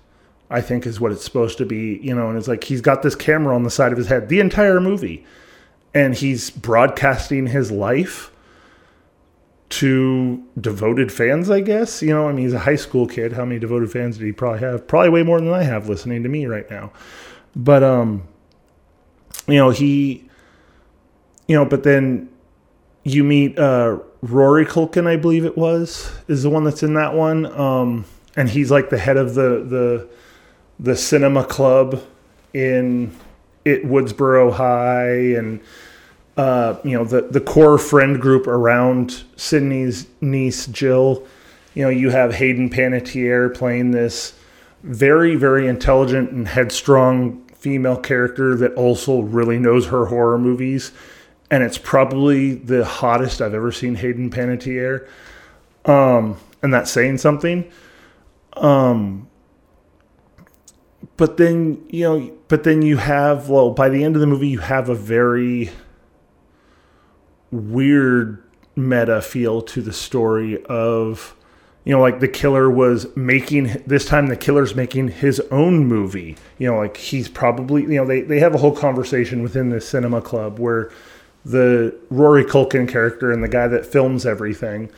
I 0.53 0.61
think 0.61 0.85
is 0.85 1.01
what 1.01 1.11
it's 1.11 1.25
supposed 1.25 1.57
to 1.57 1.65
be, 1.65 1.99
you 2.03 2.13
know, 2.13 2.29
and 2.29 2.37
it's 2.37 2.47
like 2.47 2.63
he's 2.63 2.79
got 2.79 3.01
this 3.01 3.15
camera 3.15 3.55
on 3.55 3.63
the 3.63 3.71
side 3.71 3.91
of 3.91 3.97
his 3.97 4.05
head 4.05 4.29
the 4.29 4.39
entire 4.39 4.79
movie, 4.79 5.25
and 5.95 6.13
he's 6.13 6.51
broadcasting 6.51 7.47
his 7.47 7.71
life 7.71 8.31
to 9.69 10.43
devoted 10.61 11.11
fans, 11.11 11.49
I 11.49 11.61
guess. 11.61 12.03
You 12.03 12.13
know, 12.13 12.29
I 12.29 12.33
mean, 12.33 12.45
he's 12.45 12.53
a 12.53 12.59
high 12.59 12.75
school 12.75 13.07
kid. 13.07 13.33
How 13.33 13.45
many 13.45 13.59
devoted 13.59 13.91
fans 13.91 14.19
did 14.19 14.25
he 14.25 14.31
probably 14.31 14.59
have? 14.59 14.87
Probably 14.87 15.09
way 15.09 15.23
more 15.23 15.41
than 15.41 15.51
I 15.51 15.63
have 15.63 15.89
listening 15.89 16.21
to 16.21 16.29
me 16.29 16.45
right 16.45 16.69
now. 16.69 16.93
But 17.55 17.81
um, 17.81 18.27
you 19.47 19.55
know, 19.55 19.71
he, 19.71 20.29
you 21.47 21.55
know, 21.55 21.65
but 21.65 21.81
then 21.81 22.29
you 23.03 23.23
meet 23.23 23.57
uh, 23.57 23.97
Rory 24.21 24.67
Culkin, 24.67 25.07
I 25.07 25.15
believe 25.15 25.45
it 25.45 25.57
was, 25.57 26.11
is 26.27 26.43
the 26.43 26.51
one 26.51 26.63
that's 26.63 26.83
in 26.83 26.93
that 26.93 27.15
one, 27.15 27.47
um, 27.59 28.05
and 28.35 28.47
he's 28.47 28.69
like 28.69 28.91
the 28.91 28.99
head 28.99 29.17
of 29.17 29.33
the 29.33 29.65
the 29.67 30.09
the 30.79 30.95
cinema 30.95 31.43
club 31.43 32.01
in 32.53 33.15
it 33.65 33.85
Woodsboro 33.85 34.53
High, 34.53 35.37
and 35.37 35.61
uh, 36.37 36.77
you 36.83 36.97
know 36.97 37.05
the 37.05 37.21
the 37.21 37.41
core 37.41 37.77
friend 37.77 38.19
group 38.21 38.47
around 38.47 39.23
Sidney's 39.35 40.07
niece 40.21 40.67
Jill. 40.67 41.25
You 41.73 41.83
know, 41.83 41.89
you 41.89 42.09
have 42.11 42.35
Hayden 42.35 42.69
Panettiere 42.69 43.53
playing 43.53 43.91
this 43.91 44.33
very 44.83 45.35
very 45.35 45.67
intelligent 45.67 46.31
and 46.31 46.47
headstrong 46.47 47.39
female 47.55 47.97
character 47.97 48.55
that 48.55 48.73
also 48.73 49.21
really 49.21 49.57
knows 49.57 49.87
her 49.87 50.07
horror 50.07 50.37
movies, 50.37 50.91
and 51.49 51.63
it's 51.63 51.77
probably 51.77 52.55
the 52.55 52.83
hottest 52.83 53.41
I've 53.41 53.53
ever 53.53 53.71
seen 53.71 53.95
Hayden 53.95 54.29
Panettiere. 54.29 55.07
Um, 55.85 56.37
and 56.61 56.73
that's 56.73 56.91
saying 56.91 57.17
something. 57.17 57.69
Um, 58.53 59.27
but 61.17 61.37
then 61.37 61.83
you 61.89 62.03
know, 62.03 62.31
but 62.47 62.63
then 62.63 62.81
you 62.81 62.97
have 62.97 63.49
well, 63.49 63.71
by 63.71 63.89
the 63.89 64.03
end 64.03 64.15
of 64.15 64.21
the 64.21 64.27
movie, 64.27 64.47
you 64.47 64.59
have 64.59 64.89
a 64.89 64.95
very 64.95 65.69
weird 67.51 68.43
meta 68.75 69.21
feel 69.21 69.61
to 69.61 69.81
the 69.81 69.93
story 69.93 70.63
of 70.65 71.35
you 71.83 71.93
know 71.93 72.01
like 72.01 72.19
the 72.19 72.27
killer 72.27 72.69
was 72.69 73.15
making 73.15 73.83
this 73.85 74.05
time 74.05 74.25
the 74.25 74.35
killer's 74.35 74.73
making 74.73 75.09
his 75.09 75.39
own 75.51 75.85
movie. 75.85 76.35
You 76.57 76.71
know 76.71 76.77
like 76.77 76.97
he's 76.97 77.29
probably 77.29 77.83
you 77.83 77.95
know 77.95 78.05
they, 78.05 78.21
they 78.21 78.39
have 78.39 78.55
a 78.55 78.57
whole 78.57 78.75
conversation 78.75 79.43
within 79.43 79.69
the 79.69 79.81
cinema 79.81 80.21
club 80.21 80.57
where 80.59 80.91
the 81.45 81.95
rory 82.09 82.45
culkin 82.45 82.87
character 82.87 83.31
and 83.31 83.43
the 83.43 83.49
guy 83.49 83.67
that 83.67 83.85
films 83.85 84.25
everything 84.25 84.89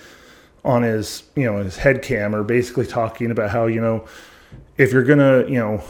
on 0.64 0.84
his 0.84 1.24
you 1.36 1.44
know 1.44 1.58
his 1.58 1.78
head 1.78 2.02
cam 2.02 2.34
are 2.34 2.44
basically 2.44 2.86
talking 2.86 3.32
about 3.32 3.50
how 3.50 3.66
you 3.66 3.82
know 3.82 4.06
if 4.78 4.94
you're 4.94 5.04
gonna 5.04 5.46
you 5.48 5.60
know 5.60 5.84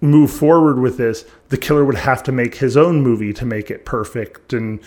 move 0.00 0.30
forward 0.30 0.78
with 0.78 0.96
this 0.96 1.26
the 1.50 1.58
killer 1.58 1.84
would 1.84 1.96
have 1.96 2.22
to 2.22 2.32
make 2.32 2.54
his 2.54 2.76
own 2.76 3.02
movie 3.02 3.32
to 3.34 3.44
make 3.44 3.70
it 3.70 3.84
perfect 3.84 4.52
and 4.52 4.80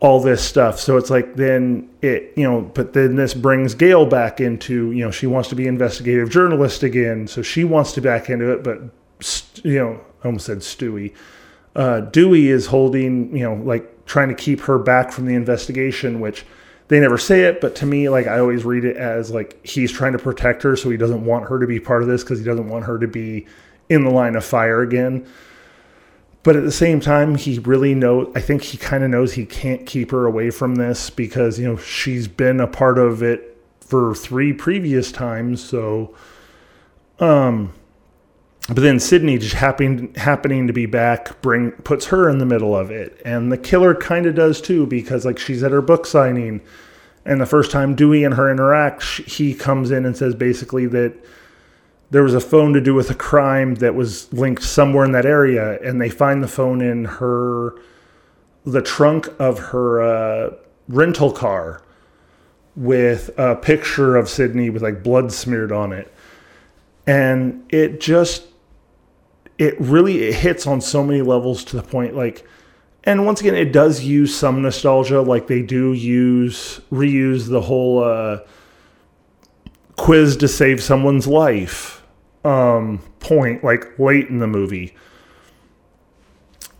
all 0.00 0.18
this 0.18 0.42
stuff. 0.42 0.80
So 0.80 0.96
it's 0.96 1.10
like 1.10 1.36
then 1.36 1.88
it, 2.00 2.32
you 2.34 2.44
know, 2.44 2.62
but 2.62 2.94
then 2.94 3.16
this 3.16 3.34
brings 3.34 3.74
Gail 3.74 4.06
back 4.06 4.40
into, 4.40 4.90
you 4.92 5.04
know, 5.04 5.10
she 5.10 5.26
wants 5.26 5.50
to 5.50 5.54
be 5.54 5.66
investigative 5.66 6.30
journalist 6.30 6.82
again. 6.82 7.26
So 7.26 7.42
she 7.42 7.64
wants 7.64 7.92
to 7.92 8.00
back 8.00 8.30
into 8.30 8.50
it, 8.50 8.64
but, 8.64 8.80
you 9.62 9.78
know, 9.78 10.00
I 10.24 10.26
almost 10.26 10.46
said 10.46 10.58
Stewie. 10.58 11.14
Uh, 11.76 12.00
Dewey 12.00 12.48
is 12.48 12.66
holding, 12.66 13.36
you 13.36 13.44
know, 13.44 13.54
like 13.54 14.06
trying 14.06 14.30
to 14.30 14.34
keep 14.34 14.60
her 14.60 14.78
back 14.78 15.12
from 15.12 15.26
the 15.26 15.34
investigation, 15.34 16.18
which 16.18 16.46
they 16.88 16.98
never 16.98 17.18
say 17.18 17.42
it, 17.42 17.60
but 17.60 17.76
to 17.76 17.86
me, 17.86 18.08
like 18.08 18.26
I 18.26 18.40
always 18.40 18.64
read 18.64 18.84
it 18.84 18.96
as 18.96 19.30
like 19.30 19.64
he's 19.64 19.92
trying 19.92 20.12
to 20.12 20.18
protect 20.18 20.62
her, 20.64 20.74
so 20.74 20.90
he 20.90 20.96
doesn't 20.96 21.24
want 21.24 21.48
her 21.48 21.60
to 21.60 21.66
be 21.66 21.78
part 21.78 22.02
of 22.02 22.08
this 22.08 22.24
because 22.24 22.40
he 22.40 22.44
doesn't 22.44 22.68
want 22.68 22.86
her 22.86 22.98
to 22.98 23.06
be 23.06 23.46
in 23.90 24.04
the 24.04 24.10
line 24.10 24.36
of 24.36 24.44
fire 24.44 24.80
again. 24.80 25.26
But 26.42 26.56
at 26.56 26.62
the 26.62 26.72
same 26.72 27.00
time 27.00 27.34
he 27.34 27.58
really 27.58 27.94
knows 27.94 28.32
i 28.34 28.40
think 28.40 28.62
he 28.62 28.78
kind 28.78 29.04
of 29.04 29.10
knows 29.10 29.34
he 29.34 29.44
can't 29.44 29.84
keep 29.84 30.10
her 30.10 30.24
away 30.24 30.48
from 30.50 30.76
this 30.76 31.10
because 31.10 31.58
you 31.58 31.68
know 31.68 31.76
she's 31.76 32.28
been 32.28 32.60
a 32.60 32.66
part 32.66 32.96
of 32.96 33.22
it 33.22 33.58
for 33.82 34.14
three 34.14 34.54
previous 34.54 35.12
times 35.12 35.62
so 35.62 36.14
um 37.18 37.74
but 38.68 38.82
then 38.82 39.00
Sidney 39.00 39.36
just 39.36 39.54
happening 39.56 40.14
happening 40.14 40.68
to 40.68 40.72
be 40.72 40.86
back 40.86 41.40
bring 41.42 41.72
puts 41.72 42.06
her 42.06 42.28
in 42.28 42.38
the 42.38 42.46
middle 42.46 42.76
of 42.76 42.90
it. 42.92 43.20
And 43.24 43.50
the 43.50 43.58
killer 43.58 43.94
kind 43.96 44.26
of 44.26 44.36
does 44.36 44.60
too 44.60 44.86
because 44.86 45.24
like 45.24 45.38
she's 45.38 45.64
at 45.64 45.72
her 45.72 45.82
book 45.82 46.06
signing. 46.06 46.60
And 47.24 47.40
the 47.40 47.46
first 47.46 47.72
time 47.72 47.96
Dewey 47.96 48.22
and 48.22 48.34
her 48.34 48.48
interact 48.48 49.02
he 49.02 49.54
comes 49.54 49.90
in 49.90 50.06
and 50.06 50.16
says 50.16 50.36
basically 50.36 50.86
that 50.86 51.14
there 52.10 52.24
was 52.24 52.34
a 52.34 52.40
phone 52.40 52.72
to 52.72 52.80
do 52.80 52.92
with 52.92 53.08
a 53.10 53.14
crime 53.14 53.76
that 53.76 53.94
was 53.94 54.32
linked 54.32 54.64
somewhere 54.64 55.04
in 55.04 55.12
that 55.12 55.26
area, 55.26 55.80
and 55.80 56.00
they 56.00 56.10
find 56.10 56.42
the 56.42 56.48
phone 56.48 56.80
in 56.80 57.04
her, 57.04 57.76
the 58.64 58.82
trunk 58.82 59.28
of 59.38 59.58
her 59.58 60.02
uh, 60.02 60.54
rental 60.88 61.30
car, 61.30 61.82
with 62.76 63.30
a 63.38 63.54
picture 63.54 64.16
of 64.16 64.28
Sidney 64.28 64.70
with 64.70 64.82
like 64.82 65.02
blood 65.02 65.32
smeared 65.32 65.70
on 65.72 65.92
it, 65.92 66.12
and 67.06 67.64
it 67.72 68.00
just, 68.00 68.46
it 69.58 69.80
really 69.80 70.24
it 70.24 70.34
hits 70.34 70.66
on 70.66 70.80
so 70.80 71.04
many 71.04 71.22
levels 71.22 71.64
to 71.64 71.76
the 71.76 71.82
point 71.82 72.14
like. 72.14 72.46
And 73.02 73.24
once 73.24 73.40
again, 73.40 73.54
it 73.54 73.72
does 73.72 74.02
use 74.02 74.36
some 74.36 74.60
nostalgia, 74.60 75.22
like 75.22 75.46
they 75.46 75.62
do 75.62 75.94
use 75.94 76.82
reuse 76.92 77.48
the 77.48 77.62
whole 77.62 78.04
uh, 78.04 78.40
quiz 79.96 80.36
to 80.36 80.48
save 80.48 80.82
someone's 80.82 81.26
life 81.26 81.99
um, 82.44 82.98
point, 83.20 83.62
like 83.64 83.98
late 83.98 84.28
in 84.28 84.38
the 84.38 84.46
movie. 84.46 84.94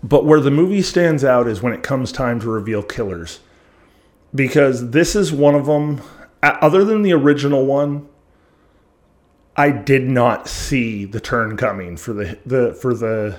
But 0.02 0.24
where 0.24 0.40
the 0.40 0.50
movie 0.50 0.82
stands 0.82 1.24
out 1.24 1.46
is 1.46 1.60
when 1.60 1.72
it 1.72 1.82
comes 1.82 2.10
time 2.10 2.40
to 2.40 2.50
reveal 2.50 2.82
killers. 2.82 3.40
Because 4.34 4.90
this 4.90 5.14
is 5.14 5.32
one 5.32 5.54
of 5.54 5.66
them, 5.66 6.00
other 6.42 6.84
than 6.84 7.02
the 7.02 7.12
original 7.12 7.66
one, 7.66 8.08
I 9.56 9.70
did 9.70 10.08
not 10.08 10.48
see 10.48 11.04
the 11.04 11.20
turn 11.20 11.56
coming 11.56 11.96
for 11.96 12.12
the 12.12 12.38
the 12.46 12.72
for 12.72 12.94
the 12.94 13.38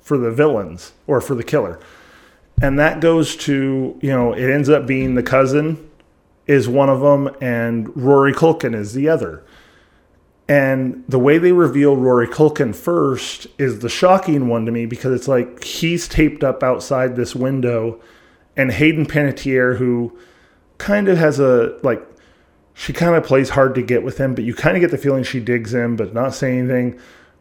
for 0.00 0.16
the 0.16 0.30
villains 0.30 0.92
or 1.06 1.20
for 1.20 1.34
the 1.34 1.42
killer. 1.42 1.78
And 2.62 2.78
that 2.78 3.00
goes 3.00 3.36
to, 3.36 3.98
you 4.00 4.10
know, 4.10 4.32
it 4.32 4.50
ends 4.50 4.68
up 4.68 4.86
being 4.86 5.14
the 5.14 5.22
cousin 5.22 5.90
is 6.46 6.68
one 6.68 6.88
of 6.88 7.00
them 7.00 7.28
and 7.40 7.94
Rory 7.94 8.32
Culkin 8.32 8.74
is 8.74 8.94
the 8.94 9.08
other. 9.08 9.44
And 10.48 11.04
the 11.06 11.18
way 11.18 11.36
they 11.36 11.52
reveal 11.52 11.96
Rory 11.96 12.26
Culkin 12.26 12.74
first 12.74 13.46
is 13.58 13.80
the 13.80 13.88
shocking 13.90 14.48
one 14.48 14.64
to 14.64 14.72
me 14.72 14.86
because 14.86 15.12
it's 15.12 15.28
like 15.28 15.62
he's 15.62 16.08
taped 16.08 16.42
up 16.42 16.62
outside 16.62 17.16
this 17.16 17.36
window, 17.36 18.00
and 18.56 18.72
Hayden 18.72 19.04
Panettiere, 19.06 19.76
who 19.76 20.18
kind 20.78 21.08
of 21.08 21.18
has 21.18 21.38
a 21.38 21.78
like, 21.82 22.02
she 22.72 22.92
kind 22.92 23.14
of 23.14 23.24
plays 23.24 23.50
hard 23.50 23.74
to 23.74 23.82
get 23.82 24.02
with 24.02 24.18
him, 24.18 24.34
but 24.34 24.44
you 24.44 24.54
kind 24.54 24.76
of 24.76 24.80
get 24.80 24.90
the 24.90 24.98
feeling 24.98 25.22
she 25.22 25.40
digs 25.40 25.74
him, 25.74 25.96
but 25.96 26.14
not 26.14 26.32
saying 26.32 26.60
anything. 26.60 26.98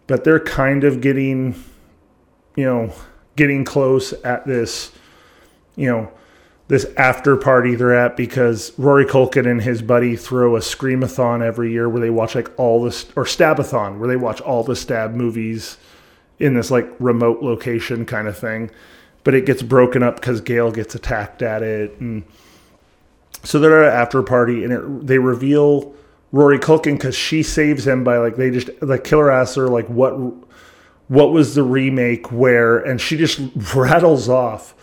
But 0.07 0.23
they're 0.23 0.39
kind 0.39 0.83
of 0.83 0.99
getting, 0.99 1.63
you 2.55 2.65
know, 2.65 2.93
getting 3.35 3.63
close 3.63 4.13
at 4.23 4.45
this, 4.45 4.91
you 5.75 5.89
know, 5.89 6.11
this 6.67 6.85
after 6.97 7.37
party 7.37 7.75
they're 7.75 7.95
at 7.95 8.17
because 8.17 8.77
Rory 8.77 9.05
Culkin 9.05 9.49
and 9.49 9.61
his 9.61 9.81
buddy 9.81 10.15
throw 10.15 10.55
a 10.55 10.59
screamathon 10.59 11.41
every 11.41 11.71
year 11.71 11.87
where 11.87 12.01
they 12.01 12.09
watch 12.09 12.35
like 12.35 12.51
all 12.57 12.83
this 12.83 13.05
or 13.15 13.23
stabathon 13.23 13.99
where 13.99 14.07
they 14.07 14.17
watch 14.17 14.41
all 14.41 14.63
the 14.63 14.75
stab 14.75 15.13
movies 15.13 15.77
in 16.39 16.55
this 16.55 16.69
like 16.69 16.89
remote 16.99 17.41
location 17.41 18.05
kind 18.05 18.27
of 18.27 18.37
thing. 18.37 18.69
But 19.23 19.33
it 19.33 19.45
gets 19.45 19.61
broken 19.61 20.03
up 20.03 20.15
because 20.15 20.41
Gale 20.41 20.71
gets 20.71 20.95
attacked 20.95 21.41
at 21.41 21.63
it 21.63 21.99
and 21.99 22.23
so 23.43 23.59
they're 23.59 23.83
at 23.83 23.93
an 23.93 23.99
after 23.99 24.21
party 24.21 24.63
and 24.63 24.73
it, 24.73 25.07
they 25.07 25.19
reveal 25.19 25.93
Rory 26.33 26.59
Culkin 26.59 26.93
because 26.95 27.15
she 27.15 27.43
saves 27.43 27.87
him 27.87 28.03
by 28.03 28.17
like 28.17 28.35
they 28.35 28.51
just 28.51 28.69
the 28.81 28.99
killer 28.99 29.31
asks 29.31 29.55
her 29.55 29.69
like 29.69 29.87
what 29.87 30.11
what 31.07 31.31
was 31.31 31.55
the 31.55 31.63
remake 31.63 32.29
where 32.29 32.77
and 32.77 32.99
she 32.99 33.15
just 33.15 33.39
rattles 33.73 34.27
off 34.27 34.73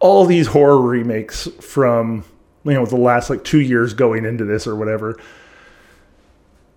all 0.00 0.24
these 0.26 0.46
horror 0.46 0.80
remakes 0.80 1.48
from 1.60 2.24
you 2.64 2.72
know 2.72 2.86
the 2.86 2.96
last 2.96 3.30
like 3.30 3.44
two 3.44 3.60
years 3.60 3.94
going 3.94 4.24
into 4.24 4.44
this 4.44 4.66
or 4.66 4.76
whatever. 4.76 5.18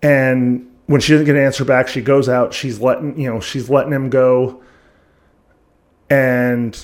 And 0.02 0.68
when 0.86 1.00
she 1.00 1.12
doesn't 1.12 1.26
get 1.26 1.36
an 1.36 1.42
answer 1.42 1.64
back, 1.64 1.88
she 1.88 2.00
goes 2.00 2.28
out. 2.28 2.52
She's 2.52 2.80
letting 2.80 3.18
you 3.18 3.32
know 3.32 3.40
she's 3.40 3.70
letting 3.70 3.92
him 3.92 4.10
go, 4.10 4.62
and 6.10 6.78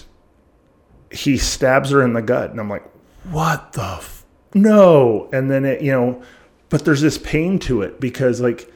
he 1.11 1.37
stabs 1.37 1.91
her 1.91 2.03
in 2.03 2.13
the 2.13 2.23
gut. 2.23 2.51
And 2.51 2.61
I'm 2.61 2.69
like, 2.69 2.85
what 3.25 3.73
the 3.73 3.83
f- 3.83 4.25
no? 4.55 5.29
And 5.33 5.51
then 5.51 5.65
it 5.65 5.83
you 5.83 5.93
know, 5.93 6.23
but 6.69 6.85
there's 6.85 7.01
this 7.01 7.19
pain 7.19 7.59
to 7.61 7.83
it 7.83 8.01
because 8.01 8.41
like 8.41 8.73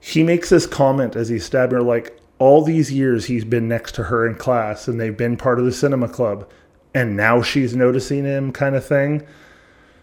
he 0.00 0.22
makes 0.22 0.50
this 0.50 0.66
comment 0.66 1.16
as 1.16 1.28
he's 1.28 1.44
stabbing 1.44 1.78
her 1.78 1.82
like 1.82 2.18
all 2.38 2.62
these 2.62 2.92
years 2.92 3.24
he's 3.24 3.44
been 3.44 3.66
next 3.66 3.94
to 3.94 4.04
her 4.04 4.26
in 4.26 4.34
class 4.34 4.88
and 4.88 5.00
they've 5.00 5.16
been 5.16 5.36
part 5.36 5.58
of 5.58 5.64
the 5.64 5.72
cinema 5.72 6.06
club 6.06 6.48
and 6.96 7.14
now 7.14 7.42
she's 7.42 7.76
noticing 7.76 8.24
him 8.24 8.52
kind 8.52 8.74
of 8.74 8.82
thing. 8.82 9.22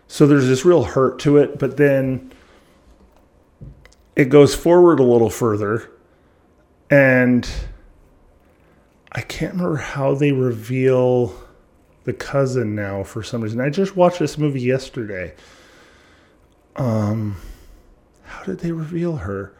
So 0.07 0.27
there's 0.27 0.45
this 0.45 0.63
real 0.63 0.83
hurt 0.83 1.17
to 1.21 1.37
it, 1.37 1.57
but 1.57 1.75
then 1.77 2.31
it 4.15 4.25
goes 4.25 4.53
forward 4.53 4.99
a 4.99 5.03
little 5.03 5.31
further 5.31 5.89
and 6.91 7.49
I 9.11 9.21
can't 9.21 9.53
remember 9.53 9.77
how 9.77 10.13
they 10.13 10.33
reveal 10.33 11.33
the 12.03 12.13
cousin 12.13 12.75
now 12.75 13.01
for 13.01 13.23
some 13.23 13.41
reason. 13.41 13.59
I 13.59 13.71
just 13.71 13.95
watched 13.95 14.19
this 14.19 14.37
movie 14.37 14.61
yesterday. 14.61 15.33
Um 16.75 17.37
how 18.23 18.43
did 18.43 18.59
they 18.59 18.71
reveal 18.71 19.15
her? 19.15 19.55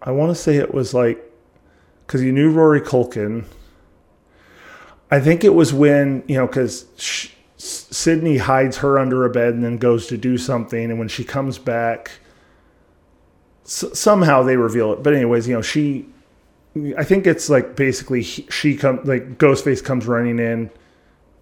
I 0.00 0.12
want 0.12 0.30
to 0.30 0.40
say 0.40 0.58
it 0.58 0.72
was 0.72 0.94
like 0.94 1.28
cuz 2.06 2.22
you 2.22 2.30
knew 2.30 2.52
Rory 2.52 2.80
Culkin 2.80 3.46
I 5.10 5.20
think 5.20 5.44
it 5.44 5.54
was 5.54 5.72
when, 5.72 6.24
you 6.26 6.36
know, 6.36 6.46
because 6.46 6.86
Sidney 7.56 8.38
hides 8.38 8.78
her 8.78 8.98
under 8.98 9.24
a 9.24 9.30
bed 9.30 9.54
and 9.54 9.62
then 9.62 9.76
goes 9.78 10.06
to 10.08 10.16
do 10.16 10.36
something. 10.38 10.90
And 10.90 10.98
when 10.98 11.08
she 11.08 11.24
comes 11.24 11.58
back, 11.58 12.10
s- 13.64 13.84
somehow 13.92 14.42
they 14.42 14.56
reveal 14.56 14.92
it. 14.92 15.02
But, 15.02 15.14
anyways, 15.14 15.46
you 15.46 15.54
know, 15.54 15.62
she, 15.62 16.06
I 16.98 17.04
think 17.04 17.26
it's 17.26 17.48
like 17.48 17.76
basically 17.76 18.22
he, 18.22 18.46
she 18.50 18.76
comes, 18.76 19.06
like 19.06 19.38
Ghostface 19.38 19.84
comes 19.84 20.06
running 20.06 20.38
in, 20.38 20.70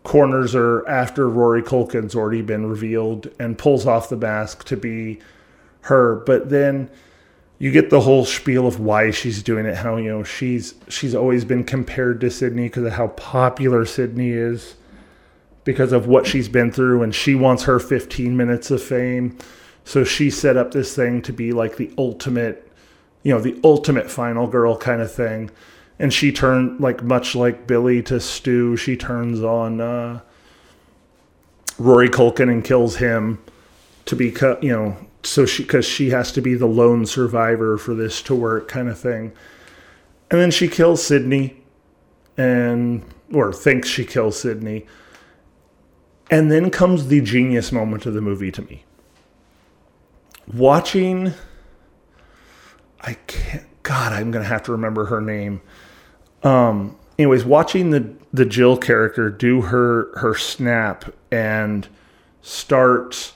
corners 0.03 0.53
her 0.53 0.87
after 0.89 1.29
Rory 1.29 1.63
Culkin's 1.63 2.15
already 2.15 2.43
been 2.43 2.67
revealed 2.67 3.31
and 3.39 3.57
pulls 3.57 3.87
off 3.87 4.09
the 4.09 4.17
mask 4.17 4.65
to 4.67 4.77
be 4.77 5.21
her. 5.83 6.17
But 6.17 6.51
then, 6.51 6.91
you 7.63 7.71
get 7.71 7.91
the 7.91 8.01
whole 8.01 8.25
spiel 8.25 8.67
of 8.67 8.81
why 8.81 9.13
she's 9.13 9.41
doing 9.41 9.67
it 9.67 9.77
how 9.77 9.97
you 9.97 10.09
know 10.09 10.25
she's 10.25 10.75
she's 10.89 11.15
always 11.15 11.45
been 11.45 11.63
compared 11.63 12.21
to 12.21 12.29
Sidney 12.29 12.65
because 12.65 12.83
of 12.83 12.95
how 12.95 13.07
popular 13.07 13.87
Sidney 13.87 14.31
is 14.31 14.75
because 15.63 15.93
of 15.93 16.09
what 16.09 16.27
she's 16.27 16.49
been 16.49 16.73
through 16.73 17.05
and 17.05 17.15
she 17.15 17.37
wants 17.37 17.63
her 17.63 17.79
15 17.79 18.37
minutes 18.37 18.73
of 18.73 18.83
fame. 18.83 19.39
So 19.85 20.03
she 20.03 20.29
set 20.29 20.57
up 20.57 20.73
this 20.73 20.97
thing 20.97 21.23
to 21.23 21.33
be 21.33 21.53
like 21.53 21.77
the 21.77 21.93
ultimate 21.97 22.69
you 23.23 23.33
know 23.33 23.41
the 23.41 23.57
ultimate 23.63 24.11
final 24.11 24.49
girl 24.49 24.77
kind 24.77 25.01
of 25.01 25.13
thing. 25.13 25.49
And 26.01 26.13
she 26.13 26.33
turned 26.33 26.81
like 26.81 27.05
much 27.05 27.37
like 27.37 27.69
Billy 27.69 28.03
to 28.03 28.19
Stu 28.19 28.77
she 28.77 28.97
turns 28.97 29.41
on 29.41 29.81
uh, 29.81 30.19
Rory 31.79 32.09
Culkin 32.09 32.51
and 32.51 32.65
kills 32.65 32.97
him 32.97 33.39
to 34.07 34.17
be 34.17 34.35
you 34.63 34.73
know 34.73 34.97
so 35.23 35.47
she 35.47 35.62
because 35.62 35.85
she 35.85 36.11
has 36.11 36.33
to 36.33 36.41
be 36.41 36.55
the 36.55 36.66
lone 36.66 37.07
survivor 37.07 37.79
for 37.79 37.95
this 37.95 38.23
to 38.23 38.35
work 38.35 38.68
kind 38.68 38.89
of 38.89 38.99
thing. 38.99 39.33
And 40.31 40.41
then 40.41 40.51
she 40.51 40.68
kills 40.68 41.05
sidney 41.05 41.62
and 42.37 43.05
or 43.33 43.53
thinks 43.53 43.89
she 43.89 44.05
kills 44.05 44.39
sidney. 44.39 44.87
And 46.31 46.51
then 46.51 46.70
comes 46.70 47.09
the 47.09 47.20
genius 47.20 47.73
moment 47.73 48.07
of 48.07 48.14
the 48.14 48.20
movie 48.20 48.51
to 48.53 48.62
me. 48.62 48.85
Watching 50.53 51.35
i 53.05 53.14
can't 53.27 53.66
god 53.83 54.12
i'm 54.12 54.31
gonna 54.31 54.45
have 54.45 54.62
to 54.64 54.73
remember 54.73 55.07
her 55.07 55.20
name. 55.20 55.61
Um 56.43 56.97
anyways 57.18 57.45
watching 57.45 57.91
the 57.91 58.12
the 58.33 58.45
jill 58.45 58.77
character 58.77 59.31
do 59.31 59.62
her 59.62 60.16
her 60.18 60.35
snap 60.35 61.12
and 61.31 61.87
start 62.41 63.33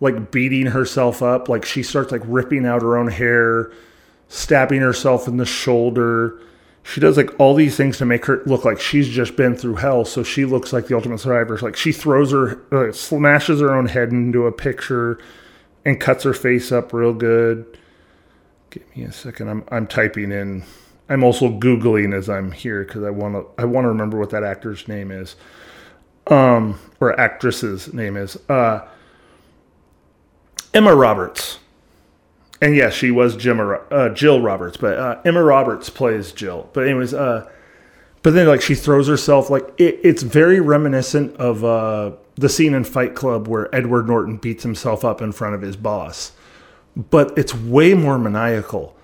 like 0.00 0.30
beating 0.30 0.66
herself 0.66 1.22
up. 1.22 1.48
Like 1.48 1.64
she 1.64 1.82
starts 1.82 2.12
like 2.12 2.22
ripping 2.24 2.66
out 2.66 2.82
her 2.82 2.96
own 2.96 3.08
hair, 3.08 3.70
stabbing 4.28 4.80
herself 4.80 5.28
in 5.28 5.36
the 5.36 5.46
shoulder. 5.46 6.40
She 6.82 7.00
does 7.00 7.16
like 7.16 7.38
all 7.38 7.54
these 7.54 7.76
things 7.76 7.98
to 7.98 8.06
make 8.06 8.24
her 8.24 8.42
look 8.46 8.64
like 8.64 8.80
she's 8.80 9.08
just 9.08 9.36
been 9.36 9.54
through 9.56 9.76
hell. 9.76 10.04
So 10.04 10.22
she 10.22 10.46
looks 10.46 10.72
like 10.72 10.86
the 10.86 10.96
ultimate 10.96 11.20
survivor. 11.20 11.58
Like 11.58 11.76
she 11.76 11.92
throws 11.92 12.32
her, 12.32 12.92
smashes 12.92 13.60
her 13.60 13.74
own 13.74 13.86
head 13.86 14.10
into 14.10 14.46
a 14.46 14.52
picture 14.52 15.18
and 15.84 16.00
cuts 16.00 16.24
her 16.24 16.34
face 16.34 16.72
up 16.72 16.92
real 16.92 17.12
good. 17.12 17.78
Give 18.70 18.96
me 18.96 19.04
a 19.04 19.12
second. 19.12 19.48
I'm 19.48 19.64
I'm 19.70 19.86
typing 19.86 20.32
in. 20.32 20.64
I'm 21.08 21.24
also 21.24 21.48
googling 21.48 22.14
as 22.14 22.30
I'm 22.30 22.52
here 22.52 22.84
because 22.84 23.02
I 23.02 23.10
want 23.10 23.34
to 23.34 23.62
I 23.62 23.64
want 23.66 23.84
to 23.84 23.88
remember 23.88 24.16
what 24.18 24.30
that 24.30 24.44
actor's 24.44 24.86
name 24.86 25.10
is, 25.10 25.34
um, 26.28 26.78
or 27.00 27.18
actress's 27.18 27.92
name 27.92 28.16
is. 28.16 28.38
Uh, 28.48 28.86
Emma 30.72 30.94
Roberts. 30.94 31.58
And 32.62 32.76
yes, 32.76 32.92
she 32.92 33.10
was 33.10 33.36
Jim, 33.36 33.58
uh, 33.60 34.10
Jill 34.10 34.40
Roberts, 34.40 34.76
but 34.76 34.98
uh, 34.98 35.20
Emma 35.24 35.42
Roberts 35.42 35.88
plays 35.88 36.30
Jill. 36.32 36.68
But 36.72 36.86
anyways, 36.86 37.14
uh, 37.14 37.48
but 38.22 38.34
then 38.34 38.46
like 38.46 38.60
she 38.60 38.74
throws 38.74 39.08
herself 39.08 39.48
like 39.48 39.66
it, 39.78 39.98
it's 40.02 40.22
very 40.22 40.60
reminiscent 40.60 41.36
of 41.36 41.64
uh, 41.64 42.12
the 42.34 42.48
scene 42.48 42.74
in 42.74 42.84
Fight 42.84 43.14
Club 43.14 43.48
where 43.48 43.74
Edward 43.74 44.08
Norton 44.08 44.36
beats 44.36 44.62
himself 44.62 45.04
up 45.04 45.22
in 45.22 45.32
front 45.32 45.54
of 45.54 45.62
his 45.62 45.76
boss, 45.76 46.32
but 46.94 47.36
it's 47.38 47.54
way 47.54 47.94
more 47.94 48.18
maniacal. 48.18 48.94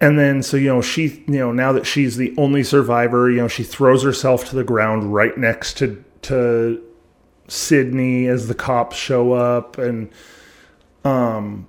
And 0.00 0.18
then 0.18 0.42
so 0.42 0.56
you 0.56 0.68
know 0.68 0.80
she 0.80 1.24
you 1.26 1.38
know 1.38 1.52
now 1.52 1.72
that 1.72 1.86
she's 1.86 2.16
the 2.16 2.34
only 2.38 2.62
survivor, 2.62 3.30
you 3.30 3.36
know 3.36 3.48
she 3.48 3.64
throws 3.64 4.02
herself 4.02 4.46
to 4.46 4.56
the 4.56 4.64
ground 4.64 5.12
right 5.14 5.36
next 5.36 5.76
to 5.78 6.02
to 6.22 6.82
Sidney 7.54 8.26
as 8.26 8.48
the 8.48 8.54
cops 8.54 8.96
show 8.96 9.32
up 9.32 9.78
and 9.78 10.10
um 11.04 11.66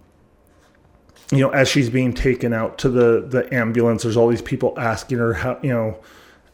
you 1.31 1.39
know 1.39 1.49
as 1.49 1.67
she's 1.67 1.89
being 1.89 2.13
taken 2.13 2.53
out 2.53 2.77
to 2.79 2.89
the 2.89 3.25
the 3.27 3.53
ambulance 3.53 4.03
there's 4.03 4.17
all 4.17 4.27
these 4.27 4.41
people 4.41 4.73
asking 4.77 5.17
her 5.17 5.33
how 5.33 5.59
you 5.61 5.71
know 5.71 5.97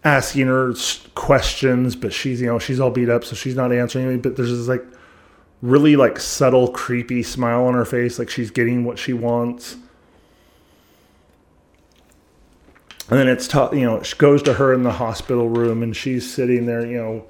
asking 0.03 0.47
her 0.47 0.73
questions 1.15 1.95
but 1.95 2.11
she's 2.11 2.41
you 2.41 2.47
know 2.47 2.57
she's 2.57 2.79
all 2.79 2.89
beat 2.89 3.09
up 3.09 3.23
so 3.23 3.35
she's 3.35 3.55
not 3.55 3.71
answering 3.71 4.05
anything 4.05 4.21
but 4.21 4.35
there's 4.35 4.49
this 4.49 4.67
like 4.67 4.83
really 5.61 5.95
like 5.95 6.19
subtle 6.19 6.69
creepy 6.69 7.23
smile 7.23 7.65
on 7.65 7.73
her 7.73 7.85
face 7.85 8.17
like 8.17 8.29
she's 8.29 8.51
getting 8.51 8.83
what 8.83 8.97
she 8.97 9.13
wants. 9.13 9.77
And 13.09 13.19
then 13.19 13.27
it's 13.27 13.53
you 13.53 13.81
know 13.81 13.97
it 13.97 14.13
goes 14.17 14.41
to 14.43 14.53
her 14.53 14.73
in 14.73 14.83
the 14.83 14.93
hospital 14.93 15.49
room 15.49 15.83
and 15.83 15.95
she's 15.95 16.31
sitting 16.31 16.65
there 16.65 16.85
you 16.85 16.97
know 16.97 17.25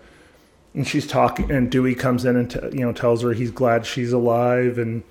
and 0.73 0.87
she's 0.87 1.05
talking 1.05 1.51
and 1.51 1.69
dewey 1.69 1.95
comes 1.95 2.25
in 2.25 2.35
and 2.35 2.51
t- 2.51 2.59
you 2.71 2.85
know 2.85 2.93
tells 2.93 3.23
her 3.23 3.33
he's 3.33 3.51
glad 3.51 3.85
she's 3.85 4.13
alive 4.13 4.77
and 4.77 5.03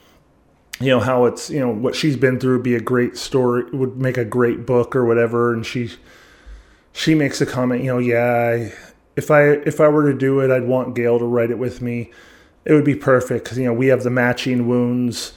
you 0.81 0.89
know 0.89 1.01
how 1.01 1.27
it's 1.27 1.51
you 1.51 1.61
know 1.61 1.69
what 1.69 1.95
she's 1.95 2.17
been 2.17 2.41
through 2.41 2.57
would 2.57 2.63
be 2.63 2.75
a 2.75 2.81
great 2.81 3.17
story 3.17 3.65
would 3.71 3.97
make 3.99 4.17
a 4.17 4.25
great 4.25 4.67
book 4.67 4.97
or 4.97 5.05
whatever. 5.05 5.53
And 5.53 5.65
she 5.65 5.91
she 6.93 7.15
makes 7.15 7.41
a 7.41 7.47
comment 7.47 7.85
you 7.85 7.89
know 7.89 7.99
yeah 7.99 8.57
I, 8.57 8.73
if 9.15 9.31
i 9.31 9.43
if 9.43 9.81
i 9.81 9.87
were 9.87 10.11
to 10.11 10.19
do 10.19 10.41
it 10.41 10.51
i'd 10.51 10.65
want 10.65 10.97
gale 10.97 11.19
to 11.19 11.25
write 11.25 11.51
it 11.51 11.59
with 11.59 11.81
me. 11.83 12.11
It 12.65 12.73
would 12.73 12.85
be 12.85 12.95
perfect 12.95 13.45
because 13.45 13.59
you 13.59 13.65
know 13.65 13.75
we 13.75 13.89
have 13.89 14.03
the 14.03 14.11
matching 14.11 14.69
wounds 14.69 15.35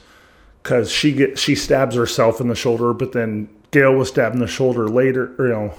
because 0.62 0.90
she 0.92 1.12
get 1.12 1.38
she 1.38 1.56
stabs 1.56 1.96
herself 1.96 2.40
in 2.40 2.48
the 2.48 2.56
shoulder 2.56 2.94
but 2.94 3.12
then 3.12 3.50
gale 3.72 3.94
was 3.94 4.10
stabbed 4.10 4.36
in 4.36 4.42
the 4.42 4.48
shoulder 4.48 4.88
later 4.88 5.36
or, 5.38 5.48
you 5.48 5.54
know 5.54 5.74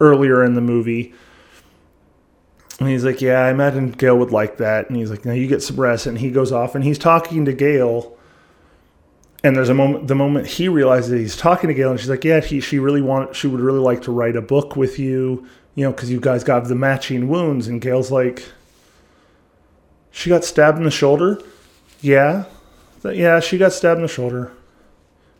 earlier 0.00 0.44
in 0.44 0.54
the 0.54 0.60
movie 0.60 1.14
and 2.78 2.88
he's 2.88 3.04
like 3.04 3.20
yeah 3.20 3.40
i 3.40 3.50
imagine 3.50 3.90
gale 3.90 4.16
would 4.16 4.30
like 4.30 4.56
that 4.58 4.88
and 4.88 4.96
he's 4.96 5.10
like 5.10 5.24
now 5.24 5.32
you 5.32 5.46
get 5.46 5.62
some 5.62 5.76
rest 5.76 6.06
and 6.06 6.18
he 6.18 6.30
goes 6.30 6.52
off 6.52 6.74
and 6.74 6.84
he's 6.84 6.98
talking 6.98 7.44
to 7.44 7.52
gale 7.52 8.18
and 9.44 9.54
there's 9.54 9.68
a 9.68 9.74
moment 9.74 10.08
the 10.08 10.14
moment 10.14 10.46
he 10.46 10.68
realizes 10.68 11.12
he's 11.12 11.36
talking 11.36 11.68
to 11.68 11.74
Gale 11.74 11.90
and 11.90 12.00
she's 12.00 12.08
like, 12.08 12.24
yeah, 12.24 12.40
he, 12.40 12.60
she 12.60 12.78
really 12.78 13.02
want 13.02 13.36
she 13.36 13.46
would 13.46 13.60
really 13.60 13.78
like 13.78 14.02
to 14.02 14.12
write 14.12 14.36
a 14.36 14.42
book 14.42 14.76
with 14.76 14.98
you, 14.98 15.46
you 15.74 15.84
know, 15.84 15.92
because 15.92 16.10
you 16.10 16.20
guys 16.20 16.42
got 16.42 16.64
the 16.64 16.74
matching 16.74 17.28
wounds. 17.28 17.68
And 17.68 17.80
Gale's 17.80 18.10
like, 18.10 18.48
she 20.10 20.28
got 20.28 20.44
stabbed 20.44 20.78
in 20.78 20.84
the 20.84 20.90
shoulder. 20.90 21.40
Yeah, 22.00 22.44
yeah, 23.04 23.40
she 23.40 23.58
got 23.58 23.72
stabbed 23.72 23.98
in 23.98 24.02
the 24.02 24.08
shoulder. 24.08 24.52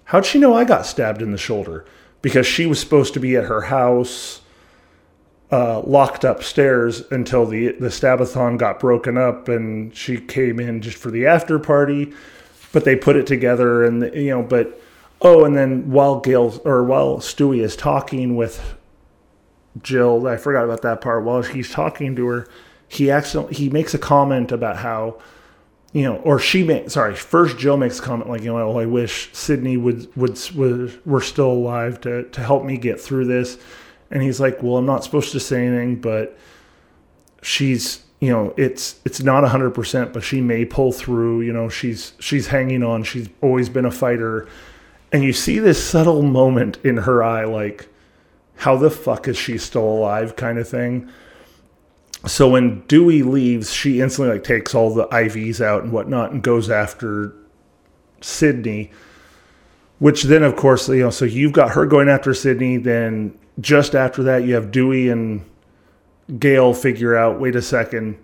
How'd 0.05 0.25
she 0.25 0.39
know 0.39 0.55
I 0.55 0.65
got 0.65 0.87
stabbed 0.87 1.21
in 1.21 1.33
the 1.33 1.39
shoulder? 1.39 1.85
Because 2.23 2.47
she 2.47 2.67
was 2.67 2.81
supposed 2.81 3.15
to 3.15 3.21
be 3.21 3.37
at 3.37 3.45
her 3.45 3.63
house, 3.63 4.41
uh, 5.51 5.81
locked 5.81 6.25
upstairs 6.25 7.03
until 7.11 7.47
the 7.47 7.73
the 7.73 7.89
stabathon 7.89 8.59
got 8.59 8.79
broken 8.79 9.17
up, 9.17 9.49
and 9.49 9.95
she 9.95 10.19
came 10.19 10.61
in 10.61 10.81
just 10.81 10.97
for 10.97 11.11
the 11.11 11.27
after 11.27 11.59
party 11.59 12.13
but 12.73 12.85
they 12.85 12.97
put 12.97 13.17
it 13.17 13.27
together 13.27 13.85
and 13.85 14.15
you 14.15 14.31
know 14.31 14.43
but 14.43 14.81
oh 15.21 15.45
and 15.45 15.57
then 15.57 15.91
while 15.91 16.21
gale 16.21 16.61
or 16.65 16.85
while 16.85 17.19
stewie 17.19 17.63
is 17.63 17.77
talking 17.77 18.37
with 18.37 18.75
jill 19.83 20.27
i 20.27 20.37
forgot 20.37 20.65
about 20.65 20.83
that 20.83 21.01
part 21.01 21.25
while 21.25 21.43
he's 21.43 21.71
talking 21.71 22.15
to 22.17 22.27
her 22.27 22.49
he 22.89 23.11
accidentally 23.11 23.55
he 23.55 23.69
makes 23.69 23.95
a 23.95 23.99
comment 23.99 24.53
about 24.53 24.77
how 24.77 25.19
you 25.93 26.03
know 26.03 26.17
or 26.17 26.39
she 26.39 26.63
makes 26.63 26.95
sorry 26.95 27.15
first 27.15 27.59
jill 27.59 27.77
makes 27.77 27.99
a 27.99 28.03
comment 28.03 28.29
like 28.29 28.43
you 28.43 28.53
know 28.53 28.59
oh, 28.59 28.79
i 28.79 28.87
wish 28.87 29.31
sidney 29.33 29.77
would 29.77 30.15
would 30.17 30.39
would 30.55 31.07
were 31.07 31.21
still 31.21 31.51
alive 31.51 32.01
to 32.01 32.25
to 32.25 32.41
help 32.41 32.65
me 32.65 32.77
get 32.77 33.01
through 33.01 33.25
this 33.25 33.59
and 34.11 34.23
he's 34.23 34.41
like 34.41 34.63
well 34.63 34.77
i'm 34.77 34.87
not 34.87 35.05
supposed 35.05 35.33
to 35.33 35.41
say 35.41 35.67
anything 35.67 36.01
but 36.01 36.37
she's 37.43 38.05
you 38.21 38.31
know 38.31 38.53
it's 38.57 39.01
it's 39.05 39.23
not 39.23 39.45
100% 39.45 40.13
but 40.13 40.23
she 40.23 40.41
may 40.41 40.65
pull 40.65 40.93
through 40.93 41.43
you 41.43 41.53
know 41.53 41.69
she's 41.69 42.13
she's 42.19 42.49
hanging 42.49 42.83
on. 42.83 43.03
She's 43.03 43.29
always 43.41 43.69
been 43.69 43.85
a 43.85 43.91
fighter. 43.91 44.49
And 45.11 45.25
you 45.25 45.33
see 45.33 45.59
this 45.59 45.83
subtle 45.83 46.23
moment 46.23 46.79
in 46.85 46.99
her 46.99 47.23
eye 47.23 47.45
like 47.45 47.89
how 48.57 48.77
the 48.77 48.91
fuck 48.91 49.29
is 49.29 49.37
she 49.37 49.57
still 49.57 49.89
alive? 49.89 50.35
kind 50.35 50.59
of 50.59 50.69
thing. 50.69 51.09
So 52.27 52.49
when 52.49 52.81
dewey 52.89 53.23
leaves 53.23 53.73
she 53.73 54.01
instantly 54.01 54.35
like 54.35 54.45
takes 54.45 54.75
all 54.75 54.93
the 54.93 55.07
ivs 55.07 55.61
out 55.61 55.85
and 55.85 55.93
whatnot 55.93 56.33
and 56.33 56.43
goes 56.43 56.69
after 56.69 57.33
sidney 58.21 58.91
which 60.01 60.25
then 60.25 60.43
of 60.43 60.57
course 60.57 60.89
you 60.89 60.99
know 60.99 61.11
so 61.11 61.25
you've 61.25 61.53
got 61.53 61.71
her 61.71 61.87
going 61.87 62.09
after 62.09 62.35
sidney 62.35 62.77
then 62.77 63.33
just 63.61 63.95
after 63.95 64.23
that 64.25 64.45
you 64.45 64.55
have 64.55 64.71
dewey 64.71 65.09
and 65.09 65.45
Gale 66.39 66.75
figure 66.75 67.17
out, 67.17 67.41
wait 67.41 67.57
a 67.57 67.63
second, 67.63 68.19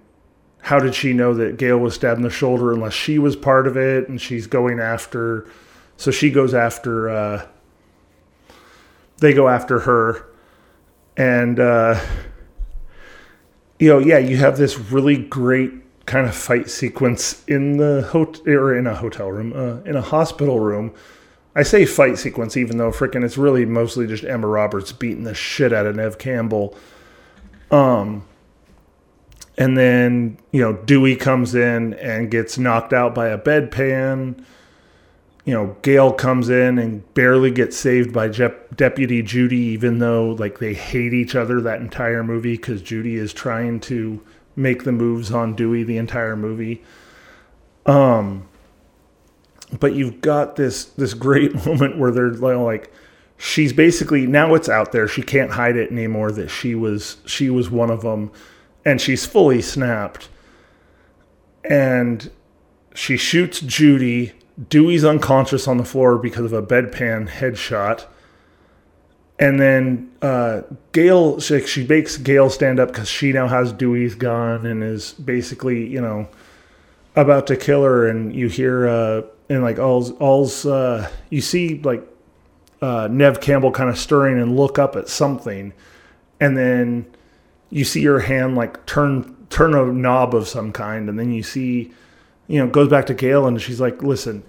how 0.61 0.79
did 0.79 0.95
she 0.95 1.13
know 1.13 1.35
that 1.35 1.57
Gale 1.57 1.79
was 1.79 1.95
stabbed 1.95 2.19
in 2.19 2.23
the 2.23 2.31
shoulder 2.31 2.73
unless 2.73 2.93
she 2.93 3.19
was 3.19 3.37
part 3.37 3.67
of 3.67 3.77
it? 3.77 4.09
And 4.09 4.21
she's 4.21 4.47
going 4.47 4.81
after 4.81 5.49
so 5.97 6.11
she 6.11 6.31
goes 6.31 6.55
after 6.55 7.09
uh, 7.09 7.47
they 9.19 9.33
go 9.33 9.49
after 9.49 9.81
her. 9.81 10.27
And 11.17 11.61
uh, 11.61 12.01
you 13.79 13.89
know 13.89 13.99
yeah 13.99 14.19
you 14.19 14.37
have 14.37 14.57
this 14.57 14.79
really 14.79 15.17
great 15.17 15.73
kind 16.07 16.27
of 16.27 16.35
fight 16.35 16.69
sequence 16.71 17.45
in 17.47 17.77
the 17.77 18.03
hotel 18.11 18.43
or 18.49 18.77
in 18.77 18.87
a 18.87 18.95
hotel 18.95 19.31
room 19.31 19.53
uh, 19.55 19.89
in 19.89 19.97
a 19.97 20.01
hospital 20.03 20.61
room 20.61 20.95
I 21.57 21.63
say 21.63 21.87
fight 21.87 22.19
sequence 22.19 22.57
even 22.57 22.79
though 22.79 22.91
freaking 22.91 23.25
it's 23.25 23.39
really 23.39 23.65
mostly 23.65 24.07
just 24.07 24.25
Emma 24.25 24.47
Roberts 24.47 24.93
beating 24.93 25.25
the 25.25 25.35
shit 25.35 25.73
out 25.73 25.87
of 25.87 25.97
Neve 25.97 26.19
Campbell 26.19 26.77
um, 27.71 28.25
and 29.57 29.77
then 29.77 30.39
you 30.53 30.61
know 30.61 30.73
Dewey 30.73 31.17
comes 31.17 31.55
in 31.55 31.95
and 31.95 32.31
gets 32.31 32.59
knocked 32.59 32.93
out 32.93 33.15
by 33.15 33.29
a 33.29 33.39
bedpan. 33.39 34.45
You 35.45 35.53
know, 35.53 35.77
Gale 35.83 36.13
comes 36.13 36.49
in 36.49 36.79
and 36.79 37.13
barely 37.13 37.51
gets 37.51 37.77
saved 37.77 38.15
by 38.15 38.29
Deputy 38.29 39.23
Judy, 39.23 39.59
even 39.59 39.99
though 39.99 40.31
like 40.39 40.59
they 40.59 40.73
hate 40.73 41.13
each 41.13 41.35
other 41.35 41.61
that 41.61 41.81
entire 41.81 42.25
movie 42.25 42.57
because 42.57 42.81
Judy 42.81 43.17
is 43.17 43.33
trying 43.33 43.81
to 43.81 44.25
make 44.57 44.85
the 44.85 44.93
moves 44.93 45.33
on 45.33 45.55
Dewey 45.55 45.83
the 45.83 45.99
entire 45.99 46.37
movie. 46.37 46.83
Um, 47.85 48.49
but 49.81 49.95
you've 49.95 50.21
got 50.21 50.57
this 50.57 50.85
this 50.85 51.15
great 51.15 51.55
moment 51.67 51.99
where 51.99 52.11
they're 52.11 52.31
like 52.31 52.93
she's 53.37 53.73
basically 53.73 54.27
now 54.27 54.55
it's 54.55 54.69
out 54.69 54.93
there. 54.93 55.09
She 55.09 55.23
can't 55.23 55.53
hide 55.53 55.77
it 55.77 55.91
anymore 55.91 56.33
that 56.33 56.49
she 56.49 56.75
was 56.75 57.19
she 57.27 57.51
was 57.51 57.71
one 57.71 57.91
of 57.91 58.03
them, 58.03 58.31
and 58.85 59.01
she's 59.01 59.27
fully 59.27 59.63
snapped. 59.63 60.29
And 61.69 62.31
she 62.95 63.17
shoots 63.17 63.61
Judy. 63.61 64.33
Dewey's 64.69 65.05
unconscious 65.05 65.67
on 65.67 65.79
the 65.79 65.85
floor 65.85 66.17
because 66.17 66.45
of 66.45 66.53
a 66.53 66.63
bedpan 66.63 67.29
headshot. 67.29 68.07
And 69.37 69.59
then 69.59 70.13
uh, 70.23 70.63
Gale, 70.93 71.41
she, 71.41 71.67
she 71.67 71.85
makes 71.85 72.17
Gale 72.17 72.51
stand 72.51 72.79
up 72.79 72.89
because 72.89 73.09
she 73.09 73.33
now 73.33 73.49
has 73.49 73.73
Dewey's 73.73 74.15
gun 74.15 74.65
and 74.65 74.85
is 74.85 75.13
basically, 75.15 75.85
you 75.89 76.01
know, 76.01 76.29
about 77.17 77.49
to 77.49 77.57
kill 77.57 77.83
her. 77.83 78.07
And 78.07 78.33
you 78.33 78.49
hear, 78.49 78.87
uh, 78.87 79.23
and 79.55 79.63
like 79.63 79.79
all's, 79.79 80.11
all's, 80.13 80.67
uh, 80.67 81.09
you 81.31 81.41
see 81.41 81.81
like 81.83 82.07
uh, 82.85 83.09
Neve 83.11 83.41
Campbell 83.41 83.71
kind 83.71 83.89
of 83.89 83.97
stirring 83.97 84.39
and 84.39 84.57
look 84.57 84.79
up 84.79 84.95
at 84.95 85.09
something, 85.09 85.73
and 86.39 86.57
then 86.57 87.07
you 87.71 87.83
see 87.83 88.05
her 88.05 88.21
hand 88.21 88.57
like 88.57 88.85
turn 88.85 89.35
turn 89.49 89.75
a 89.75 89.87
knob 89.87 90.35
of 90.35 90.47
some 90.47 90.71
kind, 90.71 91.09
and 91.09 91.19
then 91.19 91.33
you 91.33 91.43
see, 91.43 91.93
you 92.47 92.59
know, 92.59 92.67
goes 92.67 92.89
back 92.89 93.07
to 93.07 93.15
Gale, 93.15 93.47
and 93.47 93.61
she's 93.61 93.81
like, 93.81 94.03
"Listen, 94.03 94.43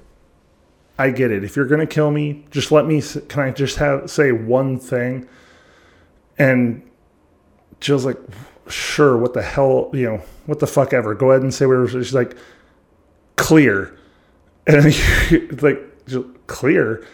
I 0.99 1.11
get 1.11 1.31
it. 1.31 1.45
If 1.45 1.55
you're 1.55 1.65
gonna 1.65 1.87
kill 1.87 2.11
me, 2.11 2.45
just 2.51 2.73
let 2.73 2.85
me. 2.85 3.01
Can 3.29 3.41
I 3.41 3.51
just 3.51 3.77
have 3.77 4.09
say 4.09 4.33
one 4.33 4.79
thing?" 4.79 5.27
And 6.37 6.81
Jill's 7.79 8.05
like, 8.05 8.19
"Sure. 8.67 9.15
What 9.15 9.33
the 9.33 9.43
hell? 9.43 9.91
You 9.93 10.05
know, 10.05 10.21
what 10.45 10.59
the 10.59 10.67
fuck 10.67 10.91
ever. 10.91 11.15
Go 11.15 11.31
ahead 11.31 11.41
and 11.41 11.53
say 11.53 11.65
whatever." 11.65 11.87
She's 11.87 12.13
like, 12.13 12.35
"Clear," 13.37 13.95
and 14.67 14.85
it's 14.85 15.63
like, 15.63 15.81
"Clear." 16.47 17.05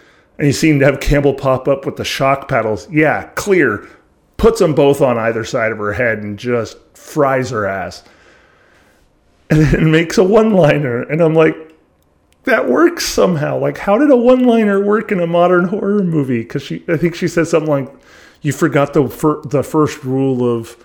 and 0.41 0.47
you 0.47 0.79
to 0.79 0.85
have 0.85 0.99
Campbell 0.99 1.35
pop 1.35 1.67
up 1.67 1.85
with 1.85 1.97
the 1.97 2.03
shock 2.03 2.47
paddles. 2.47 2.89
Yeah, 2.89 3.29
clear. 3.35 3.87
Puts 4.37 4.57
them 4.57 4.73
both 4.73 4.99
on 4.99 5.19
either 5.19 5.45
side 5.45 5.71
of 5.71 5.77
her 5.77 5.93
head 5.93 6.23
and 6.23 6.39
just 6.39 6.77
fries 6.95 7.51
her 7.51 7.67
ass. 7.67 8.03
And 9.51 9.61
then 9.61 9.91
makes 9.91 10.17
a 10.17 10.23
one 10.23 10.53
liner. 10.53 11.03
And 11.03 11.21
I'm 11.21 11.35
like, 11.35 11.55
that 12.45 12.67
works 12.67 13.05
somehow. 13.05 13.59
Like, 13.59 13.77
how 13.77 13.99
did 13.99 14.09
a 14.09 14.17
one 14.17 14.43
liner 14.45 14.83
work 14.83 15.11
in 15.11 15.19
a 15.19 15.27
modern 15.27 15.65
horror 15.65 16.03
movie? 16.03 16.41
Because 16.41 16.63
she, 16.63 16.83
I 16.87 16.97
think 16.97 17.13
she 17.13 17.27
said 17.27 17.45
something 17.47 17.69
like, 17.69 17.93
you 18.41 18.51
forgot 18.51 18.93
the, 18.93 19.07
fir- 19.07 19.41
the 19.43 19.61
first 19.61 20.03
rule 20.03 20.43
of, 20.43 20.75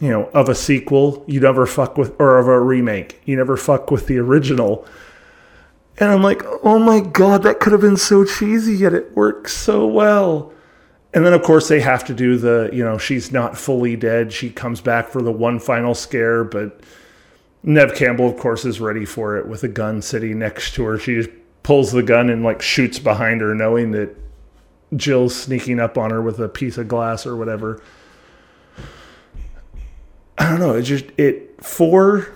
you 0.00 0.08
know, 0.08 0.24
of 0.34 0.48
a 0.48 0.56
sequel. 0.56 1.22
You 1.28 1.38
never 1.38 1.66
fuck 1.66 1.96
with, 1.96 2.20
or 2.20 2.38
of 2.38 2.48
a 2.48 2.58
remake. 2.58 3.20
You 3.26 3.36
never 3.36 3.56
fuck 3.56 3.92
with 3.92 4.08
the 4.08 4.18
original. 4.18 4.84
And 6.00 6.10
I'm 6.10 6.22
like, 6.22 6.42
oh 6.62 6.78
my 6.78 7.00
God, 7.00 7.42
that 7.42 7.58
could 7.58 7.72
have 7.72 7.80
been 7.80 7.96
so 7.96 8.24
cheesy, 8.24 8.76
yet 8.76 8.94
it 8.94 9.16
works 9.16 9.56
so 9.56 9.86
well. 9.86 10.52
And 11.12 11.26
then, 11.26 11.32
of 11.32 11.42
course, 11.42 11.68
they 11.68 11.80
have 11.80 12.04
to 12.04 12.14
do 12.14 12.36
the, 12.36 12.70
you 12.72 12.84
know, 12.84 12.98
she's 12.98 13.32
not 13.32 13.58
fully 13.58 13.96
dead. 13.96 14.32
She 14.32 14.50
comes 14.50 14.80
back 14.80 15.08
for 15.08 15.22
the 15.22 15.32
one 15.32 15.58
final 15.58 15.94
scare, 15.94 16.44
but 16.44 16.80
Neve 17.64 17.94
Campbell, 17.94 18.28
of 18.28 18.36
course, 18.36 18.64
is 18.64 18.80
ready 18.80 19.04
for 19.04 19.36
it 19.36 19.48
with 19.48 19.64
a 19.64 19.68
gun 19.68 20.00
sitting 20.00 20.38
next 20.38 20.74
to 20.74 20.84
her. 20.84 20.98
She 20.98 21.16
just 21.16 21.30
pulls 21.64 21.90
the 21.90 22.02
gun 22.02 22.30
and, 22.30 22.44
like, 22.44 22.62
shoots 22.62 22.98
behind 22.98 23.40
her, 23.40 23.54
knowing 23.54 23.90
that 23.92 24.14
Jill's 24.94 25.34
sneaking 25.34 25.80
up 25.80 25.98
on 25.98 26.10
her 26.10 26.22
with 26.22 26.38
a 26.38 26.48
piece 26.48 26.78
of 26.78 26.86
glass 26.86 27.26
or 27.26 27.36
whatever. 27.36 27.82
I 30.36 30.50
don't 30.50 30.60
know. 30.60 30.74
It 30.74 30.82
just, 30.82 31.06
it, 31.16 31.64
for 31.64 32.28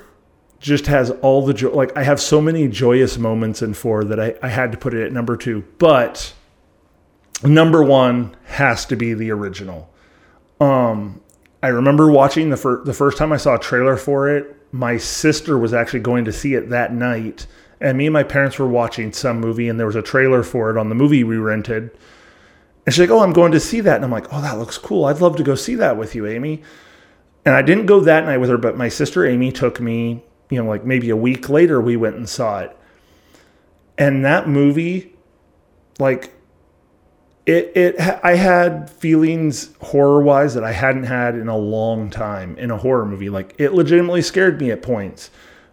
just 0.62 0.86
has 0.86 1.10
all 1.10 1.44
the 1.44 1.52
joy. 1.52 1.70
Like 1.70 1.94
I 1.96 2.04
have 2.04 2.20
so 2.20 2.40
many 2.40 2.68
joyous 2.68 3.18
moments 3.18 3.60
in 3.60 3.74
four 3.74 4.04
that 4.04 4.18
I, 4.18 4.34
I 4.42 4.48
had 4.48 4.72
to 4.72 4.78
put 4.78 4.94
it 4.94 5.04
at 5.04 5.12
number 5.12 5.36
two. 5.36 5.64
But 5.78 6.32
number 7.42 7.82
one 7.82 8.34
has 8.44 8.86
to 8.86 8.96
be 8.96 9.12
the 9.12 9.32
original. 9.32 9.92
Um, 10.60 11.20
I 11.62 11.68
remember 11.68 12.10
watching 12.10 12.50
the 12.50 12.56
first 12.56 12.86
the 12.86 12.94
first 12.94 13.18
time 13.18 13.32
I 13.32 13.36
saw 13.36 13.56
a 13.56 13.58
trailer 13.58 13.96
for 13.96 14.30
it. 14.30 14.56
My 14.70 14.96
sister 14.96 15.58
was 15.58 15.74
actually 15.74 16.00
going 16.00 16.24
to 16.24 16.32
see 16.32 16.54
it 16.54 16.70
that 16.70 16.94
night, 16.94 17.46
and 17.80 17.98
me 17.98 18.06
and 18.06 18.12
my 18.12 18.22
parents 18.22 18.58
were 18.58 18.68
watching 18.68 19.12
some 19.12 19.40
movie, 19.40 19.68
and 19.68 19.78
there 19.78 19.86
was 19.86 19.96
a 19.96 20.02
trailer 20.02 20.42
for 20.42 20.70
it 20.70 20.78
on 20.78 20.88
the 20.88 20.94
movie 20.94 21.24
we 21.24 21.36
rented. 21.36 21.90
And 22.86 22.94
she's 22.94 23.00
like, 23.00 23.10
"Oh, 23.10 23.20
I'm 23.20 23.32
going 23.32 23.52
to 23.52 23.60
see 23.60 23.80
that," 23.80 23.96
and 23.96 24.04
I'm 24.04 24.10
like, 24.12 24.32
"Oh, 24.32 24.40
that 24.40 24.58
looks 24.58 24.78
cool. 24.78 25.04
I'd 25.06 25.20
love 25.20 25.36
to 25.36 25.42
go 25.42 25.56
see 25.56 25.74
that 25.74 25.96
with 25.96 26.14
you, 26.14 26.26
Amy." 26.26 26.62
And 27.44 27.54
I 27.56 27.62
didn't 27.62 27.86
go 27.86 27.98
that 28.00 28.24
night 28.24 28.38
with 28.38 28.50
her, 28.50 28.58
but 28.58 28.76
my 28.76 28.88
sister 28.88 29.26
Amy 29.26 29.50
took 29.50 29.80
me. 29.80 30.22
You 30.52 30.62
know, 30.62 30.68
like 30.68 30.84
maybe 30.84 31.10
a 31.10 31.16
week 31.16 31.48
later, 31.48 31.80
we 31.80 31.96
went 31.96 32.16
and 32.16 32.28
saw 32.28 32.60
it. 32.60 32.76
And 33.98 34.24
that 34.24 34.48
movie, 34.48 35.14
like, 35.98 36.34
it 37.46 37.72
it 37.74 38.00
I 38.22 38.36
had 38.36 38.90
feelings 38.90 39.70
horror 39.80 40.22
wise 40.22 40.54
that 40.54 40.64
I 40.64 40.72
hadn't 40.72 41.04
had 41.04 41.34
in 41.34 41.48
a 41.48 41.56
long 41.56 42.10
time 42.10 42.56
in 42.58 42.70
a 42.70 42.76
horror 42.76 43.04
movie. 43.06 43.30
Like, 43.30 43.54
it 43.58 43.72
legitimately 43.72 44.22
scared 44.22 44.60
me 44.60 44.70
at 44.70 44.82
points 44.82 45.30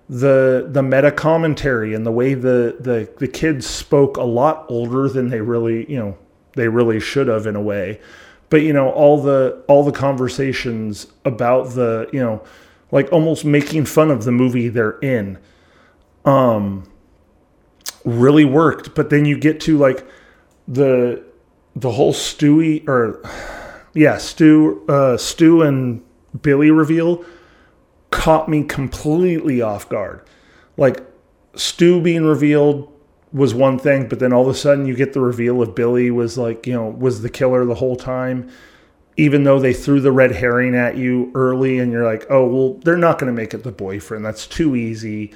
the 0.09 0.67
the 0.71 0.81
meta 0.81 1.11
commentary 1.11 1.93
and 1.93 2.03
the 2.05 2.11
way 2.11 2.33
the, 2.33 2.75
the 2.79 3.07
the 3.19 3.27
kids 3.27 3.67
spoke 3.67 4.17
a 4.17 4.23
lot 4.23 4.65
older 4.67 5.07
than 5.07 5.29
they 5.29 5.39
really 5.39 5.89
you 5.89 5.99
know 5.99 6.17
they 6.53 6.67
really 6.67 6.99
should 6.99 7.27
have 7.27 7.45
in 7.45 7.55
a 7.55 7.61
way 7.61 8.01
but 8.49 8.63
you 8.63 8.73
know 8.73 8.89
all 8.89 9.21
the 9.21 9.63
all 9.67 9.83
the 9.83 9.91
conversations 9.91 11.05
about 11.25 11.69
the 11.75 12.09
you 12.11 12.19
know 12.19 12.43
like 12.91 13.11
almost 13.11 13.45
making 13.45 13.85
fun 13.85 14.09
of 14.11 14.23
the 14.23 14.31
movie 14.31 14.69
they're 14.69 14.99
in 14.99 15.37
um 16.25 16.89
really 18.05 18.45
worked 18.45 18.95
but 18.95 19.09
then 19.09 19.25
you 19.25 19.37
get 19.37 19.59
to 19.59 19.77
like 19.77 20.05
the 20.67 21.23
the 21.75 21.91
whole 21.91 22.13
stewie 22.13 22.87
or 22.87 23.21
yeah 23.93 24.17
stu 24.17 24.83
uh 24.87 25.17
and 25.63 26.03
billy 26.41 26.71
reveal 26.71 27.23
caught 28.11 28.49
me 28.49 28.63
completely 28.63 29.61
off 29.61 29.87
guard. 29.89 30.21
Like 30.77 31.01
Stu 31.55 32.01
being 32.01 32.23
revealed 32.23 32.91
was 33.31 33.53
one 33.53 33.77
thing, 33.77 34.07
but 34.07 34.19
then 34.19 34.33
all 34.33 34.41
of 34.41 34.47
a 34.47 34.53
sudden 34.57 34.85
you 34.85 34.95
get 34.95 35.13
the 35.13 35.21
reveal 35.21 35.61
of 35.61 35.75
Billy 35.75 36.09
was 36.09 36.37
like, 36.37 36.65
you 36.65 36.73
know, 36.73 36.87
was 36.87 37.21
the 37.21 37.29
killer 37.29 37.65
the 37.65 37.75
whole 37.75 37.95
time. 37.95 38.49
Even 39.19 39.43
though 39.43 39.59
they 39.59 39.73
threw 39.73 39.99
the 39.99 40.13
red 40.13 40.31
herring 40.31 40.75
at 40.75 40.95
you 40.95 41.29
early 41.35 41.79
and 41.79 41.91
you're 41.91 42.05
like, 42.05 42.25
oh, 42.29 42.45
well, 42.47 42.73
they're 42.85 42.95
not 42.95 43.19
going 43.19 43.31
to 43.31 43.35
make 43.35 43.53
it 43.53 43.63
the 43.63 43.71
boyfriend. 43.71 44.23
That's 44.23 44.47
too 44.47 44.77
easy. 44.77 45.33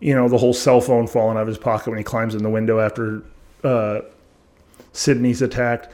You 0.00 0.14
know, 0.14 0.26
the 0.28 0.38
whole 0.38 0.54
cell 0.54 0.80
phone 0.80 1.06
falling 1.06 1.36
out 1.36 1.42
of 1.42 1.48
his 1.48 1.58
pocket 1.58 1.90
when 1.90 1.98
he 1.98 2.04
climbs 2.04 2.34
in 2.34 2.42
the 2.42 2.48
window 2.48 2.80
after 2.80 3.22
uh, 3.62 4.00
Sidney's 4.92 5.42
attacked. 5.42 5.92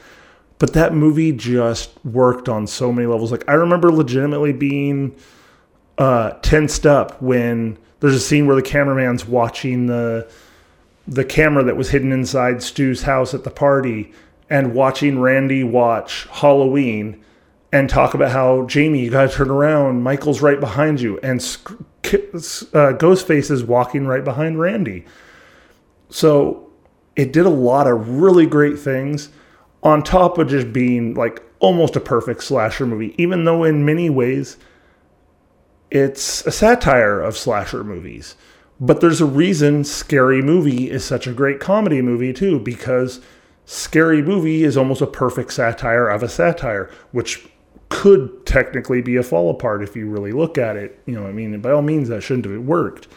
But 0.57 0.71
that 0.73 0.93
movie 0.93 1.33
just 1.33 1.91
worked 2.05 2.47
on 2.47 2.65
so 2.65 2.93
many 2.93 3.07
levels. 3.07 3.31
Like, 3.31 3.43
I 3.49 3.53
remember 3.53 3.91
legitimately 3.91 4.53
being 4.53 5.13
uh, 5.97 6.31
tensed 6.41 6.85
up 6.85 7.21
when 7.21 7.77
there's 7.99 8.15
a 8.15 8.19
scene 8.19 8.47
where 8.47 8.55
the 8.55 8.61
cameraman's 8.61 9.25
watching 9.25 9.87
the 9.87 10.29
the 11.05 11.25
camera 11.25 11.63
that 11.65 11.75
was 11.75 11.89
hidden 11.89 12.13
inside 12.13 12.63
Stu's 12.63 13.01
house 13.01 13.33
at 13.33 13.43
the 13.43 13.51
party 13.51 14.13
and 14.49 14.73
watching 14.73 15.19
Randy 15.19 15.63
watch 15.63 16.25
Halloween 16.31 17.21
and 17.73 17.89
talk 17.89 18.13
about 18.13 18.31
how 18.31 18.67
Jamie, 18.67 18.99
you 18.99 19.09
got 19.09 19.31
to 19.31 19.35
turn 19.35 19.49
around. 19.49 20.03
Michael's 20.03 20.43
right 20.43 20.59
behind 20.59 21.01
you, 21.01 21.19
and 21.23 21.39
uh, 21.39 22.93
Ghostface 22.93 23.49
is 23.49 23.63
walking 23.63 24.05
right 24.05 24.23
behind 24.23 24.59
Randy. 24.59 25.05
So 26.09 26.69
it 27.15 27.33
did 27.33 27.47
a 27.47 27.49
lot 27.49 27.87
of 27.87 28.07
really 28.07 28.45
great 28.45 28.77
things 28.77 29.29
on 29.81 30.03
top 30.03 30.37
of 30.37 30.49
just 30.49 30.71
being 30.71 31.15
like 31.15 31.41
almost 31.59 31.95
a 31.95 31.99
perfect 31.99 32.43
slasher 32.43 32.85
movie, 32.85 33.15
even 33.17 33.43
though 33.43 33.63
in 33.63 33.83
many 33.83 34.07
ways 34.07 34.57
it's 35.89 36.45
a 36.45 36.51
satire 36.51 37.19
of 37.19 37.35
slasher 37.35 37.83
movies. 37.83 38.35
But 38.79 39.01
there's 39.01 39.21
a 39.21 39.25
reason 39.25 39.83
Scary 39.83 40.43
Movie 40.43 40.91
is 40.91 41.03
such 41.03 41.25
a 41.25 41.33
great 41.33 41.59
comedy 41.59 42.03
movie, 42.03 42.33
too, 42.33 42.59
because 42.59 43.19
Scary 43.65 44.21
Movie 44.21 44.63
is 44.63 44.77
almost 44.77 45.01
a 45.01 45.07
perfect 45.07 45.53
satire 45.53 46.07
of 46.07 46.21
a 46.21 46.29
satire, 46.29 46.91
which 47.11 47.47
could 47.93 48.43
technically 48.47 49.01
be 49.01 49.17
a 49.17 49.23
fall 49.23 49.51
apart 49.51 49.83
if 49.83 49.95
you 49.95 50.09
really 50.09 50.31
look 50.31 50.57
at 50.57 50.75
it. 50.75 50.99
You 51.05 51.13
know, 51.13 51.27
I 51.27 51.31
mean, 51.31 51.61
by 51.61 51.69
all 51.69 51.83
means, 51.83 52.09
that 52.09 52.23
shouldn't 52.23 52.45
have 52.45 52.63
worked. 52.63 53.07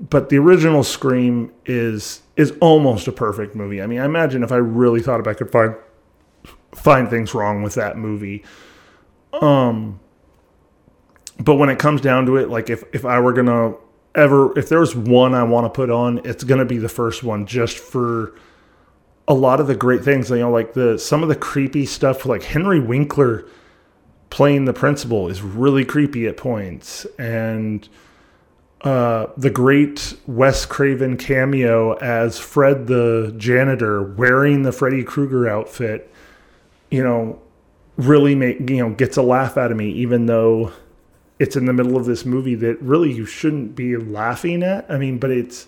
But 0.00 0.28
the 0.28 0.38
original 0.38 0.82
Scream 0.82 1.52
is 1.66 2.22
is 2.36 2.52
almost 2.60 3.06
a 3.06 3.12
perfect 3.12 3.54
movie. 3.54 3.80
I 3.80 3.86
mean, 3.86 4.00
I 4.00 4.06
imagine 4.06 4.42
if 4.42 4.50
I 4.50 4.56
really 4.56 5.00
thought 5.00 5.20
about, 5.20 5.30
I 5.30 5.34
could 5.34 5.52
find 5.52 5.76
find 6.72 7.08
things 7.08 7.32
wrong 7.32 7.62
with 7.62 7.74
that 7.74 7.96
movie. 7.96 8.42
Um, 9.34 10.00
but 11.38 11.54
when 11.54 11.68
it 11.68 11.78
comes 11.78 12.00
down 12.00 12.26
to 12.26 12.36
it, 12.36 12.50
like 12.50 12.70
if 12.70 12.82
if 12.92 13.04
I 13.04 13.20
were 13.20 13.32
gonna 13.32 13.74
ever, 14.16 14.58
if 14.58 14.68
there's 14.68 14.96
one 14.96 15.32
I 15.32 15.44
want 15.44 15.64
to 15.64 15.70
put 15.70 15.90
on, 15.90 16.20
it's 16.24 16.42
gonna 16.42 16.64
be 16.64 16.78
the 16.78 16.88
first 16.88 17.22
one, 17.22 17.46
just 17.46 17.78
for 17.78 18.34
a 19.28 19.34
lot 19.34 19.60
of 19.60 19.68
the 19.68 19.76
great 19.76 20.02
things. 20.02 20.28
You 20.28 20.38
know, 20.38 20.50
like 20.50 20.72
the 20.72 20.98
some 20.98 21.22
of 21.22 21.28
the 21.28 21.36
creepy 21.36 21.86
stuff, 21.86 22.26
like 22.26 22.42
Henry 22.42 22.80
Winkler 22.80 23.46
playing 24.30 24.64
the 24.64 24.72
principal 24.72 25.28
is 25.28 25.42
really 25.42 25.84
creepy 25.84 26.26
at 26.26 26.36
points, 26.36 27.04
and 27.18 27.88
uh, 28.82 29.26
the 29.36 29.50
great 29.50 30.14
Wes 30.26 30.64
Craven 30.64 31.16
cameo 31.16 31.94
as 31.94 32.38
Fred 32.38 32.86
the 32.86 33.34
janitor 33.36 34.02
wearing 34.02 34.62
the 34.62 34.72
Freddy 34.72 35.04
Krueger 35.04 35.48
outfit, 35.48 36.12
you 36.90 37.04
know, 37.04 37.40
really 37.96 38.34
make 38.34 38.70
you 38.70 38.78
know 38.78 38.90
gets 38.90 39.16
a 39.16 39.22
laugh 39.22 39.56
out 39.56 39.70
of 39.70 39.76
me, 39.76 39.90
even 39.90 40.26
though 40.26 40.72
it's 41.38 41.56
in 41.56 41.66
the 41.66 41.72
middle 41.72 41.96
of 41.96 42.06
this 42.06 42.24
movie 42.24 42.54
that 42.54 42.80
really 42.80 43.12
you 43.12 43.26
shouldn't 43.26 43.74
be 43.74 43.96
laughing 43.96 44.62
at. 44.62 44.90
I 44.90 44.96
mean, 44.96 45.18
but 45.18 45.30
it's 45.30 45.66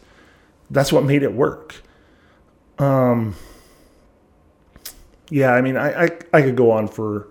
that's 0.70 0.92
what 0.92 1.04
made 1.04 1.22
it 1.22 1.32
work. 1.32 1.82
Um, 2.78 3.34
yeah, 5.28 5.52
I 5.52 5.60
mean, 5.60 5.76
I, 5.76 6.04
I, 6.04 6.10
I 6.32 6.42
could 6.42 6.56
go 6.56 6.70
on 6.70 6.88
for 6.88 7.28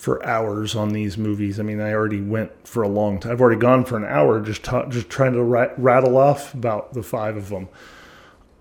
for 0.00 0.24
hours 0.24 0.74
on 0.74 0.94
these 0.94 1.18
movies. 1.18 1.60
I 1.60 1.62
mean, 1.62 1.78
I 1.78 1.92
already 1.92 2.22
went 2.22 2.66
for 2.66 2.82
a 2.82 2.88
long 2.88 3.20
time. 3.20 3.32
I've 3.32 3.40
already 3.42 3.60
gone 3.60 3.84
for 3.84 3.98
an 3.98 4.06
hour 4.06 4.40
just 4.40 4.62
ta- 4.62 4.86
just 4.86 5.10
trying 5.10 5.34
to 5.34 5.42
rat- 5.42 5.74
rattle 5.76 6.16
off 6.16 6.54
about 6.54 6.94
the 6.94 7.02
five 7.02 7.36
of 7.36 7.50
them. 7.50 7.68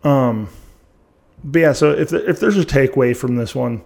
Um, 0.03 0.49
but 1.41 1.59
yeah, 1.59 1.71
so 1.71 1.91
if 1.91 2.11
if 2.11 2.41
there's 2.41 2.57
a 2.57 2.65
takeaway 2.65 3.15
from 3.15 3.37
this 3.37 3.55
one, 3.55 3.83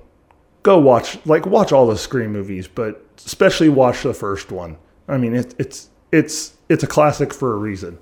go 0.64 0.80
watch 0.80 1.24
like 1.28 1.45
watch 1.45 1.72
all 1.72 1.86
the 1.86 1.95
Scream 1.95 2.32
movies, 2.32 2.68
but 2.68 3.06
especially 3.24 3.70
watch 3.70 4.01
the 4.01 4.16
first 4.16 4.51
one. 4.51 4.78
I 5.08 5.20
mean, 5.20 5.36
it, 5.36 5.54
it's 5.60 5.89
it's 6.12 6.56
it's 6.70 6.84
a 6.84 6.88
classic 6.88 7.36
for 7.36 7.54
a 7.54 7.58
reason. 7.58 7.99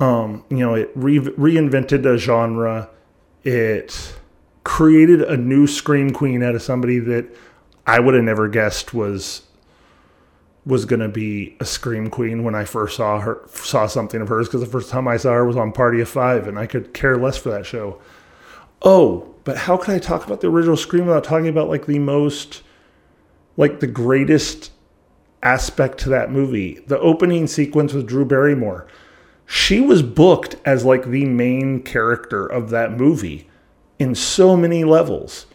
Um, 0.00 0.44
you 0.50 0.58
know, 0.58 0.74
it 0.74 0.90
re- 0.96 1.20
reinvented 1.20 2.04
a 2.12 2.18
genre. 2.18 2.90
It 3.44 4.14
created 4.64 5.22
a 5.22 5.36
new 5.36 5.68
scream 5.68 6.10
queen 6.10 6.42
out 6.42 6.56
of 6.56 6.62
somebody 6.62 6.98
that 6.98 7.32
I 7.88 7.98
would 8.00 8.14
have 8.14 8.24
never 8.24 8.48
guessed 8.48 8.94
was 8.94 9.42
was 10.66 10.84
going 10.84 11.00
to 11.00 11.08
be 11.08 11.56
a 11.60 11.64
scream 11.64 12.10
queen 12.10 12.44
when 12.44 12.54
I 12.54 12.64
first 12.64 12.96
saw 12.96 13.20
her 13.20 13.40
saw 13.52 13.86
something 13.86 14.20
of 14.20 14.28
hers 14.28 14.46
because 14.46 14.60
the 14.60 14.66
first 14.66 14.90
time 14.90 15.08
I 15.08 15.16
saw 15.16 15.32
her 15.32 15.44
was 15.44 15.56
on 15.56 15.72
Party 15.72 16.00
of 16.00 16.08
5 16.08 16.46
and 16.46 16.58
I 16.58 16.66
could 16.66 16.92
care 16.92 17.16
less 17.16 17.38
for 17.38 17.50
that 17.50 17.64
show. 17.64 17.98
Oh, 18.82 19.34
but 19.44 19.56
how 19.56 19.78
could 19.78 19.94
I 19.94 19.98
talk 19.98 20.26
about 20.26 20.42
the 20.42 20.48
original 20.48 20.76
Scream 20.76 21.06
without 21.06 21.24
talking 21.24 21.48
about 21.48 21.70
like 21.70 21.86
the 21.86 21.98
most 21.98 22.62
like 23.56 23.80
the 23.80 23.86
greatest 23.86 24.70
aspect 25.42 25.98
to 25.98 26.08
that 26.10 26.30
movie. 26.30 26.80
The 26.86 26.98
opening 27.00 27.46
sequence 27.46 27.92
with 27.92 28.06
Drew 28.06 28.24
Barrymore. 28.24 28.86
She 29.46 29.80
was 29.80 30.02
booked 30.02 30.56
as 30.64 30.84
like 30.84 31.06
the 31.06 31.24
main 31.24 31.82
character 31.82 32.46
of 32.46 32.70
that 32.70 32.92
movie 32.92 33.48
in 33.98 34.14
so 34.14 34.56
many 34.56 34.84
levels. 34.84 35.46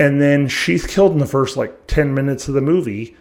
And 0.00 0.18
then 0.18 0.48
she's 0.48 0.86
killed 0.86 1.12
in 1.12 1.18
the 1.18 1.26
first 1.26 1.58
like 1.58 1.86
10 1.86 2.14
minutes 2.14 2.48
of 2.48 2.54
the 2.54 2.62
movie, 2.62 3.14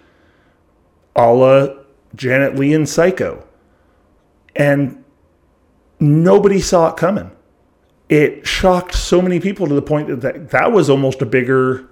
a 1.13 1.31
la 1.33 1.67
Janet 2.15 2.55
Leigh 2.55 2.71
in 2.71 2.85
Psycho. 2.85 3.45
And 4.55 5.03
nobody 5.99 6.61
saw 6.61 6.89
it 6.89 6.95
coming. 6.97 7.31
It 8.07 8.47
shocked 8.47 8.95
so 8.95 9.21
many 9.21 9.41
people 9.41 9.67
to 9.67 9.75
the 9.75 9.81
point 9.81 10.07
that 10.07 10.21
that, 10.21 10.51
that 10.51 10.71
was 10.71 10.89
almost 10.89 11.21
a 11.21 11.25
bigger 11.25 11.87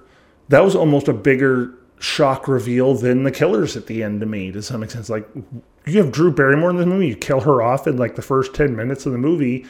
that 0.47 0.63
was 0.63 0.73
almost 0.73 1.09
a 1.09 1.13
bigger 1.13 1.77
shock 1.99 2.47
reveal 2.47 2.95
than 2.95 3.23
the 3.23 3.31
killers 3.31 3.75
at 3.75 3.87
the 3.87 4.01
end 4.01 4.21
to 4.21 4.25
me 4.25 4.53
to 4.53 4.63
some 4.63 4.83
extent. 4.83 5.09
Like 5.09 5.27
you 5.85 5.97
have 5.97 6.13
Drew 6.13 6.31
Barrymore 6.31 6.69
in 6.69 6.77
the 6.77 6.85
movie, 6.85 7.09
you 7.09 7.17
kill 7.17 7.41
her 7.41 7.61
off 7.61 7.87
in 7.87 7.97
like 7.97 8.15
the 8.15 8.21
first 8.21 8.53
ten 8.53 8.73
minutes 8.73 9.05
of 9.05 9.11
the 9.11 9.17
movie, 9.17 9.65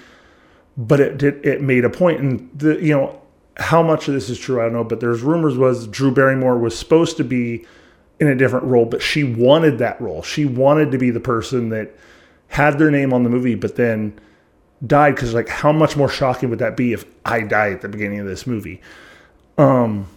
but 0.77 0.99
it 0.99 1.17
did 1.17 1.43
it 1.43 1.59
made 1.61 1.85
a 1.85 1.89
point, 1.89 2.19
and 2.19 2.49
the 2.53 2.75
you 2.75 2.95
know 2.95 3.19
how 3.57 3.81
much 3.81 4.07
of 4.07 4.13
this 4.13 4.29
is 4.29 4.39
true 4.39 4.59
I 4.59 4.65
don't 4.65 4.73
know, 4.73 4.83
but 4.83 4.99
there's 4.99 5.21
rumors 5.21 5.57
was 5.57 5.87
Drew 5.87 6.11
Barrymore 6.11 6.57
was 6.57 6.77
supposed 6.77 7.17
to 7.17 7.23
be 7.23 7.65
in 8.19 8.27
a 8.27 8.35
different 8.35 8.65
role, 8.65 8.85
but 8.85 9.01
she 9.01 9.23
wanted 9.23 9.77
that 9.79 9.99
role. 10.01 10.23
She 10.23 10.45
wanted 10.45 10.91
to 10.91 10.97
be 10.97 11.11
the 11.11 11.19
person 11.19 11.69
that 11.69 11.95
had 12.47 12.79
their 12.79 12.91
name 12.91 13.13
on 13.13 13.23
the 13.23 13.29
movie, 13.29 13.55
but 13.55 13.75
then 13.75 14.19
died 14.85 15.15
because 15.15 15.33
like 15.33 15.49
how 15.49 15.71
much 15.71 15.97
more 15.97 16.09
shocking 16.09 16.49
would 16.49 16.59
that 16.59 16.77
be 16.77 16.93
if 16.93 17.05
I 17.25 17.41
die 17.41 17.71
at 17.71 17.81
the 17.81 17.89
beginning 17.89 18.19
of 18.19 18.27
this 18.27 18.45
movie? 18.45 18.81
Um 19.57 20.07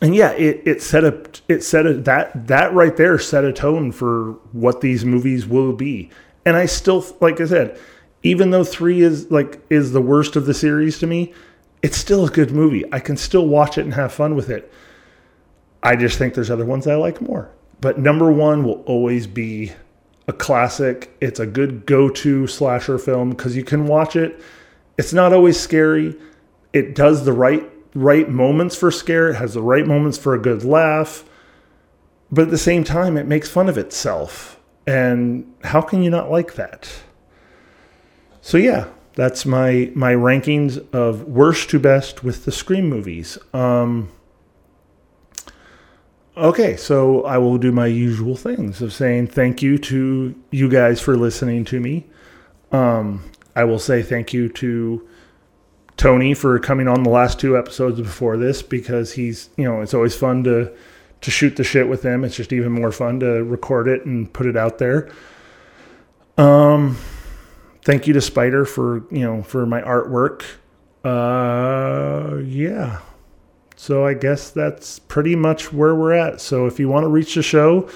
and 0.00 0.16
yeah, 0.16 0.32
it, 0.32 0.62
it 0.66 0.82
set 0.82 1.04
a 1.04 1.24
it 1.48 1.62
set 1.62 1.86
a 1.86 1.94
that 1.94 2.48
that 2.48 2.72
right 2.74 2.96
there 2.96 3.18
set 3.18 3.44
a 3.44 3.52
tone 3.52 3.92
for 3.92 4.32
what 4.52 4.80
these 4.80 5.04
movies 5.04 5.46
will 5.46 5.72
be. 5.72 6.10
And 6.44 6.56
I 6.56 6.66
still 6.66 7.04
like 7.20 7.40
I 7.40 7.46
said, 7.46 7.78
even 8.22 8.50
though 8.50 8.64
three 8.64 9.00
is 9.00 9.30
like 9.30 9.60
is 9.70 9.92
the 9.92 10.02
worst 10.02 10.34
of 10.34 10.46
the 10.46 10.54
series 10.54 10.98
to 11.00 11.06
me, 11.06 11.32
it's 11.82 11.96
still 11.96 12.24
a 12.24 12.30
good 12.30 12.52
movie. 12.52 12.84
I 12.92 13.00
can 13.00 13.16
still 13.16 13.46
watch 13.46 13.76
it 13.76 13.84
and 13.84 13.94
have 13.94 14.12
fun 14.12 14.34
with 14.34 14.50
it. 14.50 14.72
I 15.82 15.96
just 15.96 16.16
think 16.16 16.34
there's 16.34 16.50
other 16.50 16.64
ones 16.64 16.86
I 16.86 16.94
like 16.94 17.20
more. 17.20 17.50
But 17.80 17.98
number 17.98 18.30
one 18.30 18.62
will 18.62 18.82
always 18.82 19.26
be 19.26 19.72
a 20.28 20.32
classic. 20.32 21.16
It's 21.20 21.40
a 21.40 21.46
good 21.46 21.84
go-to 21.84 22.46
slasher 22.46 22.98
film 22.98 23.30
because 23.30 23.56
you 23.56 23.64
can 23.64 23.86
watch 23.86 24.14
it. 24.14 24.40
It's 24.96 25.12
not 25.12 25.32
always 25.32 25.58
scary. 25.58 26.16
It 26.72 26.94
does 26.94 27.24
the 27.24 27.32
right 27.32 27.68
right 27.94 28.28
moments 28.28 28.76
for 28.76 28.90
scare. 28.90 29.30
It 29.30 29.34
has 29.34 29.54
the 29.54 29.62
right 29.62 29.86
moments 29.86 30.16
for 30.16 30.34
a 30.34 30.38
good 30.38 30.64
laugh. 30.64 31.24
But 32.30 32.42
at 32.42 32.50
the 32.50 32.58
same 32.58 32.84
time, 32.84 33.16
it 33.16 33.26
makes 33.26 33.48
fun 33.48 33.68
of 33.68 33.76
itself. 33.76 34.58
And 34.86 35.52
how 35.64 35.82
can 35.82 36.02
you 36.02 36.10
not 36.10 36.30
like 36.30 36.54
that? 36.54 36.90
So 38.40 38.56
yeah, 38.56 38.88
that's 39.14 39.44
my 39.44 39.90
my 39.94 40.12
rankings 40.14 40.82
of 40.94 41.24
worst 41.24 41.70
to 41.70 41.78
best 41.78 42.24
with 42.24 42.44
the 42.44 42.52
Scream 42.52 42.88
movies. 42.88 43.38
Um, 43.52 44.10
okay, 46.36 46.76
so 46.76 47.22
I 47.24 47.38
will 47.38 47.58
do 47.58 47.72
my 47.72 47.86
usual 47.86 48.36
things 48.36 48.80
of 48.80 48.92
saying 48.92 49.28
thank 49.28 49.62
you 49.62 49.78
to 49.78 50.34
you 50.50 50.68
guys 50.68 51.00
for 51.00 51.16
listening 51.16 51.64
to 51.66 51.80
me. 51.80 52.06
Um, 52.70 53.30
I 53.54 53.64
will 53.64 53.78
say 53.78 54.02
thank 54.02 54.32
you 54.32 54.48
to 54.48 55.06
Tony 55.98 56.32
for 56.32 56.58
coming 56.58 56.88
on 56.88 57.02
the 57.02 57.10
last 57.10 57.38
two 57.38 57.56
episodes 57.56 58.00
before 58.00 58.38
this 58.38 58.62
because 58.62 59.12
he's 59.12 59.50
you 59.56 59.64
know 59.64 59.82
it's 59.82 59.94
always 59.94 60.16
fun 60.16 60.42
to 60.44 60.72
to 61.20 61.30
shoot 61.30 61.56
the 61.56 61.64
shit 61.64 61.86
with 61.86 62.02
him. 62.02 62.24
It's 62.24 62.34
just 62.34 62.52
even 62.52 62.72
more 62.72 62.92
fun 62.92 63.20
to 63.20 63.44
record 63.44 63.88
it 63.88 64.06
and 64.06 64.32
put 64.32 64.46
it 64.46 64.56
out 64.56 64.78
there. 64.78 65.10
Um 66.38 66.96
thank 67.82 68.06
you 68.06 68.14
to 68.14 68.20
Spider 68.20 68.64
for 68.64 69.04
you 69.10 69.20
know 69.20 69.42
for 69.42 69.66
my 69.66 69.82
artwork. 69.82 70.42
Uh, 71.04 72.38
yeah. 72.44 73.00
So 73.76 74.06
I 74.06 74.14
guess 74.14 74.50
that's 74.50 75.00
pretty 75.00 75.34
much 75.34 75.72
where 75.72 75.94
we're 75.94 76.12
at. 76.12 76.40
So 76.40 76.66
if 76.66 76.78
you 76.78 76.88
want 76.88 77.04
to 77.04 77.08
reach 77.08 77.34
the 77.34 77.42
show, 77.42 77.88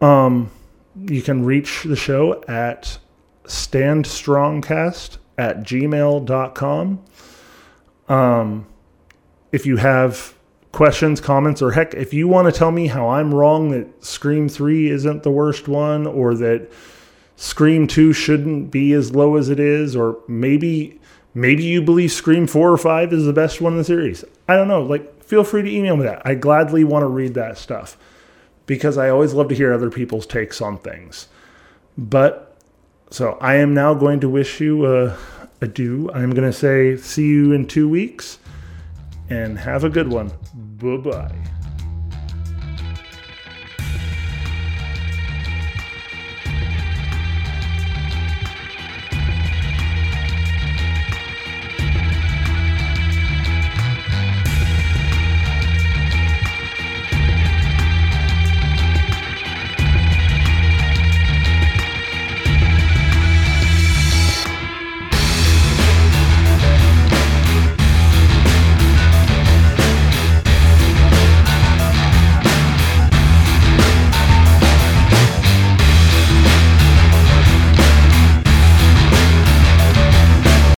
um, 0.00 0.50
you 0.96 1.22
can 1.22 1.44
reach 1.44 1.82
the 1.82 1.96
show 1.96 2.42
at 2.46 2.98
standstrongcast 3.44 5.18
at 5.36 5.60
gmail.com. 5.60 7.04
Um, 8.08 8.66
if 9.50 9.66
you 9.66 9.76
have 9.76 10.34
questions, 10.72 11.20
comments, 11.20 11.62
or 11.62 11.72
heck, 11.72 11.94
if 11.94 12.12
you 12.12 12.28
want 12.28 12.52
to 12.52 12.56
tell 12.56 12.70
me 12.70 12.86
how 12.86 13.08
I'm 13.08 13.34
wrong 13.34 13.70
that 13.70 14.04
Scream 14.04 14.48
3 14.48 14.90
isn't 14.90 15.22
the 15.22 15.30
worst 15.30 15.68
one 15.68 16.06
or 16.06 16.34
that 16.34 16.70
Scream 17.36 17.86
2 17.86 18.12
shouldn't 18.12 18.70
be 18.70 18.92
as 18.92 19.14
low 19.14 19.36
as 19.36 19.48
it 19.48 19.58
is, 19.58 19.96
or 19.96 20.18
maybe 20.28 21.00
maybe 21.34 21.64
you 21.64 21.82
believe 21.82 22.12
Scream 22.12 22.46
4 22.46 22.72
or 22.72 22.76
5 22.78 23.12
is 23.12 23.24
the 23.24 23.32
best 23.32 23.60
one 23.60 23.72
in 23.72 23.78
the 23.78 23.84
series. 23.84 24.24
I 24.48 24.56
don't 24.56 24.68
know. 24.68 24.82
Like, 24.82 25.22
feel 25.24 25.44
free 25.44 25.62
to 25.62 25.70
email 25.70 25.96
me 25.96 26.04
that. 26.04 26.22
I 26.24 26.34
gladly 26.34 26.84
want 26.84 27.02
to 27.02 27.08
read 27.08 27.34
that 27.34 27.58
stuff 27.58 27.96
because 28.66 28.96
I 28.96 29.08
always 29.10 29.34
love 29.34 29.48
to 29.48 29.54
hear 29.54 29.72
other 29.72 29.90
people's 29.90 30.26
takes 30.26 30.60
on 30.60 30.78
things. 30.78 31.28
But 31.98 32.56
so 33.10 33.38
I 33.40 33.56
am 33.56 33.74
now 33.74 33.94
going 33.94 34.20
to 34.20 34.28
wish 34.28 34.60
you 34.60 34.86
a 34.86 35.16
adieu. 35.60 36.10
I'm 36.14 36.30
going 36.30 36.50
to 36.50 36.56
say 36.56 36.96
see 36.96 37.26
you 37.26 37.52
in 37.52 37.66
two 37.66 37.88
weeks 37.88 38.38
and 39.28 39.58
have 39.58 39.84
a 39.84 39.90
good 39.90 40.08
one. 40.08 40.32
Bye 40.54 40.96
bye. 40.96 41.53